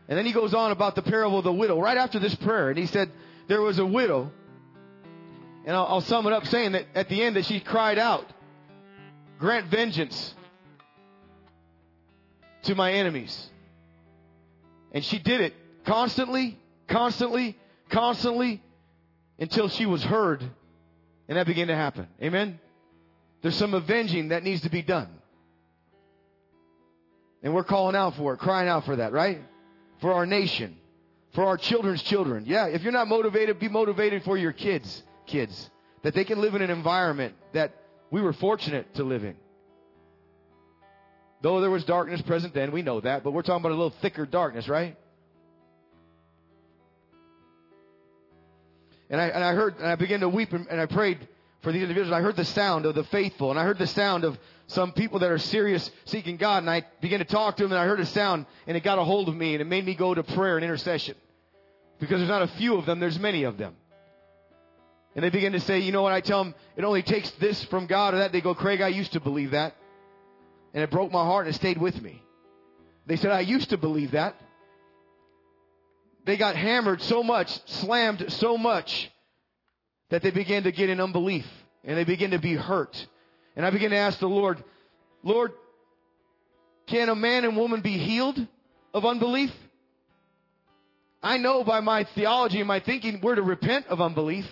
And 0.08 0.18
then 0.18 0.26
he 0.26 0.32
goes 0.32 0.54
on 0.54 0.72
about 0.72 0.96
the 0.96 1.02
parable 1.02 1.40
of 1.40 1.44
the 1.44 1.54
widow 1.54 1.80
right 1.80 1.98
after 1.98 2.20
this 2.20 2.34
prayer. 2.36 2.70
And 2.70 2.78
he 2.78 2.86
said, 2.86 3.12
There 3.48 3.62
was 3.62 3.78
a 3.78 3.86
widow. 3.86 4.32
And 5.66 5.76
I'll, 5.76 5.86
I'll 5.86 6.02
sum 6.02 6.26
it 6.28 6.34
up 6.34 6.46
saying 6.48 6.72
that 6.72 6.86
at 6.96 7.10
the 7.10 7.22
end 7.22 7.36
that 7.36 7.46
she 7.46 7.60
cried 7.60 8.00
out, 8.00 8.26
Grant 9.38 9.68
vengeance 9.68 10.34
to 12.64 12.74
my 12.74 12.94
enemies. 12.94 13.50
And 14.92 15.04
she 15.04 15.20
did 15.20 15.42
it 15.42 15.54
constantly, 15.86 16.58
constantly, 16.88 17.58
constantly 17.90 18.64
until 19.38 19.68
she 19.68 19.86
was 19.86 20.04
heard. 20.04 20.42
And 21.28 21.38
that 21.38 21.46
began 21.46 21.68
to 21.68 21.76
happen. 21.76 22.08
Amen? 22.24 22.60
There's 23.42 23.56
some 23.56 23.74
avenging 23.74 24.30
that 24.30 24.44
needs 24.44 24.62
to 24.62 24.70
be 24.70 24.82
done. 24.82 25.10
And 27.44 27.54
we're 27.54 27.64
calling 27.64 27.96
out 27.96 28.16
for 28.16 28.34
it, 28.34 28.38
crying 28.38 28.68
out 28.68 28.86
for 28.86 28.96
that, 28.96 29.14
right? 29.14 29.42
For 30.02 30.14
our 30.14 30.26
nation, 30.26 30.78
for 31.34 31.46
our 31.46 31.58
children's 31.58 32.02
children. 32.02 32.46
Yeah, 32.48 32.66
if 32.68 32.84
you're 32.84 32.92
not 32.92 33.08
motivated, 33.08 33.60
be 33.60 33.70
motivated 33.70 34.24
for 34.24 34.38
your 34.38 34.52
kids, 34.52 35.04
kids, 35.28 35.70
that 36.04 36.14
they 36.14 36.24
can 36.24 36.42
live 36.42 36.56
in 36.56 36.62
an 36.62 36.72
environment 36.72 37.36
that 37.54 37.74
we 38.10 38.22
were 38.22 38.34
fortunate 38.34 38.94
to 38.96 39.04
live 39.04 39.24
in. 39.24 39.36
Though 41.42 41.62
there 41.62 41.70
was 41.70 41.84
darkness 41.84 42.22
present 42.24 42.54
then, 42.56 42.72
we 42.72 42.82
know 42.82 43.00
that, 43.02 43.24
but 43.24 43.32
we're 43.32 43.44
talking 43.44 43.62
about 43.62 43.72
a 43.72 43.76
little 43.76 43.94
thicker 44.02 44.26
darkness, 44.26 44.68
right? 44.68 44.98
And 49.10 49.22
I, 49.22 49.28
and 49.28 49.44
I 49.44 49.54
heard, 49.54 49.78
and 49.78 49.86
I 49.86 49.96
began 49.96 50.22
to 50.22 50.30
weep, 50.30 50.52
and, 50.52 50.68
and 50.68 50.82
I 50.82 50.86
prayed 50.88 51.20
for 51.68 51.74
these 51.74 51.82
individuals. 51.82 52.14
I 52.14 52.22
heard 52.22 52.38
the 52.38 52.46
sound 52.46 52.86
of 52.86 52.96
the 52.96 53.04
faithful, 53.04 53.52
and 53.52 53.60
I 53.60 53.64
heard 53.64 53.78
the 53.78 53.88
sound 53.88 54.24
of 54.24 54.40
some 54.68 54.94
people 54.94 55.20
that 55.20 55.30
are 55.30 55.38
serious 55.38 55.92
seeking 56.06 56.38
God. 56.38 56.64
And 56.64 56.70
I 56.70 56.86
began 57.02 57.20
to 57.20 57.26
talk 57.26 57.58
to 57.58 57.64
them, 57.64 57.74
and 57.74 57.82
I 57.82 57.86
heard 57.86 58.00
a 58.00 58.06
sound, 58.06 58.46
and 58.68 58.78
it 58.78 58.86
got 58.86 59.00
a 59.00 59.04
hold 59.04 59.28
of 59.28 59.36
me, 59.36 59.54
and 59.54 59.62
it 59.62 59.66
made 59.66 59.86
me 59.86 59.94
go 59.94 60.14
to 60.14 60.24
prayer 60.24 60.56
and 60.56 60.64
intercession. 60.64 61.16
Because 62.00 62.20
there's 62.20 62.30
not 62.30 62.42
a 62.42 62.48
few 62.48 62.78
of 62.78 62.86
them, 62.86 63.02
there's 63.02 63.20
many 63.20 63.44
of 63.44 63.58
them. 63.58 63.76
And 65.14 65.26
they 65.26 65.30
begin 65.30 65.52
to 65.52 65.60
say, 65.60 65.80
you 65.80 65.92
know 65.92 66.04
what, 66.04 66.14
I 66.14 66.22
tell 66.22 66.42
them, 66.42 66.56
it 66.78 66.86
only 66.86 67.04
takes 67.04 67.30
this 67.32 67.62
from 67.66 67.86
God 67.86 68.14
or 68.14 68.20
that. 68.20 68.32
They 68.32 68.40
go, 68.40 68.56
Craig, 68.56 68.80
I 68.80 68.88
used 68.88 69.12
to 69.12 69.20
believe 69.20 69.52
that. 69.52 69.76
And 70.74 70.82
it 70.82 70.90
broke 70.90 71.12
my 71.12 71.26
heart 71.26 71.48
and 71.48 71.54
it 71.54 71.58
stayed 71.58 71.80
with 71.80 72.02
me. 72.02 72.24
They 73.08 73.18
said, 73.18 73.32
I 73.32 73.42
used 73.42 73.72
to 73.72 73.78
believe 73.78 74.12
that. 74.12 74.38
They 76.24 76.38
got 76.38 76.56
hammered 76.56 77.02
so 77.02 77.24
much, 77.24 77.50
slammed 77.70 78.32
so 78.32 78.58
much, 78.58 79.12
that 80.12 80.22
they 80.22 80.32
began 80.32 80.64
to 80.64 80.72
get 80.72 80.90
in 80.90 81.02
unbelief 81.02 81.46
and 81.88 81.98
they 81.98 82.04
begin 82.04 82.32
to 82.32 82.38
be 82.38 82.54
hurt. 82.54 83.08
And 83.56 83.66
I 83.66 83.72
begin 83.72 83.90
to 83.92 83.98
ask 83.98 84.20
the 84.20 84.28
Lord, 84.28 84.64
Lord, 85.24 85.54
can 86.86 87.10
a 87.10 87.16
man 87.16 87.46
and 87.46 87.58
woman 87.58 87.82
be 87.82 87.98
healed 87.98 88.38
of 88.94 89.06
unbelief? 89.06 89.52
I 91.24 91.38
know 91.38 91.64
by 91.64 91.80
my 91.80 92.04
theology 92.04 92.60
and 92.60 92.68
my 92.68 92.82
thinking 92.82 93.22
we're 93.22 93.36
to 93.36 93.42
repent 93.42 93.88
of 93.88 94.02
unbelief. 94.02 94.46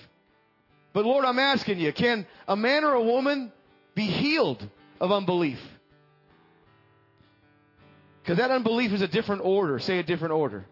But 0.94 1.06
Lord, 1.06 1.26
I'm 1.26 1.38
asking 1.38 1.80
you, 1.80 1.92
can 1.94 2.26
a 2.48 2.56
man 2.56 2.84
or 2.86 2.94
a 2.94 3.04
woman 3.04 3.52
be 3.94 4.06
healed 4.06 4.68
of 5.00 5.12
unbelief? 5.12 5.60
Because 8.24 8.38
that 8.38 8.50
unbelief 8.50 8.92
is 8.92 9.02
a 9.02 9.08
different 9.08 9.44
order. 9.44 9.78
Say 9.78 10.00
a 10.00 10.04
different 10.04 10.34
order. 10.34 10.66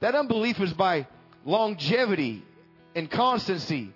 That 0.00 0.14
unbelief 0.14 0.60
is 0.60 0.72
by 0.72 1.06
longevity 1.44 2.42
and 2.96 3.10
constancy 3.10 3.92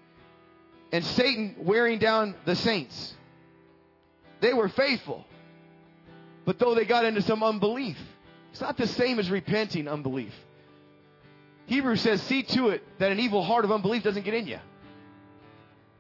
and 0.93 1.05
Satan 1.05 1.57
wearing 1.59 1.99
down 1.99 2.35
the 2.45 2.55
saints. 2.55 3.15
They 4.41 4.53
were 4.53 4.69
faithful. 4.69 5.25
But 6.45 6.59
though 6.59 6.75
they 6.75 6.85
got 6.85 7.05
into 7.05 7.23
some 7.23 7.43
unbelief, 7.43 7.97
it's 8.51 8.61
not 8.61 8.77
the 8.77 8.87
same 8.87 9.19
as 9.19 9.31
repenting 9.31 9.89
unbelief. 9.89 10.35
Hebrews 11.67 12.01
says, 12.03 12.21
see 12.23 12.43
to 12.43 12.69
it 12.69 12.83
that 12.99 13.13
an 13.13 13.21
evil 13.21 13.43
heart 13.43 13.65
of 13.65 13.73
unbelief 13.73 14.03
doesn't 14.03 14.25
get 14.25 14.35
in 14.35 14.47
you. 14.47 14.59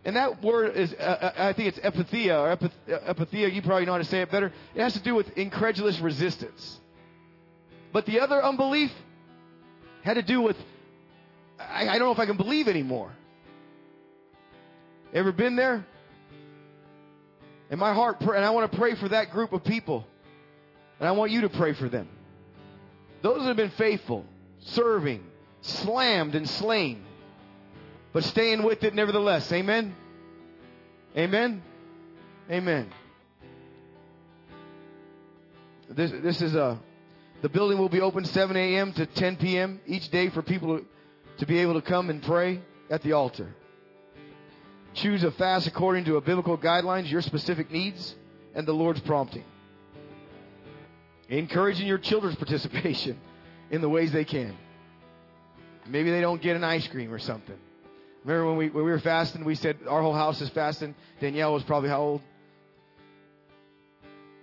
And 0.05 0.16
that 0.16 0.43
word 0.43 0.76
is, 0.76 0.93
uh, 0.93 0.97
uh 0.97 1.32
I 1.36 1.53
think 1.53 1.68
it's 1.68 1.78
epathia, 1.78 2.36
or 2.36 2.68
epathia, 2.88 3.53
you 3.53 3.62
probably 3.62 3.86
know 3.86 3.93
how 3.93 3.99
to 3.99 4.05
say 4.05 4.20
it 4.20 4.30
better. 4.30 4.53
It 4.74 4.82
has 4.82 4.95
to 4.95 5.01
do 5.01 5.14
with 5.14 5.38
incredulous 5.38 6.01
resistance. 6.01 6.80
But 7.93 8.05
the 8.07 8.20
other 8.20 8.43
unbelief 8.43 8.90
had 10.03 10.14
to 10.14 10.22
do 10.22 10.40
with, 10.40 10.57
I, 11.59 11.88
I 11.88 11.99
don't 11.99 12.09
know 12.09 12.12
if 12.12 12.18
I 12.18 12.26
can 12.26 12.36
believe 12.36 12.66
anymore. 12.66 13.12
Ever 15.12 15.32
been 15.32 15.56
there? 15.56 15.86
And 17.70 17.80
my 17.80 17.94
heart, 17.94 18.20
and 18.20 18.44
I 18.44 18.50
want 18.50 18.70
to 18.70 18.78
pray 18.78 18.94
for 18.94 19.08
that 19.08 19.30
group 19.30 19.52
of 19.52 19.64
people. 19.64 20.06
And 21.00 21.08
I 21.08 21.12
want 21.12 21.30
you 21.30 21.42
to 21.42 21.48
pray 21.48 21.72
for 21.72 21.88
them. 21.88 22.08
Those 23.22 23.38
that 23.38 23.48
have 23.48 23.56
been 23.56 23.70
faithful, 23.70 24.24
serving, 24.60 25.24
slammed 25.60 26.34
and 26.34 26.48
slain, 26.48 27.04
but 28.12 28.24
staying 28.24 28.62
with 28.62 28.84
it 28.84 28.94
nevertheless. 28.94 29.50
Amen? 29.52 29.94
Amen? 31.16 31.62
Amen. 32.50 32.90
This, 35.88 36.10
this 36.10 36.42
is 36.42 36.54
a, 36.54 36.78
the 37.42 37.48
building 37.48 37.78
will 37.78 37.88
be 37.88 38.00
open 38.00 38.24
7 38.24 38.56
a.m. 38.56 38.92
to 38.94 39.06
10 39.06 39.36
p.m. 39.36 39.80
each 39.86 40.10
day 40.10 40.30
for 40.30 40.42
people 40.42 40.78
to, 40.78 40.84
to 41.38 41.46
be 41.46 41.58
able 41.58 41.74
to 41.74 41.82
come 41.82 42.10
and 42.10 42.22
pray 42.22 42.60
at 42.90 43.02
the 43.02 43.12
altar. 43.12 43.54
Choose 44.95 45.24
a 45.24 45.30
fast 45.30 45.66
according 45.66 46.05
to 46.05 46.16
a 46.16 46.20
biblical 46.20 46.59
guidelines, 46.59 47.11
your 47.11 47.22
specific 47.22 47.70
needs, 47.70 48.14
and 48.55 48.66
the 48.66 48.72
Lord's 48.72 49.01
prompting. 49.01 49.45
Encouraging 51.28 51.86
your 51.86 51.99
children's 51.99 52.36
participation 52.45 53.18
in 53.70 53.80
the 53.80 53.88
ways 53.88 54.12
they 54.12 54.24
can. 54.24 54.57
Maybe 55.86 56.11
they 56.11 56.20
don't 56.20 56.40
get 56.40 56.57
an 56.57 56.64
ice 56.64 56.86
cream 56.86 57.12
or 57.12 57.18
something. 57.18 57.57
Remember 58.24 58.49
when 58.49 58.57
we 58.57 58.68
when 58.68 58.84
we 58.84 58.90
were 58.90 59.01
fasting, 59.01 59.45
we 59.45 59.57
said 59.57 59.78
our 59.88 60.01
whole 60.01 60.14
house 60.14 60.40
is 60.40 60.49
fasting. 60.51 60.95
Danielle 61.20 61.55
was 61.55 61.64
probably 61.64 61.88
how 61.88 62.01
old? 62.01 62.22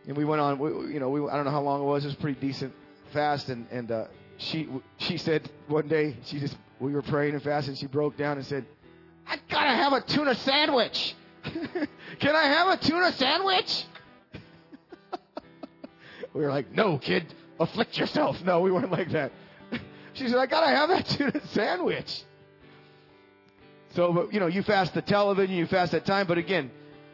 And 0.06 0.18
we 0.18 0.26
went 0.26 0.42
on. 0.42 0.60
We, 0.60 0.94
you 0.94 1.00
know, 1.00 1.10
we, 1.10 1.26
I 1.30 1.36
don't 1.36 1.46
know 1.46 1.52
how 1.52 1.62
long 1.62 1.82
it 1.82 1.86
was. 1.86 2.04
It 2.04 2.08
was 2.08 2.16
pretty 2.16 2.40
decent 2.42 2.74
fast, 3.14 3.48
and 3.48 3.68
and 3.72 3.90
uh, 3.90 4.06
she 4.38 4.68
she 4.98 5.18
said 5.18 5.50
one 5.68 5.88
day 5.88 6.18
she 6.26 6.40
just 6.40 6.58
we 6.80 6.94
were 6.94 7.02
praying 7.02 7.36
and 7.36 7.44
fasting. 7.44 7.76
She 7.76 7.88
broke 7.88 8.18
down 8.18 8.38
and 8.38 8.46
said, 8.46 8.66
I 9.30 9.38
gotta 9.50 9.70
have 9.70 9.94
a 9.94 10.02
tuna 10.02 10.34
sandwich. 10.34 11.16
Can 11.44 12.36
I 12.36 12.46
have 12.46 12.68
a 12.68 12.78
tuna 12.78 13.12
sandwich? 13.14 13.86
we 16.34 16.42
were 16.42 16.50
like, 16.50 16.72
no, 16.72 16.98
kid, 16.98 17.34
afflict 17.60 17.98
yourself. 17.98 18.44
No, 18.44 18.62
we 18.62 18.72
weren't 18.72 18.92
like 18.92 19.12
that. 19.12 19.32
She 20.14 20.28
said, 20.28 20.38
I 20.38 20.48
gotta 20.48 20.76
have 20.76 20.90
that 20.90 21.06
tuna 21.06 21.48
sandwich. 21.50 22.24
So, 23.92 24.28
you 24.32 24.40
know, 24.40 24.48
you 24.48 24.64
fast 24.64 24.94
the 24.94 25.02
television, 25.02 25.56
you 25.56 25.68
fast 25.68 25.94
that 25.94 26.06
time, 26.06 26.28
but 26.28 26.38
again, 26.38 26.72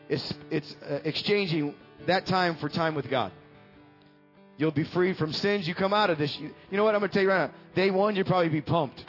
it's, 0.09 0.33
it's 0.49 0.75
uh, 0.89 0.99
exchanging 1.03 1.75
that 2.07 2.25
time 2.25 2.55
for 2.55 2.67
time 2.67 2.95
with 2.95 3.09
God. 3.09 3.31
You'll 4.57 4.71
be 4.71 4.85
free 4.85 5.13
from 5.13 5.33
sins. 5.33 5.67
You 5.67 5.75
come 5.75 5.93
out 5.93 6.09
of 6.09 6.17
this. 6.17 6.35
You, 6.39 6.51
you 6.71 6.77
know 6.77 6.85
what? 6.85 6.95
I'm 6.95 7.01
going 7.01 7.09
to 7.09 7.13
tell 7.13 7.23
you 7.23 7.29
right 7.29 7.49
now. 7.49 7.53
Day 7.75 7.91
one, 7.91 8.15
you'll 8.15 8.25
probably 8.25 8.49
be 8.49 8.61
pumped. 8.61 9.03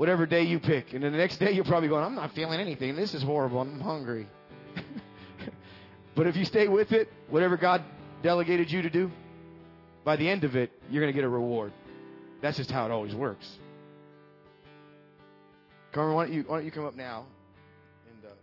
Whatever 0.00 0.24
day 0.24 0.44
you 0.44 0.58
pick. 0.58 0.94
And 0.94 1.04
then 1.04 1.12
the 1.12 1.18
next 1.18 1.36
day, 1.36 1.52
you're 1.52 1.62
probably 1.62 1.90
going, 1.90 2.02
I'm 2.02 2.14
not 2.14 2.34
feeling 2.34 2.58
anything. 2.58 2.96
This 2.96 3.12
is 3.12 3.22
horrible. 3.22 3.60
I'm 3.60 3.78
hungry. 3.80 4.26
but 6.14 6.26
if 6.26 6.36
you 6.36 6.46
stay 6.46 6.68
with 6.68 6.92
it, 6.92 7.12
whatever 7.28 7.58
God 7.58 7.84
delegated 8.22 8.70
you 8.70 8.80
to 8.80 8.88
do, 8.88 9.10
by 10.02 10.16
the 10.16 10.26
end 10.26 10.44
of 10.44 10.56
it, 10.56 10.72
you're 10.90 11.02
going 11.02 11.12
to 11.12 11.14
get 11.14 11.26
a 11.26 11.28
reward. 11.28 11.74
That's 12.40 12.56
just 12.56 12.70
how 12.70 12.86
it 12.86 12.90
always 12.90 13.14
works. 13.14 13.46
Carmen, 15.92 16.14
why 16.14 16.24
don't 16.24 16.34
you, 16.34 16.44
why 16.46 16.56
don't 16.56 16.64
you 16.64 16.72
come 16.72 16.86
up 16.86 16.96
now 16.96 17.26
and 18.08 18.24
uh, 18.24 18.34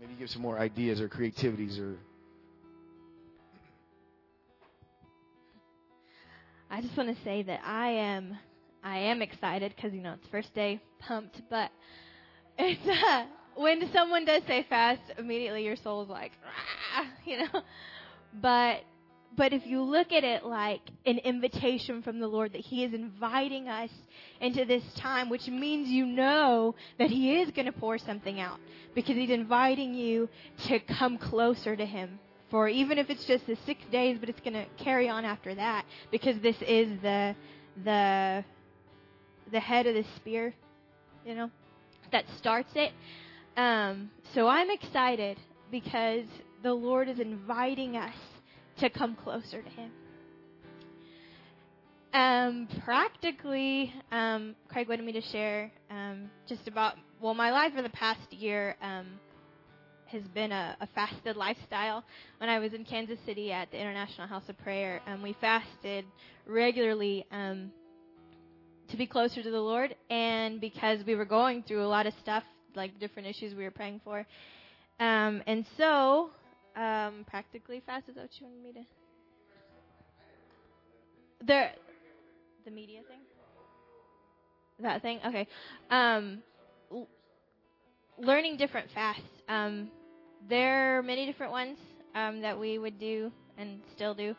maybe 0.00 0.14
give 0.18 0.30
some 0.30 0.40
more 0.40 0.58
ideas 0.58 0.98
or 0.98 1.10
creativities 1.10 1.78
or. 1.78 1.98
I 6.70 6.80
just 6.80 6.96
want 6.96 7.14
to 7.14 7.22
say 7.22 7.42
that 7.42 7.60
I 7.66 7.88
am 7.88 8.38
I 8.82 8.98
am 8.98 9.22
excited 9.22 9.72
because 9.74 9.92
you 9.92 10.00
know 10.02 10.14
it's 10.14 10.26
first 10.28 10.54
day, 10.54 10.80
pumped. 10.98 11.40
But 11.48 11.70
it's 12.58 12.86
uh, 12.86 13.24
when 13.54 13.90
someone 13.92 14.24
does 14.24 14.42
say 14.46 14.66
fast, 14.68 15.02
immediately 15.18 15.64
your 15.64 15.76
soul's 15.76 16.08
like, 16.08 16.32
Rah! 16.44 17.04
you 17.24 17.38
know. 17.38 17.62
But 18.40 18.84
but 19.36 19.52
if 19.52 19.66
you 19.66 19.82
look 19.82 20.12
at 20.12 20.24
it 20.24 20.44
like 20.44 20.80
an 21.06 21.18
invitation 21.18 22.02
from 22.02 22.18
the 22.18 22.26
Lord 22.26 22.52
that 22.52 22.60
He 22.60 22.84
is 22.84 22.92
inviting 22.92 23.68
us 23.68 23.90
into 24.40 24.64
this 24.64 24.82
time, 24.94 25.28
which 25.28 25.46
means 25.48 25.88
you 25.88 26.04
know 26.04 26.74
that 26.98 27.10
He 27.10 27.40
is 27.40 27.50
going 27.50 27.66
to 27.66 27.72
pour 27.72 27.98
something 27.98 28.40
out 28.40 28.58
because 28.94 29.16
He's 29.16 29.30
inviting 29.30 29.94
you 29.94 30.28
to 30.66 30.80
come 30.80 31.18
closer 31.18 31.76
to 31.76 31.86
Him. 31.86 32.18
For 32.50 32.68
even 32.68 32.98
if 32.98 33.08
it's 33.08 33.24
just 33.24 33.46
the 33.46 33.56
six 33.64 33.82
days, 33.90 34.18
but 34.20 34.28
it's 34.28 34.40
going 34.40 34.52
to 34.52 34.66
carry 34.76 35.08
on 35.08 35.24
after 35.24 35.54
that 35.54 35.86
because 36.10 36.38
this 36.40 36.56
is 36.60 37.00
the 37.00 37.34
the 37.82 38.44
the 39.52 39.60
head 39.60 39.86
of 39.86 39.94
the 39.94 40.04
spear, 40.16 40.54
you 41.24 41.34
know, 41.34 41.50
that 42.10 42.24
starts 42.38 42.70
it. 42.74 42.92
Um, 43.56 44.10
so 44.34 44.48
I'm 44.48 44.70
excited 44.70 45.38
because 45.70 46.24
the 46.62 46.72
Lord 46.72 47.08
is 47.08 47.20
inviting 47.20 47.96
us 47.96 48.14
to 48.78 48.90
come 48.90 49.14
closer 49.14 49.62
to 49.62 49.68
Him. 49.68 49.90
Um, 52.14 52.68
practically, 52.84 53.92
um, 54.10 54.54
Craig 54.68 54.88
wanted 54.88 55.04
me 55.04 55.12
to 55.12 55.22
share 55.22 55.70
um, 55.90 56.30
just 56.46 56.68
about 56.68 56.94
well, 57.22 57.34
my 57.34 57.52
life 57.52 57.72
for 57.74 57.82
the 57.82 57.88
past 57.90 58.32
year 58.32 58.76
um, 58.82 59.06
has 60.06 60.22
been 60.34 60.52
a, 60.52 60.76
a, 60.80 60.88
fasted 60.88 61.36
lifestyle. 61.36 62.04
When 62.38 62.50
I 62.50 62.58
was 62.58 62.74
in 62.74 62.84
Kansas 62.84 63.18
City 63.24 63.52
at 63.52 63.70
the 63.70 63.80
International 63.80 64.26
House 64.26 64.42
of 64.48 64.58
Prayer, 64.58 65.00
um, 65.06 65.22
we 65.22 65.36
fasted 65.40 66.04
regularly 66.46 67.24
to 68.90 68.96
be 68.96 69.06
closer 69.06 69.42
to 69.42 69.50
the 69.50 69.60
Lord, 69.60 69.94
and 70.10 70.60
because 70.60 71.04
we 71.06 71.14
were 71.14 71.24
going 71.24 71.62
through 71.62 71.84
a 71.84 71.88
lot 71.88 72.06
of 72.06 72.14
stuff, 72.20 72.44
like 72.74 72.98
different 72.98 73.28
issues 73.28 73.54
we 73.54 73.64
were 73.64 73.70
praying 73.70 74.00
for, 74.04 74.26
um, 75.00 75.42
and 75.46 75.64
so 75.76 76.30
um, 76.76 77.24
practically 77.28 77.82
fast. 77.84 78.08
Is 78.08 78.14
that 78.14 78.22
what 78.22 78.30
you 78.40 78.46
wanted 78.46 78.62
me 78.62 78.72
to? 78.72 78.86
The 81.46 81.66
the 82.64 82.70
media 82.70 83.00
thing. 83.08 83.18
That 84.80 85.02
thing. 85.02 85.20
Okay. 85.26 85.46
Um, 85.90 86.42
l- 86.90 87.08
learning 88.18 88.56
different 88.56 88.90
fasts. 88.94 89.22
Um, 89.48 89.90
there 90.48 90.98
are 90.98 91.02
many 91.02 91.26
different 91.26 91.52
ones 91.52 91.78
um, 92.14 92.40
that 92.42 92.58
we 92.58 92.78
would 92.78 92.98
do 92.98 93.30
and 93.58 93.80
still 93.94 94.14
do, 94.14 94.34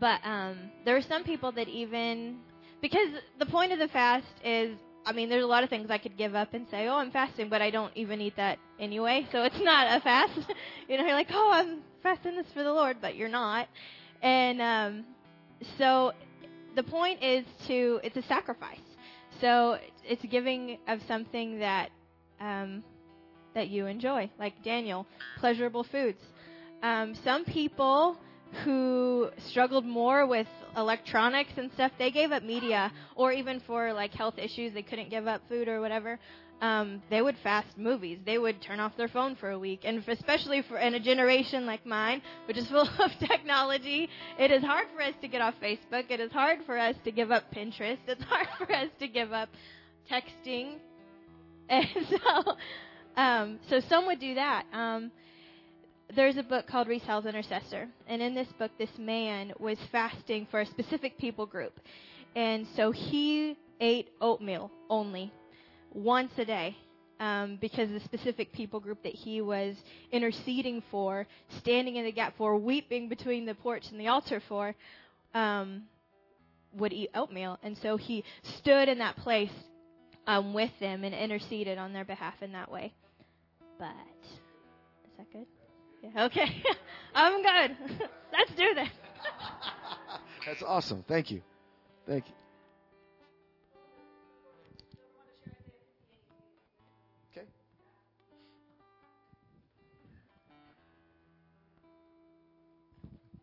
but 0.00 0.20
um, 0.24 0.56
there 0.84 0.96
are 0.96 1.02
some 1.02 1.24
people 1.24 1.52
that 1.52 1.68
even 1.68 2.38
because 2.80 3.08
the 3.38 3.46
point 3.46 3.72
of 3.72 3.78
the 3.78 3.88
fast 3.88 4.26
is 4.44 4.76
I 5.06 5.12
mean, 5.12 5.28
there's 5.28 5.44
a 5.44 5.46
lot 5.46 5.62
of 5.62 5.70
things 5.70 5.88
I 5.88 5.98
could 5.98 6.16
give 6.18 6.34
up 6.34 6.52
and 6.52 6.66
say, 6.68 6.88
oh, 6.88 6.96
I'm 6.96 7.12
fasting, 7.12 7.48
but 7.48 7.62
I 7.62 7.70
don't 7.70 7.92
even 7.96 8.20
eat 8.20 8.34
that 8.36 8.58
anyway, 8.80 9.24
so 9.30 9.44
it's 9.44 9.60
not 9.60 9.96
a 9.96 10.00
fast. 10.00 10.36
you 10.88 10.98
know, 10.98 11.04
you're 11.04 11.14
like, 11.14 11.28
oh, 11.30 11.50
I'm 11.52 11.78
fasting 12.02 12.34
this 12.34 12.46
for 12.52 12.64
the 12.64 12.72
Lord, 12.72 12.96
but 13.00 13.14
you're 13.14 13.28
not. 13.28 13.68
And 14.20 14.60
um, 14.60 15.04
so 15.78 16.12
the 16.74 16.82
point 16.82 17.22
is 17.22 17.44
to, 17.68 18.00
it's 18.02 18.16
a 18.16 18.22
sacrifice. 18.22 18.80
So 19.40 19.78
it's 20.04 20.24
giving 20.24 20.78
of 20.88 21.00
something 21.06 21.60
that 21.60 21.90
um, 22.40 22.82
that 23.54 23.68
you 23.68 23.86
enjoy, 23.86 24.30
like 24.38 24.62
Daniel, 24.62 25.06
pleasurable 25.38 25.84
foods. 25.84 26.20
Um, 26.82 27.14
some 27.24 27.44
people 27.44 28.18
who 28.64 29.30
struggled 29.48 29.86
more 29.86 30.26
with 30.26 30.46
electronics 30.76 31.52
and 31.56 31.70
stuff, 31.72 31.92
they 31.98 32.10
gave 32.10 32.32
up 32.32 32.42
media, 32.42 32.92
or 33.14 33.32
even 33.32 33.60
for 33.66 33.92
like 33.92 34.12
health 34.12 34.38
issues, 34.38 34.72
they 34.74 34.82
couldn't 34.82 35.10
give 35.10 35.26
up 35.26 35.42
food 35.48 35.68
or 35.68 35.80
whatever. 35.80 36.18
Um, 36.60 37.02
they 37.10 37.20
would 37.20 37.36
fast 37.42 37.76
movies. 37.76 38.18
They 38.24 38.38
would 38.38 38.62
turn 38.62 38.80
off 38.80 38.96
their 38.96 39.08
phone 39.08 39.36
for 39.36 39.50
a 39.50 39.58
week, 39.58 39.80
and 39.84 40.02
especially 40.08 40.62
for 40.62 40.78
in 40.78 40.94
a 40.94 41.00
generation 41.00 41.66
like 41.66 41.84
mine, 41.84 42.22
which 42.46 42.56
is 42.56 42.66
full 42.70 42.88
of 42.98 43.10
technology, 43.18 44.08
it 44.38 44.50
is 44.50 44.62
hard 44.62 44.86
for 44.94 45.02
us 45.02 45.14
to 45.20 45.28
get 45.28 45.42
off 45.42 45.54
Facebook. 45.62 46.10
It 46.10 46.20
is 46.20 46.32
hard 46.32 46.60
for 46.64 46.78
us 46.78 46.94
to 47.04 47.10
give 47.10 47.30
up 47.30 47.44
Pinterest. 47.54 47.98
It's 48.06 48.22
hard 48.28 48.48
for 48.58 48.72
us 48.74 48.88
to 49.00 49.08
give 49.08 49.32
up 49.32 49.50
texting, 50.10 50.76
and 51.68 51.86
so, 52.08 52.56
um, 53.16 53.58
so 53.68 53.80
some 53.80 54.06
would 54.06 54.20
do 54.20 54.34
that. 54.34 54.64
Um, 54.72 55.10
there's 56.14 56.36
a 56.36 56.42
book 56.42 56.66
called 56.66 56.88
Rees 56.88 57.02
Howells 57.02 57.26
Intercessor. 57.26 57.88
And 58.06 58.22
in 58.22 58.34
this 58.34 58.48
book, 58.58 58.70
this 58.78 58.90
man 58.98 59.52
was 59.58 59.78
fasting 59.90 60.46
for 60.50 60.60
a 60.60 60.66
specific 60.66 61.18
people 61.18 61.46
group. 61.46 61.78
And 62.34 62.66
so 62.76 62.92
he 62.92 63.56
ate 63.80 64.10
oatmeal 64.20 64.70
only 64.88 65.32
once 65.92 66.32
a 66.38 66.44
day 66.44 66.76
um, 67.18 67.58
because 67.60 67.88
the 67.90 68.00
specific 68.00 68.52
people 68.52 68.78
group 68.78 69.02
that 69.02 69.14
he 69.14 69.40
was 69.40 69.74
interceding 70.12 70.82
for, 70.90 71.26
standing 71.58 71.96
in 71.96 72.04
the 72.04 72.12
gap 72.12 72.34
for, 72.36 72.56
weeping 72.56 73.08
between 73.08 73.46
the 73.46 73.54
porch 73.54 73.84
and 73.90 73.98
the 73.98 74.08
altar 74.08 74.42
for, 74.48 74.74
um, 75.34 75.84
would 76.74 76.92
eat 76.92 77.10
oatmeal. 77.14 77.58
And 77.62 77.76
so 77.78 77.96
he 77.96 78.22
stood 78.58 78.88
in 78.88 78.98
that 78.98 79.16
place 79.16 79.50
um, 80.26 80.52
with 80.52 80.70
them 80.78 81.04
and 81.04 81.14
interceded 81.14 81.78
on 81.78 81.92
their 81.92 82.04
behalf 82.04 82.34
in 82.42 82.52
that 82.52 82.70
way. 82.70 82.92
But, 83.78 83.94
is 84.24 85.16
that 85.16 85.32
good? 85.32 85.46
Okay. 86.16 86.62
I'm 87.14 87.42
good. 87.42 87.76
Let's 88.32 88.50
do 88.54 88.74
this. 88.74 88.88
That's 90.46 90.62
awesome. 90.62 91.04
Thank 91.08 91.30
you. 91.30 91.42
Thank 92.06 92.28
you. 92.28 92.34
Okay. 97.36 97.46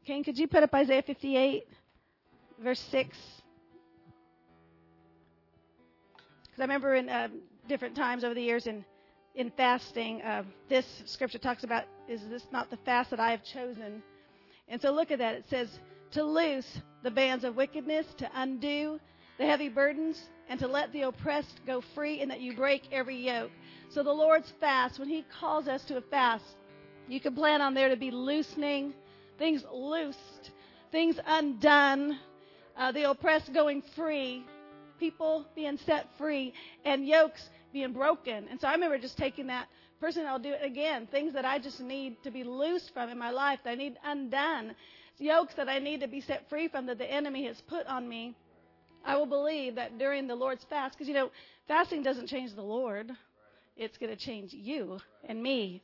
Kane, 0.05 0.23
could 0.23 0.37
you 0.37 0.47
put 0.47 0.63
up 0.63 0.73
Isaiah 0.73 1.01
58, 1.01 1.67
verse 2.59 2.79
6? 2.79 3.17
Because 6.43 6.59
I 6.59 6.63
remember 6.63 6.95
in 6.95 7.09
uh, 7.09 7.27
different 7.67 7.95
times 7.95 8.23
over 8.23 8.33
the 8.33 8.41
years 8.43 8.67
in 8.67 8.85
in 9.35 9.49
fasting, 9.51 10.21
uh, 10.21 10.43
this 10.69 10.85
scripture 11.05 11.39
talks 11.39 11.63
about, 11.63 11.85
is 12.07 12.21
this 12.29 12.43
not 12.51 12.69
the 12.69 12.77
fast 12.77 13.09
that 13.11 13.19
I 13.19 13.31
have 13.31 13.43
chosen? 13.43 14.03
And 14.67 14.81
so 14.81 14.91
look 14.91 15.11
at 15.11 15.19
that. 15.19 15.35
It 15.35 15.45
says, 15.49 15.79
to 16.11 16.23
loose 16.23 16.67
the 17.03 17.11
bands 17.11 17.43
of 17.43 17.55
wickedness, 17.55 18.05
to 18.17 18.29
undo 18.35 18.99
the 19.37 19.45
heavy 19.45 19.69
burdens, 19.69 20.21
and 20.47 20.59
to 20.59 20.67
let 20.67 20.91
the 20.93 21.01
oppressed 21.03 21.61
go 21.65 21.81
free, 21.95 22.21
and 22.21 22.29
that 22.29 22.41
you 22.41 22.55
break 22.55 22.83
every 22.91 23.17
yoke. 23.17 23.51
So 23.89 24.03
the 24.03 24.11
Lord's 24.11 24.51
fast, 24.59 24.99
when 24.99 25.09
He 25.09 25.25
calls 25.39 25.67
us 25.67 25.83
to 25.85 25.97
a 25.97 26.01
fast, 26.01 26.45
you 27.07 27.19
can 27.19 27.35
plan 27.35 27.61
on 27.61 27.73
there 27.73 27.89
to 27.89 27.97
be 27.97 28.11
loosening, 28.11 28.93
things 29.37 29.63
loosed, 29.73 30.51
things 30.91 31.19
undone, 31.25 32.19
uh, 32.77 32.91
the 32.91 33.09
oppressed 33.09 33.53
going 33.53 33.81
free, 33.95 34.45
people 34.99 35.45
being 35.55 35.77
set 35.85 36.07
free, 36.17 36.53
and 36.85 37.07
yokes 37.07 37.49
being 37.71 37.91
broken. 37.91 38.47
And 38.49 38.61
so 38.61 38.67
I 38.67 38.73
remember 38.73 38.97
just 38.99 39.17
taking 39.17 39.47
that 39.47 39.67
person, 40.03 40.25
I'll 40.25 40.37
do 40.37 40.51
it 40.51 40.59
again. 40.61 41.07
Things 41.07 41.33
that 41.33 41.45
I 41.45 41.59
just 41.59 41.79
need 41.79 42.21
to 42.23 42.29
be 42.29 42.43
loosed 42.43 42.93
from 42.93 43.09
in 43.09 43.17
my 43.17 43.29
life, 43.29 43.59
that 43.63 43.69
I 43.71 43.75
need 43.75 43.95
undone. 44.03 44.75
Yokes 45.17 45.53
that 45.55 45.69
I 45.69 45.79
need 45.79 46.01
to 46.01 46.09
be 46.09 46.19
set 46.19 46.49
free 46.49 46.67
from 46.67 46.87
that 46.87 46.97
the 46.97 47.09
enemy 47.09 47.45
has 47.45 47.55
put 47.69 47.87
on 47.87 48.09
me. 48.09 48.35
I 49.05 49.15
will 49.15 49.27
believe 49.27 49.75
that 49.75 49.97
during 49.97 50.27
the 50.27 50.35
Lord's 50.35 50.65
fast, 50.65 50.95
because 50.95 51.07
you 51.07 51.13
know, 51.13 51.31
fasting 51.69 52.03
doesn't 52.03 52.27
change 52.27 52.53
the 52.53 52.61
Lord. 52.61 53.11
It's 53.77 53.97
going 53.97 54.09
to 54.09 54.17
change 54.17 54.51
you 54.51 54.99
and 55.23 55.41
me. 55.41 55.81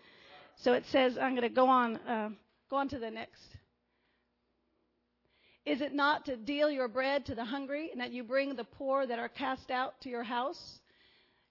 So 0.58 0.74
it 0.74 0.84
says, 0.92 1.18
I'm 1.18 1.32
going 1.32 1.48
to 1.48 1.56
go 1.56 1.68
on, 1.68 1.96
uh, 1.96 2.30
go 2.70 2.76
on 2.76 2.90
to 2.90 3.00
the 3.00 3.10
next. 3.10 3.46
Is 5.66 5.80
it 5.80 5.94
not 5.94 6.26
to 6.26 6.36
deal 6.36 6.70
your 6.70 6.90
bread 6.90 7.26
to 7.28 7.36
the 7.36 7.46
hungry 7.46 7.90
and 7.94 8.02
that 8.02 8.12
you 8.12 8.26
bring 8.26 8.58
the 8.58 8.66
poor 8.66 9.08
that 9.08 9.18
are 9.18 9.30
cast 9.30 9.72
out 9.72 9.94
to 10.02 10.10
your 10.10 10.24
house? 10.24 10.80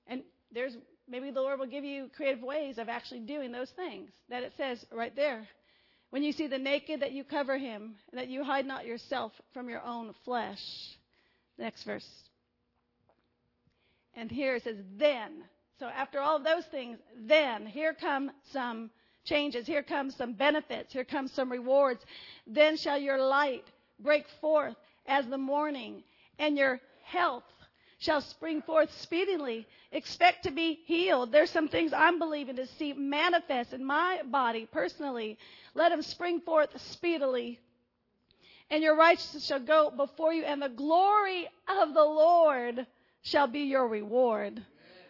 And 0.06 0.22
there's 0.52 0.76
maybe 1.08 1.30
the 1.30 1.40
Lord 1.40 1.58
will 1.58 1.66
give 1.66 1.84
you 1.84 2.10
creative 2.16 2.42
ways 2.42 2.78
of 2.78 2.88
actually 2.88 3.20
doing 3.20 3.52
those 3.52 3.70
things 3.70 4.10
that 4.28 4.42
it 4.42 4.52
says 4.56 4.84
right 4.92 5.14
there. 5.14 5.46
When 6.10 6.22
you 6.22 6.32
see 6.32 6.46
the 6.46 6.58
naked, 6.58 7.00
that 7.00 7.12
you 7.12 7.22
cover 7.22 7.58
him, 7.58 7.94
and 8.10 8.18
that 8.18 8.28
you 8.28 8.42
hide 8.42 8.66
not 8.66 8.86
yourself 8.86 9.32
from 9.52 9.68
your 9.68 9.82
own 9.82 10.14
flesh. 10.24 10.60
Next 11.58 11.82
verse. 11.84 12.08
And 14.14 14.30
here 14.30 14.56
it 14.56 14.64
says, 14.64 14.78
then. 14.96 15.44
So 15.78 15.86
after 15.86 16.20
all 16.20 16.36
of 16.36 16.44
those 16.44 16.64
things, 16.70 16.98
then 17.26 17.66
here 17.66 17.94
come 17.94 18.30
some 18.52 18.90
changes. 19.24 19.66
Here 19.66 19.82
comes 19.82 20.16
some 20.16 20.32
benefits. 20.32 20.92
Here 20.92 21.04
comes 21.04 21.30
some 21.32 21.52
rewards. 21.52 22.00
Then 22.46 22.76
shall 22.76 22.98
your 22.98 23.20
light 23.20 23.64
break 24.00 24.24
forth 24.40 24.76
as 25.06 25.26
the 25.26 25.38
morning, 25.38 26.02
and 26.38 26.56
your 26.56 26.80
health 27.04 27.44
shall 27.98 28.20
spring 28.20 28.62
forth 28.62 28.92
speedily. 29.00 29.66
Expect 29.92 30.44
to 30.44 30.50
be 30.50 30.80
healed. 30.86 31.32
There's 31.32 31.50
some 31.50 31.68
things 31.68 31.92
I'm 31.92 32.18
believing 32.18 32.56
to 32.56 32.66
see 32.66 32.92
manifest 32.92 33.72
in 33.72 33.84
my 33.84 34.20
body 34.24 34.66
personally. 34.70 35.38
Let 35.74 35.90
them 35.90 36.02
spring 36.02 36.40
forth 36.40 36.70
speedily. 36.80 37.58
And 38.70 38.82
your 38.82 38.96
righteousness 38.96 39.46
shall 39.46 39.60
go 39.60 39.90
before 39.90 40.32
you, 40.32 40.44
and 40.44 40.60
the 40.60 40.68
glory 40.68 41.48
of 41.68 41.94
the 41.94 42.04
Lord 42.04 42.86
shall 43.22 43.46
be 43.46 43.60
your 43.60 43.88
reward. 43.88 44.62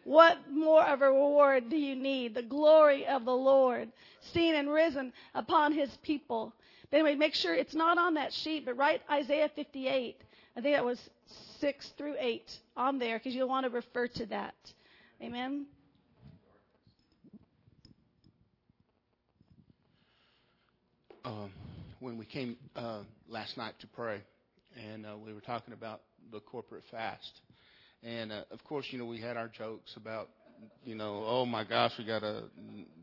What 0.05 0.51
more 0.51 0.83
of 0.83 1.03
a 1.03 1.11
reward 1.11 1.69
do 1.69 1.77
you 1.77 1.95
need? 1.95 2.35
The 2.35 2.43
glory 2.43 3.07
of 3.07 3.25
the 3.25 3.37
Lord, 3.37 3.91
seen 4.33 4.55
and 4.55 4.71
risen 4.71 5.13
upon 5.35 5.73
his 5.73 5.95
people. 5.99 6.55
But 6.91 6.99
anyway, 6.99 7.17
make 7.17 7.35
sure 7.35 7.55
it's 7.55 7.75
not 7.75 7.99
on 7.99 8.15
that 8.15 8.33
sheet, 8.33 8.65
but 8.65 8.79
write 8.79 9.03
Isaiah 9.11 9.51
58. 9.55 10.23
I 10.59 10.61
think 10.61 10.75
that 10.75 10.85
was 10.85 10.99
6 11.61 11.91
through 11.97 12.17
8 12.19 12.43
on 12.77 12.99
there 12.99 13.17
because 13.17 13.33
you'll 13.33 13.49
want 13.49 13.65
to 13.65 13.71
refer 13.71 14.09
to 14.09 14.27
that. 14.27 14.57
Amen. 15.23 15.67
Um, 21.25 21.53
when 22.01 22.19
we 22.19 22.25
came 22.25 22.57
uh, 22.75 23.03
last 23.29 23.57
night 23.57 23.75
to 23.83 23.87
pray, 23.87 24.21
and 24.93 25.07
uh, 25.07 25.11
we 25.25 25.33
were 25.33 25.41
talking 25.41 25.73
about 25.73 26.01
the 26.33 26.41
corporate 26.41 26.83
fast, 26.91 27.41
and 28.03 28.33
uh, 28.33 28.43
of 28.51 28.65
course, 28.65 28.87
you 28.91 28.99
know, 28.99 29.07
we 29.07 29.21
had 29.21 29.37
our 29.37 29.47
jokes 29.47 29.95
about, 29.95 30.29
you 30.85 30.97
know, 30.97 31.23
oh 31.25 31.47
my 31.47 31.63
gosh, 31.63 31.93
we 31.97 32.05
got 32.05 32.23
to 32.23 32.43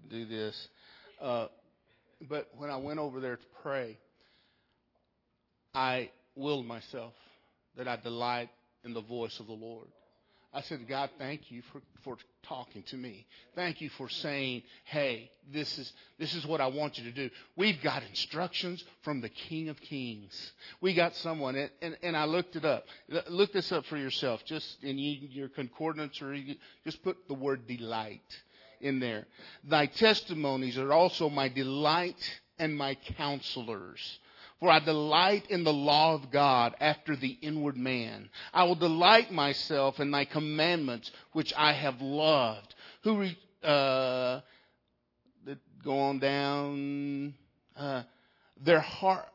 do 0.09 0.25
this. 0.25 0.67
Uh, 1.21 1.47
but 2.27 2.49
when 2.57 2.69
I 2.69 2.75
went 2.75 2.99
over 2.99 3.21
there 3.21 3.37
to 3.37 3.45
pray, 3.61 3.97
I 5.73 6.09
willed 6.35 6.65
myself 6.65 7.13
that 7.77 7.87
I 7.87 7.95
delight 7.97 8.49
in 8.83 8.93
the 8.93 9.01
voice 9.01 9.39
of 9.39 9.47
the 9.47 9.53
Lord. 9.53 9.87
I 10.55 10.61
said, 10.61 10.87
God, 10.87 11.09
thank 11.19 11.51
you 11.51 11.61
for, 11.73 11.81
for 12.05 12.15
talking 12.43 12.83
to 12.83 12.95
me. 12.95 13.27
Thank 13.55 13.81
you 13.81 13.89
for 13.89 14.07
saying, 14.07 14.63
hey, 14.85 15.29
this 15.51 15.77
is, 15.77 15.91
this 16.17 16.33
is 16.33 16.47
what 16.47 16.61
I 16.61 16.67
want 16.67 16.97
you 16.97 17.03
to 17.03 17.11
do. 17.11 17.29
We've 17.57 17.81
got 17.83 18.03
instructions 18.03 18.81
from 19.01 19.19
the 19.19 19.27
King 19.27 19.67
of 19.67 19.81
Kings. 19.81 20.53
We 20.79 20.93
got 20.93 21.13
someone, 21.17 21.55
and, 21.55 21.69
and, 21.81 21.97
and 22.01 22.15
I 22.15 22.23
looked 22.23 22.55
it 22.55 22.63
up. 22.63 22.85
Look 23.27 23.51
this 23.51 23.73
up 23.73 23.85
for 23.87 23.97
yourself, 23.97 24.45
just 24.45 24.81
in 24.81 24.97
your 24.97 25.49
concordance, 25.49 26.21
or 26.21 26.37
just 26.85 27.03
put 27.03 27.27
the 27.27 27.33
word 27.33 27.67
delight 27.67 28.23
in 28.79 29.01
there. 29.01 29.27
Thy 29.65 29.87
testimonies 29.87 30.77
are 30.77 30.93
also 30.93 31.29
my 31.29 31.49
delight 31.49 32.39
and 32.57 32.77
my 32.77 32.95
counselors. 33.17 34.19
For 34.59 34.69
I 34.69 34.79
delight 34.79 35.47
in 35.49 35.63
the 35.63 35.73
law 35.73 36.15
of 36.15 36.31
God 36.31 36.75
after 36.79 37.15
the 37.15 37.37
inward 37.41 37.75
man. 37.75 38.29
I 38.53 38.63
will 38.63 38.75
delight 38.75 39.31
myself 39.31 39.99
in 39.99 40.11
thy 40.11 40.25
commandments, 40.25 41.11
which 41.33 41.53
I 41.57 41.73
have 41.73 42.01
loved. 42.01 42.73
Who, 43.03 43.19
re, 43.19 43.37
uh, 43.63 44.39
go 45.85 45.99
on 45.99 46.19
down, 46.19 47.35
uh, 47.77 48.03
their 48.59 48.79
heart, 48.79 49.27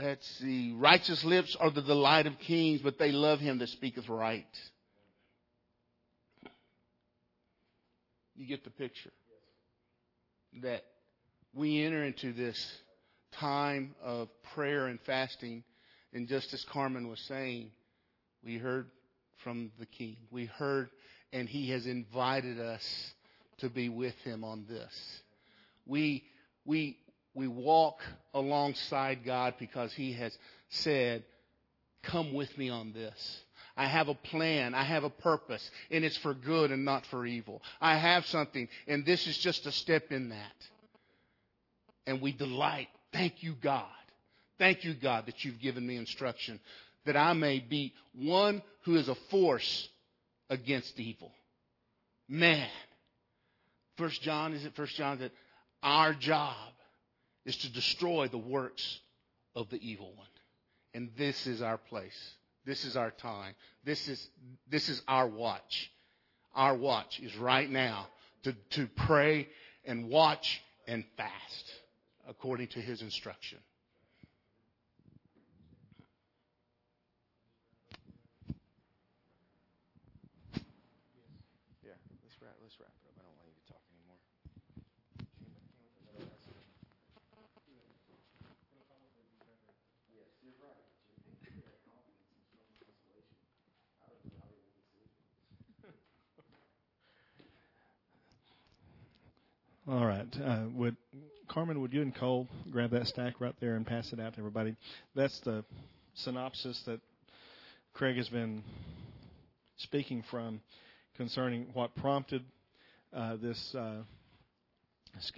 let's 0.00 0.28
see, 0.38 0.74
righteous 0.76 1.24
lips 1.24 1.56
are 1.58 1.70
the 1.70 1.82
delight 1.82 2.26
of 2.26 2.38
kings, 2.40 2.82
but 2.82 2.98
they 2.98 3.12
love 3.12 3.40
him 3.40 3.58
that 3.58 3.70
speaketh 3.70 4.08
right. 4.08 4.46
You 8.36 8.46
get 8.46 8.64
the 8.64 8.70
picture. 8.70 9.12
That 10.62 10.84
we 11.54 11.82
enter 11.84 12.04
into 12.04 12.32
this 12.32 12.78
time 13.38 13.94
of 14.02 14.28
prayer 14.54 14.86
and 14.86 15.00
fasting. 15.00 15.64
And 16.12 16.28
just 16.28 16.52
as 16.54 16.64
Carmen 16.64 17.08
was 17.08 17.20
saying, 17.20 17.70
we 18.44 18.58
heard 18.58 18.86
from 19.42 19.70
the 19.78 19.86
King. 19.86 20.16
We 20.30 20.46
heard, 20.46 20.90
and 21.32 21.48
He 21.48 21.70
has 21.70 21.86
invited 21.86 22.60
us 22.60 23.14
to 23.58 23.68
be 23.68 23.88
with 23.88 24.14
Him 24.24 24.44
on 24.44 24.66
this. 24.68 25.22
We, 25.86 26.24
we, 26.64 26.98
we 27.34 27.48
walk 27.48 28.00
alongside 28.32 29.24
God 29.24 29.54
because 29.58 29.92
He 29.92 30.12
has 30.14 30.36
said, 30.70 31.24
Come 32.02 32.34
with 32.34 32.56
me 32.58 32.68
on 32.68 32.92
this. 32.92 33.40
I 33.76 33.86
have 33.86 34.08
a 34.08 34.14
plan. 34.14 34.74
I 34.74 34.84
have 34.84 35.04
a 35.04 35.10
purpose, 35.10 35.68
and 35.90 36.04
it's 36.04 36.16
for 36.18 36.34
good 36.34 36.70
and 36.70 36.84
not 36.84 37.06
for 37.06 37.26
evil. 37.26 37.62
I 37.80 37.96
have 37.96 38.24
something, 38.26 38.68
and 38.86 39.04
this 39.04 39.26
is 39.26 39.36
just 39.38 39.66
a 39.66 39.72
step 39.72 40.12
in 40.12 40.28
that. 40.28 40.52
And 42.06 42.20
we 42.20 42.32
delight 42.32 42.88
Thank 43.14 43.44
you, 43.44 43.54
God. 43.62 43.86
Thank 44.58 44.84
you, 44.84 44.92
God, 44.92 45.26
that 45.26 45.44
you've 45.44 45.60
given 45.60 45.86
me 45.86 45.96
instruction 45.96 46.60
that 47.06 47.16
I 47.16 47.32
may 47.32 47.60
be 47.60 47.94
one 48.14 48.60
who 48.84 48.96
is 48.96 49.08
a 49.08 49.14
force 49.30 49.88
against 50.50 50.98
evil. 50.98 51.32
Man. 52.28 52.68
First 53.96 54.22
John, 54.22 54.52
is 54.52 54.64
it 54.64 54.74
First 54.74 54.96
John 54.96 55.20
that 55.20 55.30
our 55.82 56.12
job 56.12 56.56
is 57.44 57.56
to 57.58 57.72
destroy 57.72 58.26
the 58.26 58.38
works 58.38 59.00
of 59.54 59.70
the 59.70 59.76
evil 59.76 60.12
one. 60.16 60.26
And 60.92 61.10
this 61.16 61.46
is 61.46 61.62
our 61.62 61.78
place. 61.78 62.34
This 62.64 62.84
is 62.84 62.96
our 62.96 63.12
time. 63.12 63.54
This 63.84 64.08
is, 64.08 64.28
this 64.68 64.88
is 64.88 65.02
our 65.06 65.28
watch. 65.28 65.92
Our 66.54 66.74
watch 66.74 67.20
is 67.20 67.36
right 67.36 67.70
now 67.70 68.08
to, 68.42 68.54
to 68.70 68.88
pray 69.06 69.48
and 69.84 70.08
watch 70.08 70.60
and 70.88 71.04
fast 71.16 71.72
according 72.28 72.68
to 72.68 72.80
his 72.80 73.02
instruction. 73.02 73.58
Yeah, 81.82 81.92
let's 82.22 82.36
wrap, 82.40 82.56
let's 82.62 82.80
wrap 82.80 82.88
it 83.04 83.08
up. 83.08 83.14
I 83.16 83.22
don't 83.26 83.36
want 83.36 83.48
you 83.48 83.60
to 83.60 83.72
talk 83.72 83.82
anymore. 83.92 84.18
All 99.86 100.06
right. 100.06 100.26
Uh, 100.42 100.68
would 100.74 100.96
Carmen, 101.54 101.80
would 101.80 101.92
you 101.92 102.02
and 102.02 102.12
Cole 102.12 102.48
grab 102.72 102.90
that 102.90 103.06
stack 103.06 103.34
right 103.40 103.54
there 103.60 103.76
and 103.76 103.86
pass 103.86 104.12
it 104.12 104.18
out 104.18 104.32
to 104.32 104.40
everybody? 104.40 104.74
That's 105.14 105.38
the 105.40 105.64
synopsis 106.14 106.82
that 106.86 106.98
Craig 107.92 108.16
has 108.16 108.28
been 108.28 108.64
speaking 109.76 110.24
from 110.28 110.60
concerning 111.16 111.68
what 111.72 111.94
prompted 111.94 112.42
uh, 113.12 113.36
this 113.40 113.72
uh, 113.72 114.02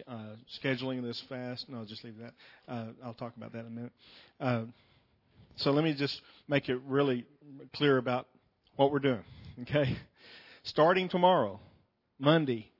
uh, 0.08 0.18
scheduling 0.58 1.02
this 1.02 1.22
fast. 1.28 1.68
No, 1.68 1.84
just 1.84 2.02
leave 2.02 2.16
that. 2.16 2.32
Uh, 2.66 2.86
I'll 3.04 3.12
talk 3.12 3.36
about 3.36 3.52
that 3.52 3.60
in 3.60 3.66
a 3.66 3.70
minute. 3.70 3.92
Uh, 4.40 4.62
so 5.56 5.70
let 5.70 5.84
me 5.84 5.92
just 5.92 6.22
make 6.48 6.70
it 6.70 6.80
really 6.86 7.26
clear 7.74 7.98
about 7.98 8.26
what 8.76 8.90
we're 8.90 9.00
doing. 9.00 9.24
Okay, 9.60 9.98
starting 10.62 11.10
tomorrow, 11.10 11.60
Monday, 12.18 12.70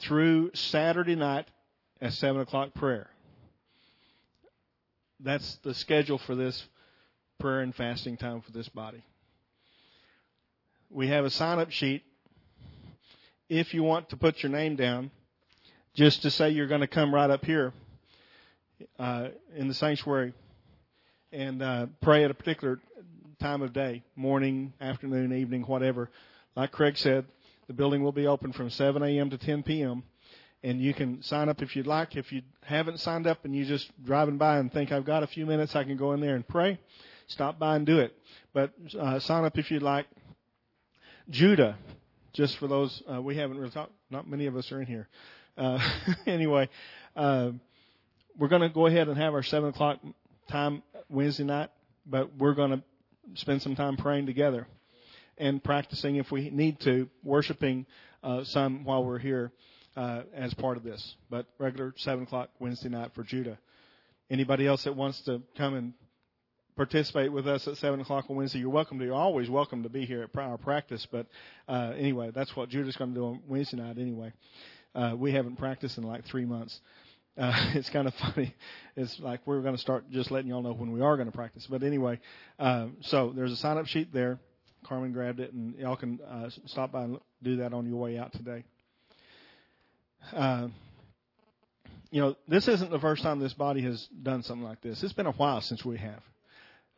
through 0.00 0.50
Saturday 0.54 1.14
night 1.14 1.46
at 2.00 2.12
7 2.12 2.40
o'clock 2.40 2.74
prayer. 2.74 3.08
That's 5.20 5.56
the 5.62 5.74
schedule 5.74 6.18
for 6.18 6.34
this 6.34 6.64
prayer 7.38 7.60
and 7.60 7.74
fasting 7.74 8.16
time 8.16 8.40
for 8.40 8.52
this 8.52 8.68
body. 8.68 9.02
We 10.88 11.08
have 11.08 11.24
a 11.24 11.30
sign 11.30 11.58
up 11.58 11.70
sheet. 11.70 12.02
If 13.48 13.74
you 13.74 13.82
want 13.82 14.08
to 14.10 14.16
put 14.16 14.42
your 14.42 14.50
name 14.50 14.76
down, 14.76 15.10
just 15.94 16.22
to 16.22 16.30
say 16.30 16.50
you're 16.50 16.68
going 16.68 16.80
to 16.80 16.86
come 16.86 17.14
right 17.14 17.30
up 17.30 17.44
here 17.44 17.72
uh, 18.98 19.28
in 19.54 19.68
the 19.68 19.74
sanctuary 19.74 20.32
and 21.32 21.62
uh, 21.62 21.86
pray 22.00 22.24
at 22.24 22.30
a 22.30 22.34
particular 22.34 22.80
time 23.40 23.62
of 23.62 23.72
day 23.72 24.02
morning, 24.16 24.72
afternoon, 24.80 25.32
evening, 25.32 25.62
whatever. 25.62 26.08
Like 26.56 26.72
Craig 26.72 26.96
said, 26.96 27.26
the 27.66 27.72
building 27.72 28.02
will 28.02 28.12
be 28.12 28.26
open 28.26 28.52
from 28.52 28.70
7 28.70 29.02
a.m. 29.02 29.30
to 29.30 29.38
10 29.38 29.62
p.m 29.64 30.02
and 30.62 30.80
you 30.80 30.92
can 30.92 31.22
sign 31.22 31.48
up 31.48 31.62
if 31.62 31.74
you'd 31.74 31.86
like. 31.86 32.16
If 32.16 32.32
you 32.32 32.42
haven't 32.62 33.00
signed 33.00 33.26
up 33.26 33.44
and 33.44 33.54
you're 33.54 33.66
just 33.66 33.90
driving 34.04 34.36
by 34.36 34.58
and 34.58 34.72
think 34.72 34.92
I've 34.92 35.04
got 35.04 35.22
a 35.22 35.26
few 35.26 35.46
minutes, 35.46 35.74
I 35.74 35.84
can 35.84 35.96
go 35.96 36.12
in 36.12 36.20
there 36.20 36.34
and 36.34 36.46
pray. 36.46 36.78
Stop 37.28 37.58
by 37.58 37.76
and 37.76 37.86
do 37.86 38.00
it. 38.00 38.14
But 38.52 38.72
uh, 38.98 39.20
sign 39.20 39.44
up 39.44 39.56
if 39.58 39.70
you'd 39.70 39.82
like. 39.82 40.06
Judah, 41.30 41.78
just 42.32 42.56
for 42.58 42.66
those 42.66 43.02
uh, 43.10 43.22
we 43.22 43.36
haven't 43.36 43.58
really 43.58 43.70
talked. 43.70 43.92
Not 44.10 44.28
many 44.28 44.46
of 44.46 44.56
us 44.56 44.70
are 44.72 44.80
in 44.80 44.86
here. 44.86 45.08
Uh, 45.56 45.78
anyway, 46.26 46.68
uh, 47.16 47.50
we're 48.38 48.48
going 48.48 48.62
to 48.62 48.68
go 48.68 48.86
ahead 48.86 49.08
and 49.08 49.16
have 49.16 49.34
our 49.34 49.42
seven 49.42 49.70
o'clock 49.70 49.98
time 50.48 50.82
Wednesday 51.08 51.44
night, 51.44 51.70
but 52.04 52.36
we're 52.36 52.54
going 52.54 52.70
to 52.70 52.82
spend 53.34 53.62
some 53.62 53.76
time 53.76 53.96
praying 53.96 54.26
together 54.26 54.66
and 55.38 55.62
practicing 55.62 56.16
if 56.16 56.30
we 56.30 56.50
need 56.50 56.80
to, 56.80 57.08
worshiping 57.22 57.86
uh, 58.22 58.44
some 58.44 58.84
while 58.84 59.04
we're 59.04 59.18
here 59.18 59.52
uh, 60.00 60.22
as 60.32 60.54
part 60.54 60.78
of 60.78 60.82
this. 60.82 61.16
But 61.28 61.46
regular 61.58 61.92
seven 61.98 62.24
o'clock 62.24 62.48
Wednesday 62.58 62.88
night 62.88 63.10
for 63.14 63.22
Judah. 63.22 63.58
Anybody 64.30 64.66
else 64.66 64.84
that 64.84 64.96
wants 64.96 65.20
to 65.22 65.42
come 65.58 65.74
and 65.74 65.92
participate 66.74 67.30
with 67.30 67.46
us 67.46 67.68
at 67.68 67.76
seven 67.76 68.00
o'clock 68.00 68.24
on 68.30 68.36
Wednesday, 68.36 68.60
you're 68.60 68.70
welcome 68.70 68.98
to. 68.98 69.04
You're 69.04 69.14
always 69.14 69.50
welcome 69.50 69.82
to 69.82 69.90
be 69.90 70.06
here 70.06 70.22
at 70.22 70.38
our 70.38 70.56
practice. 70.56 71.06
But 71.10 71.26
uh, 71.68 71.92
anyway, 71.98 72.30
that's 72.34 72.56
what 72.56 72.70
Judah's 72.70 72.96
going 72.96 73.10
to 73.10 73.14
do 73.14 73.26
on 73.26 73.42
Wednesday 73.46 73.76
night. 73.76 73.98
Anyway, 73.98 74.32
uh, 74.94 75.14
we 75.18 75.32
haven't 75.32 75.56
practiced 75.56 75.98
in 75.98 76.04
like 76.04 76.24
three 76.24 76.46
months. 76.46 76.80
Uh, 77.36 77.52
it's 77.74 77.90
kind 77.90 78.08
of 78.08 78.14
funny. 78.14 78.54
It's 78.96 79.20
like 79.20 79.40
we're 79.44 79.60
going 79.60 79.74
to 79.74 79.80
start 79.80 80.10
just 80.10 80.30
letting 80.30 80.48
y'all 80.48 80.62
know 80.62 80.72
when 80.72 80.92
we 80.92 81.02
are 81.02 81.16
going 81.16 81.30
to 81.30 81.36
practice. 81.36 81.66
But 81.68 81.82
anyway, 81.82 82.20
uh, 82.58 82.86
so 83.02 83.34
there's 83.36 83.52
a 83.52 83.56
sign 83.56 83.76
up 83.76 83.86
sheet 83.86 84.14
there. 84.14 84.38
Carmen 84.86 85.12
grabbed 85.12 85.40
it, 85.40 85.52
and 85.52 85.74
y'all 85.78 85.96
can 85.96 86.20
uh, 86.26 86.48
stop 86.64 86.92
by 86.92 87.02
and 87.02 87.18
do 87.42 87.56
that 87.56 87.74
on 87.74 87.84
your 87.84 87.96
way 87.96 88.16
out 88.16 88.32
today. 88.32 88.64
Uh, 90.34 90.68
you 92.10 92.20
know, 92.20 92.36
this 92.48 92.66
isn't 92.66 92.90
the 92.90 92.98
first 92.98 93.22
time 93.22 93.38
this 93.38 93.54
body 93.54 93.82
has 93.82 94.06
done 94.22 94.42
something 94.42 94.64
like 94.64 94.80
this. 94.80 95.02
It's 95.02 95.12
been 95.12 95.26
a 95.26 95.32
while 95.32 95.60
since 95.60 95.84
we 95.84 95.98
have. 95.98 96.22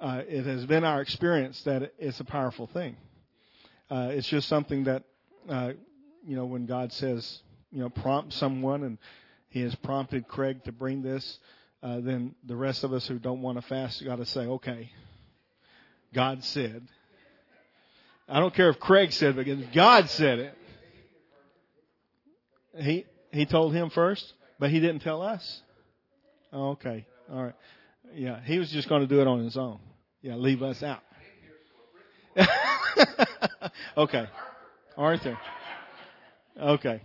Uh, 0.01 0.23
it 0.27 0.47
has 0.47 0.65
been 0.67 0.85
our 0.85 1.01
experience 1.01 1.63
that 1.65 1.93
it's 1.99 2.19
a 2.21 2.25
powerful 2.25 2.67
thing. 2.67 2.97
Uh, 3.91 4.09
it's 4.11 4.27
just 4.27 4.49
something 4.49 4.85
that, 4.85 5.05
uh, 5.49 5.73
you 6.27 6.35
know, 6.35 6.47
when 6.47 6.67
God 6.67 6.93
says, 6.93 7.41
you 7.71 7.81
know, 7.81 7.91
prompt 7.91 8.33
someone, 8.33 8.85
and 8.85 8.99
He 9.49 9.61
has 9.61 9.75
prompted 9.75 10.27
Craig 10.27 10.65
to 10.65 10.73
bring 10.73 11.03
this, 11.03 11.39
uh, 11.83 12.01
then 12.01 12.35
the 12.47 12.57
rest 12.57 12.85
of 12.85 12.93
us 12.93 13.07
who 13.07 13.19
don't 13.19 13.43
want 13.43 13.59
to 13.59 13.63
fast 13.63 14.05
got 14.05 14.17
to 14.17 14.27
say, 14.27 14.41
okay, 14.41 14.91
God 16.15 16.43
said. 16.43 16.87
I 18.29 18.41
don't 18.41 18.55
care 18.55 18.71
if 18.71 18.81
Craig 18.81 19.13
said 19.13 19.37
it, 19.37 19.45
because 19.45 19.65
God 19.75 20.09
said 20.09 20.39
it. 20.39 20.59
He 22.79 23.05
he 23.33 23.47
told 23.47 23.75
him 23.75 23.91
first, 23.91 24.33
but 24.59 24.71
he 24.71 24.81
didn't 24.81 25.01
tell 25.01 25.23
us. 25.23 25.63
Okay, 26.53 27.07
all 27.33 27.45
right. 27.45 27.55
Yeah, 28.15 28.41
he 28.45 28.59
was 28.59 28.71
just 28.71 28.89
going 28.89 29.01
to 29.01 29.07
do 29.09 29.21
it 29.21 29.27
on 29.27 29.43
his 29.43 29.57
own. 29.57 29.79
Yeah, 30.21 30.37
leave 30.37 30.63
us 30.63 30.83
out. 30.83 31.01
okay, 33.97 34.27
Arthur. 34.97 35.39
Okay, 36.61 37.03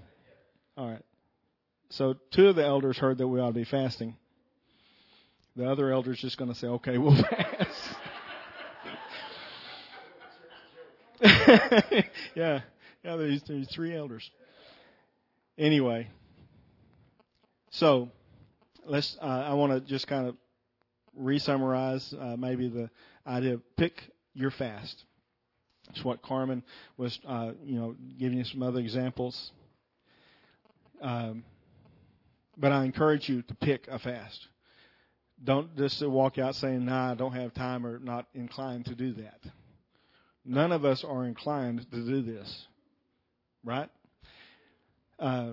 all 0.77 0.89
right. 0.91 1.03
So 1.89 2.15
two 2.33 2.49
of 2.49 2.55
the 2.55 2.65
elders 2.65 2.97
heard 2.97 3.19
that 3.19 3.27
we 3.27 3.39
ought 3.39 3.47
to 3.47 3.53
be 3.53 3.63
fasting. 3.63 4.15
The 5.55 5.69
other 5.69 5.91
elders 5.91 6.19
just 6.19 6.37
going 6.37 6.51
to 6.51 6.57
say, 6.57 6.67
"Okay, 6.67 6.97
we'll 6.97 7.15
fast." 7.29 7.95
yeah, 12.35 12.61
yeah. 13.03 13.15
There's, 13.15 13.41
there's 13.47 13.67
three 13.73 13.95
elders. 13.95 14.29
Anyway, 15.57 16.09
so 17.79 18.09
let's. 18.85 19.17
Uh, 19.21 19.25
I 19.25 19.53
want 19.53 19.71
to 19.73 19.81
just 19.81 20.07
kind 20.07 20.27
of 20.27 20.35
re-summarize 21.15 22.13
uh, 22.19 22.35
maybe 22.37 22.69
the 22.69 22.89
idea 23.25 23.55
of 23.55 23.75
pick 23.75 23.93
your 24.33 24.51
fast. 24.51 25.03
It's 25.89 26.03
what 26.03 26.21
Carmen 26.21 26.63
was, 26.97 27.17
uh, 27.25 27.51
you 27.63 27.79
know, 27.79 27.95
giving 28.19 28.37
you 28.37 28.43
some 28.43 28.61
other 28.61 28.79
examples. 28.79 29.51
Um, 31.01 31.43
but 32.57 32.71
I 32.71 32.83
encourage 32.83 33.29
you 33.29 33.43
to 33.43 33.55
pick 33.55 33.87
a 33.87 33.99
fast. 33.99 34.47
Don't 35.43 35.75
just 35.77 36.05
walk 36.05 36.39
out 36.39 36.55
saying, 36.55 36.85
"Nah, 36.85 37.11
I 37.11 37.15
don't 37.15 37.33
have 37.33 37.53
time," 37.53 37.85
or 37.85 37.99
not 37.99 38.25
inclined 38.33 38.85
to 38.85 38.95
do 38.95 39.13
that. 39.13 39.39
None 40.43 40.71
of 40.71 40.83
us 40.83 41.03
are 41.03 41.25
inclined 41.25 41.85
to 41.91 42.05
do 42.05 42.21
this, 42.23 42.67
right? 43.63 43.89
Uh, 45.19 45.51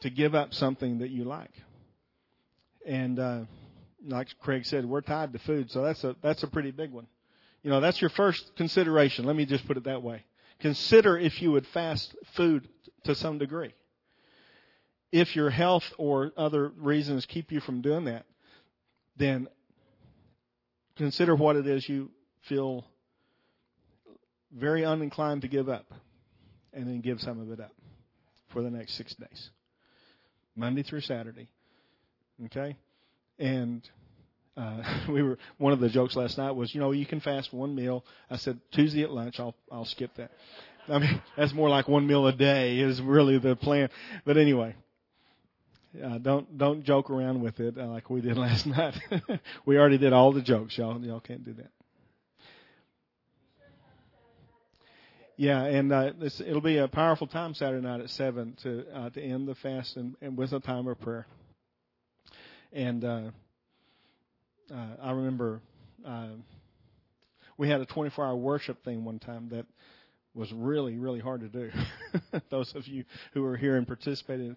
to 0.00 0.10
give 0.10 0.34
up 0.34 0.54
something 0.54 0.98
that 0.98 1.10
you 1.10 1.24
like. 1.24 1.52
And 2.86 3.18
uh, 3.18 3.40
like 4.06 4.28
Craig 4.40 4.64
said, 4.64 4.84
we're 4.84 5.00
tied 5.00 5.32
to 5.32 5.38
food, 5.40 5.70
so 5.70 5.82
that's 5.82 6.04
a 6.04 6.16
that's 6.22 6.42
a 6.42 6.46
pretty 6.46 6.70
big 6.70 6.92
one. 6.92 7.06
You 7.62 7.70
know, 7.70 7.80
that's 7.80 8.00
your 8.00 8.10
first 8.10 8.52
consideration. 8.56 9.24
Let 9.24 9.36
me 9.36 9.44
just 9.44 9.66
put 9.66 9.76
it 9.76 9.84
that 9.84 10.02
way. 10.02 10.24
Consider 10.60 11.18
if 11.18 11.42
you 11.42 11.52
would 11.52 11.66
fast 11.66 12.14
food 12.34 12.68
to 13.04 13.14
some 13.14 13.38
degree. 13.38 13.74
If 15.12 15.34
your 15.34 15.50
health 15.50 15.84
or 15.98 16.32
other 16.36 16.68
reasons 16.68 17.26
keep 17.26 17.50
you 17.50 17.60
from 17.60 17.80
doing 17.80 18.04
that, 18.04 18.26
then 19.16 19.48
consider 20.96 21.34
what 21.34 21.56
it 21.56 21.66
is 21.66 21.88
you 21.88 22.10
feel 22.42 22.84
very 24.52 24.82
uninclined 24.82 25.42
to 25.42 25.48
give 25.48 25.68
up, 25.68 25.92
and 26.72 26.86
then 26.86 27.00
give 27.00 27.20
some 27.20 27.40
of 27.40 27.50
it 27.50 27.60
up 27.60 27.72
for 28.48 28.62
the 28.62 28.70
next 28.70 28.94
six 28.94 29.14
days, 29.14 29.50
Monday 30.56 30.82
through 30.82 31.02
Saturday. 31.02 31.48
Okay, 32.46 32.76
and 33.38 33.88
uh, 34.56 34.82
we 35.08 35.22
were 35.22 35.38
one 35.58 35.72
of 35.72 35.80
the 35.80 35.88
jokes 35.88 36.16
last 36.16 36.38
night 36.38 36.52
was, 36.52 36.74
you 36.74 36.80
know, 36.80 36.92
you 36.92 37.06
can 37.06 37.20
fast 37.20 37.52
one 37.52 37.74
meal. 37.74 38.04
I 38.30 38.36
said 38.36 38.58
Tuesday 38.72 39.02
at 39.02 39.10
lunch, 39.10 39.36
I'll 39.38 39.54
I'll 39.70 39.84
skip 39.84 40.10
that. 40.16 40.30
I 40.88 40.98
mean, 40.98 41.20
that's 41.36 41.52
more 41.52 41.68
like 41.68 41.88
one 41.88 42.06
meal 42.06 42.26
a 42.26 42.32
day 42.32 42.78
is 42.78 43.00
really 43.00 43.38
the 43.38 43.56
plan. 43.56 43.88
But 44.24 44.36
anyway, 44.36 44.76
uh, 46.02 46.18
don't 46.18 46.56
don't 46.56 46.84
joke 46.84 47.10
around 47.10 47.42
with 47.42 47.58
it 47.60 47.76
uh, 47.76 47.86
like 47.86 48.08
we 48.08 48.20
did 48.20 48.36
last 48.38 48.66
night. 48.66 48.94
we 49.64 49.78
already 49.78 49.98
did 49.98 50.12
all 50.12 50.32
the 50.32 50.42
jokes, 50.42 50.78
y'all. 50.78 51.00
Y'all 51.00 51.20
can't 51.20 51.44
do 51.44 51.54
that. 51.54 51.70
Yeah, 55.38 55.64
and 55.64 55.92
uh, 55.92 56.12
this, 56.18 56.40
it'll 56.40 56.62
be 56.62 56.78
a 56.78 56.88
powerful 56.88 57.26
time 57.26 57.52
Saturday 57.52 57.86
night 57.86 58.00
at 58.00 58.08
seven 58.08 58.56
to 58.62 58.86
uh, 58.94 59.10
to 59.10 59.22
end 59.22 59.46
the 59.46 59.54
fast 59.56 59.96
and, 59.96 60.16
and 60.22 60.34
with 60.36 60.54
a 60.54 60.60
time 60.60 60.86
of 60.86 60.98
prayer. 60.98 61.26
And 62.72 63.04
uh, 63.04 63.30
uh, 64.74 64.86
I 65.02 65.10
remember 65.10 65.60
uh, 66.06 66.28
we 67.58 67.68
had 67.68 67.82
a 67.82 67.86
24-hour 67.86 68.36
worship 68.36 68.82
thing 68.82 69.04
one 69.04 69.18
time 69.18 69.50
that 69.50 69.66
was 70.34 70.50
really 70.54 70.96
really 70.96 71.20
hard 71.20 71.42
to 71.42 71.48
do. 71.48 71.70
Those 72.50 72.74
of 72.74 72.86
you 72.86 73.04
who 73.34 73.42
were 73.42 73.58
here 73.58 73.76
and 73.76 73.86
participated. 73.86 74.56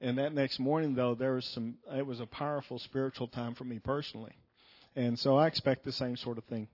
And 0.00 0.18
that 0.18 0.32
next 0.32 0.58
morning, 0.58 0.94
though, 0.96 1.14
there 1.14 1.34
was 1.34 1.44
some. 1.44 1.76
It 1.92 2.06
was 2.06 2.18
a 2.18 2.26
powerful 2.26 2.80
spiritual 2.80 3.28
time 3.28 3.54
for 3.54 3.64
me 3.64 3.78
personally, 3.78 4.32
and 4.96 5.16
so 5.16 5.36
I 5.36 5.46
expect 5.46 5.84
the 5.84 5.92
same 5.92 6.16
sort 6.16 6.38
of 6.38 6.44
thing. 6.44 6.66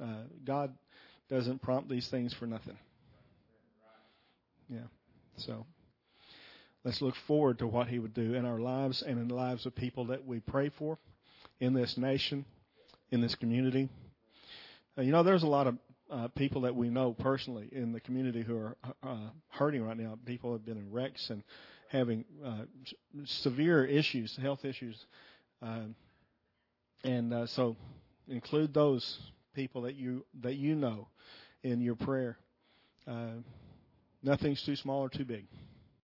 Uh, 0.00 0.22
God 0.44 0.72
doesn't 1.28 1.62
prompt 1.62 1.88
these 1.88 2.08
things 2.08 2.32
for 2.34 2.46
nothing. 2.46 2.76
Yeah. 4.72 4.80
So 5.36 5.66
let's 6.82 7.02
look 7.02 7.14
forward 7.26 7.58
to 7.58 7.66
what 7.66 7.88
He 7.88 7.98
would 7.98 8.14
do 8.14 8.34
in 8.34 8.46
our 8.46 8.58
lives 8.58 9.02
and 9.02 9.18
in 9.18 9.28
the 9.28 9.34
lives 9.34 9.66
of 9.66 9.74
people 9.74 10.06
that 10.06 10.26
we 10.26 10.40
pray 10.40 10.70
for 10.78 10.98
in 11.60 11.74
this 11.74 11.98
nation, 11.98 12.46
in 13.10 13.20
this 13.20 13.34
community. 13.34 13.90
Uh, 14.96 15.02
you 15.02 15.12
know, 15.12 15.22
there's 15.22 15.42
a 15.42 15.48
lot 15.48 15.66
of 15.66 15.76
uh, 16.10 16.28
people 16.28 16.62
that 16.62 16.74
we 16.74 16.88
know 16.88 17.12
personally 17.12 17.68
in 17.70 17.92
the 17.92 18.00
community 18.00 18.42
who 18.42 18.56
are 18.56 18.76
uh, 19.02 19.28
hurting 19.48 19.84
right 19.84 19.96
now. 19.96 20.18
People 20.24 20.52
have 20.52 20.64
been 20.64 20.78
in 20.78 20.90
wrecks 20.90 21.28
and 21.28 21.42
having 21.90 22.24
uh, 22.44 22.62
severe 23.24 23.84
issues, 23.84 24.38
health 24.40 24.64
issues, 24.64 24.96
um, 25.60 25.94
and 27.04 27.34
uh, 27.34 27.46
so 27.46 27.76
include 28.28 28.72
those 28.72 29.18
people 29.54 29.82
that 29.82 29.96
you 29.96 30.24
that 30.40 30.54
you 30.54 30.74
know 30.74 31.08
in 31.62 31.82
your 31.82 31.94
prayer. 31.94 32.38
Nothing's 34.22 34.62
too 34.62 34.76
small 34.76 35.00
or 35.00 35.08
too 35.08 35.24
big. 35.24 35.46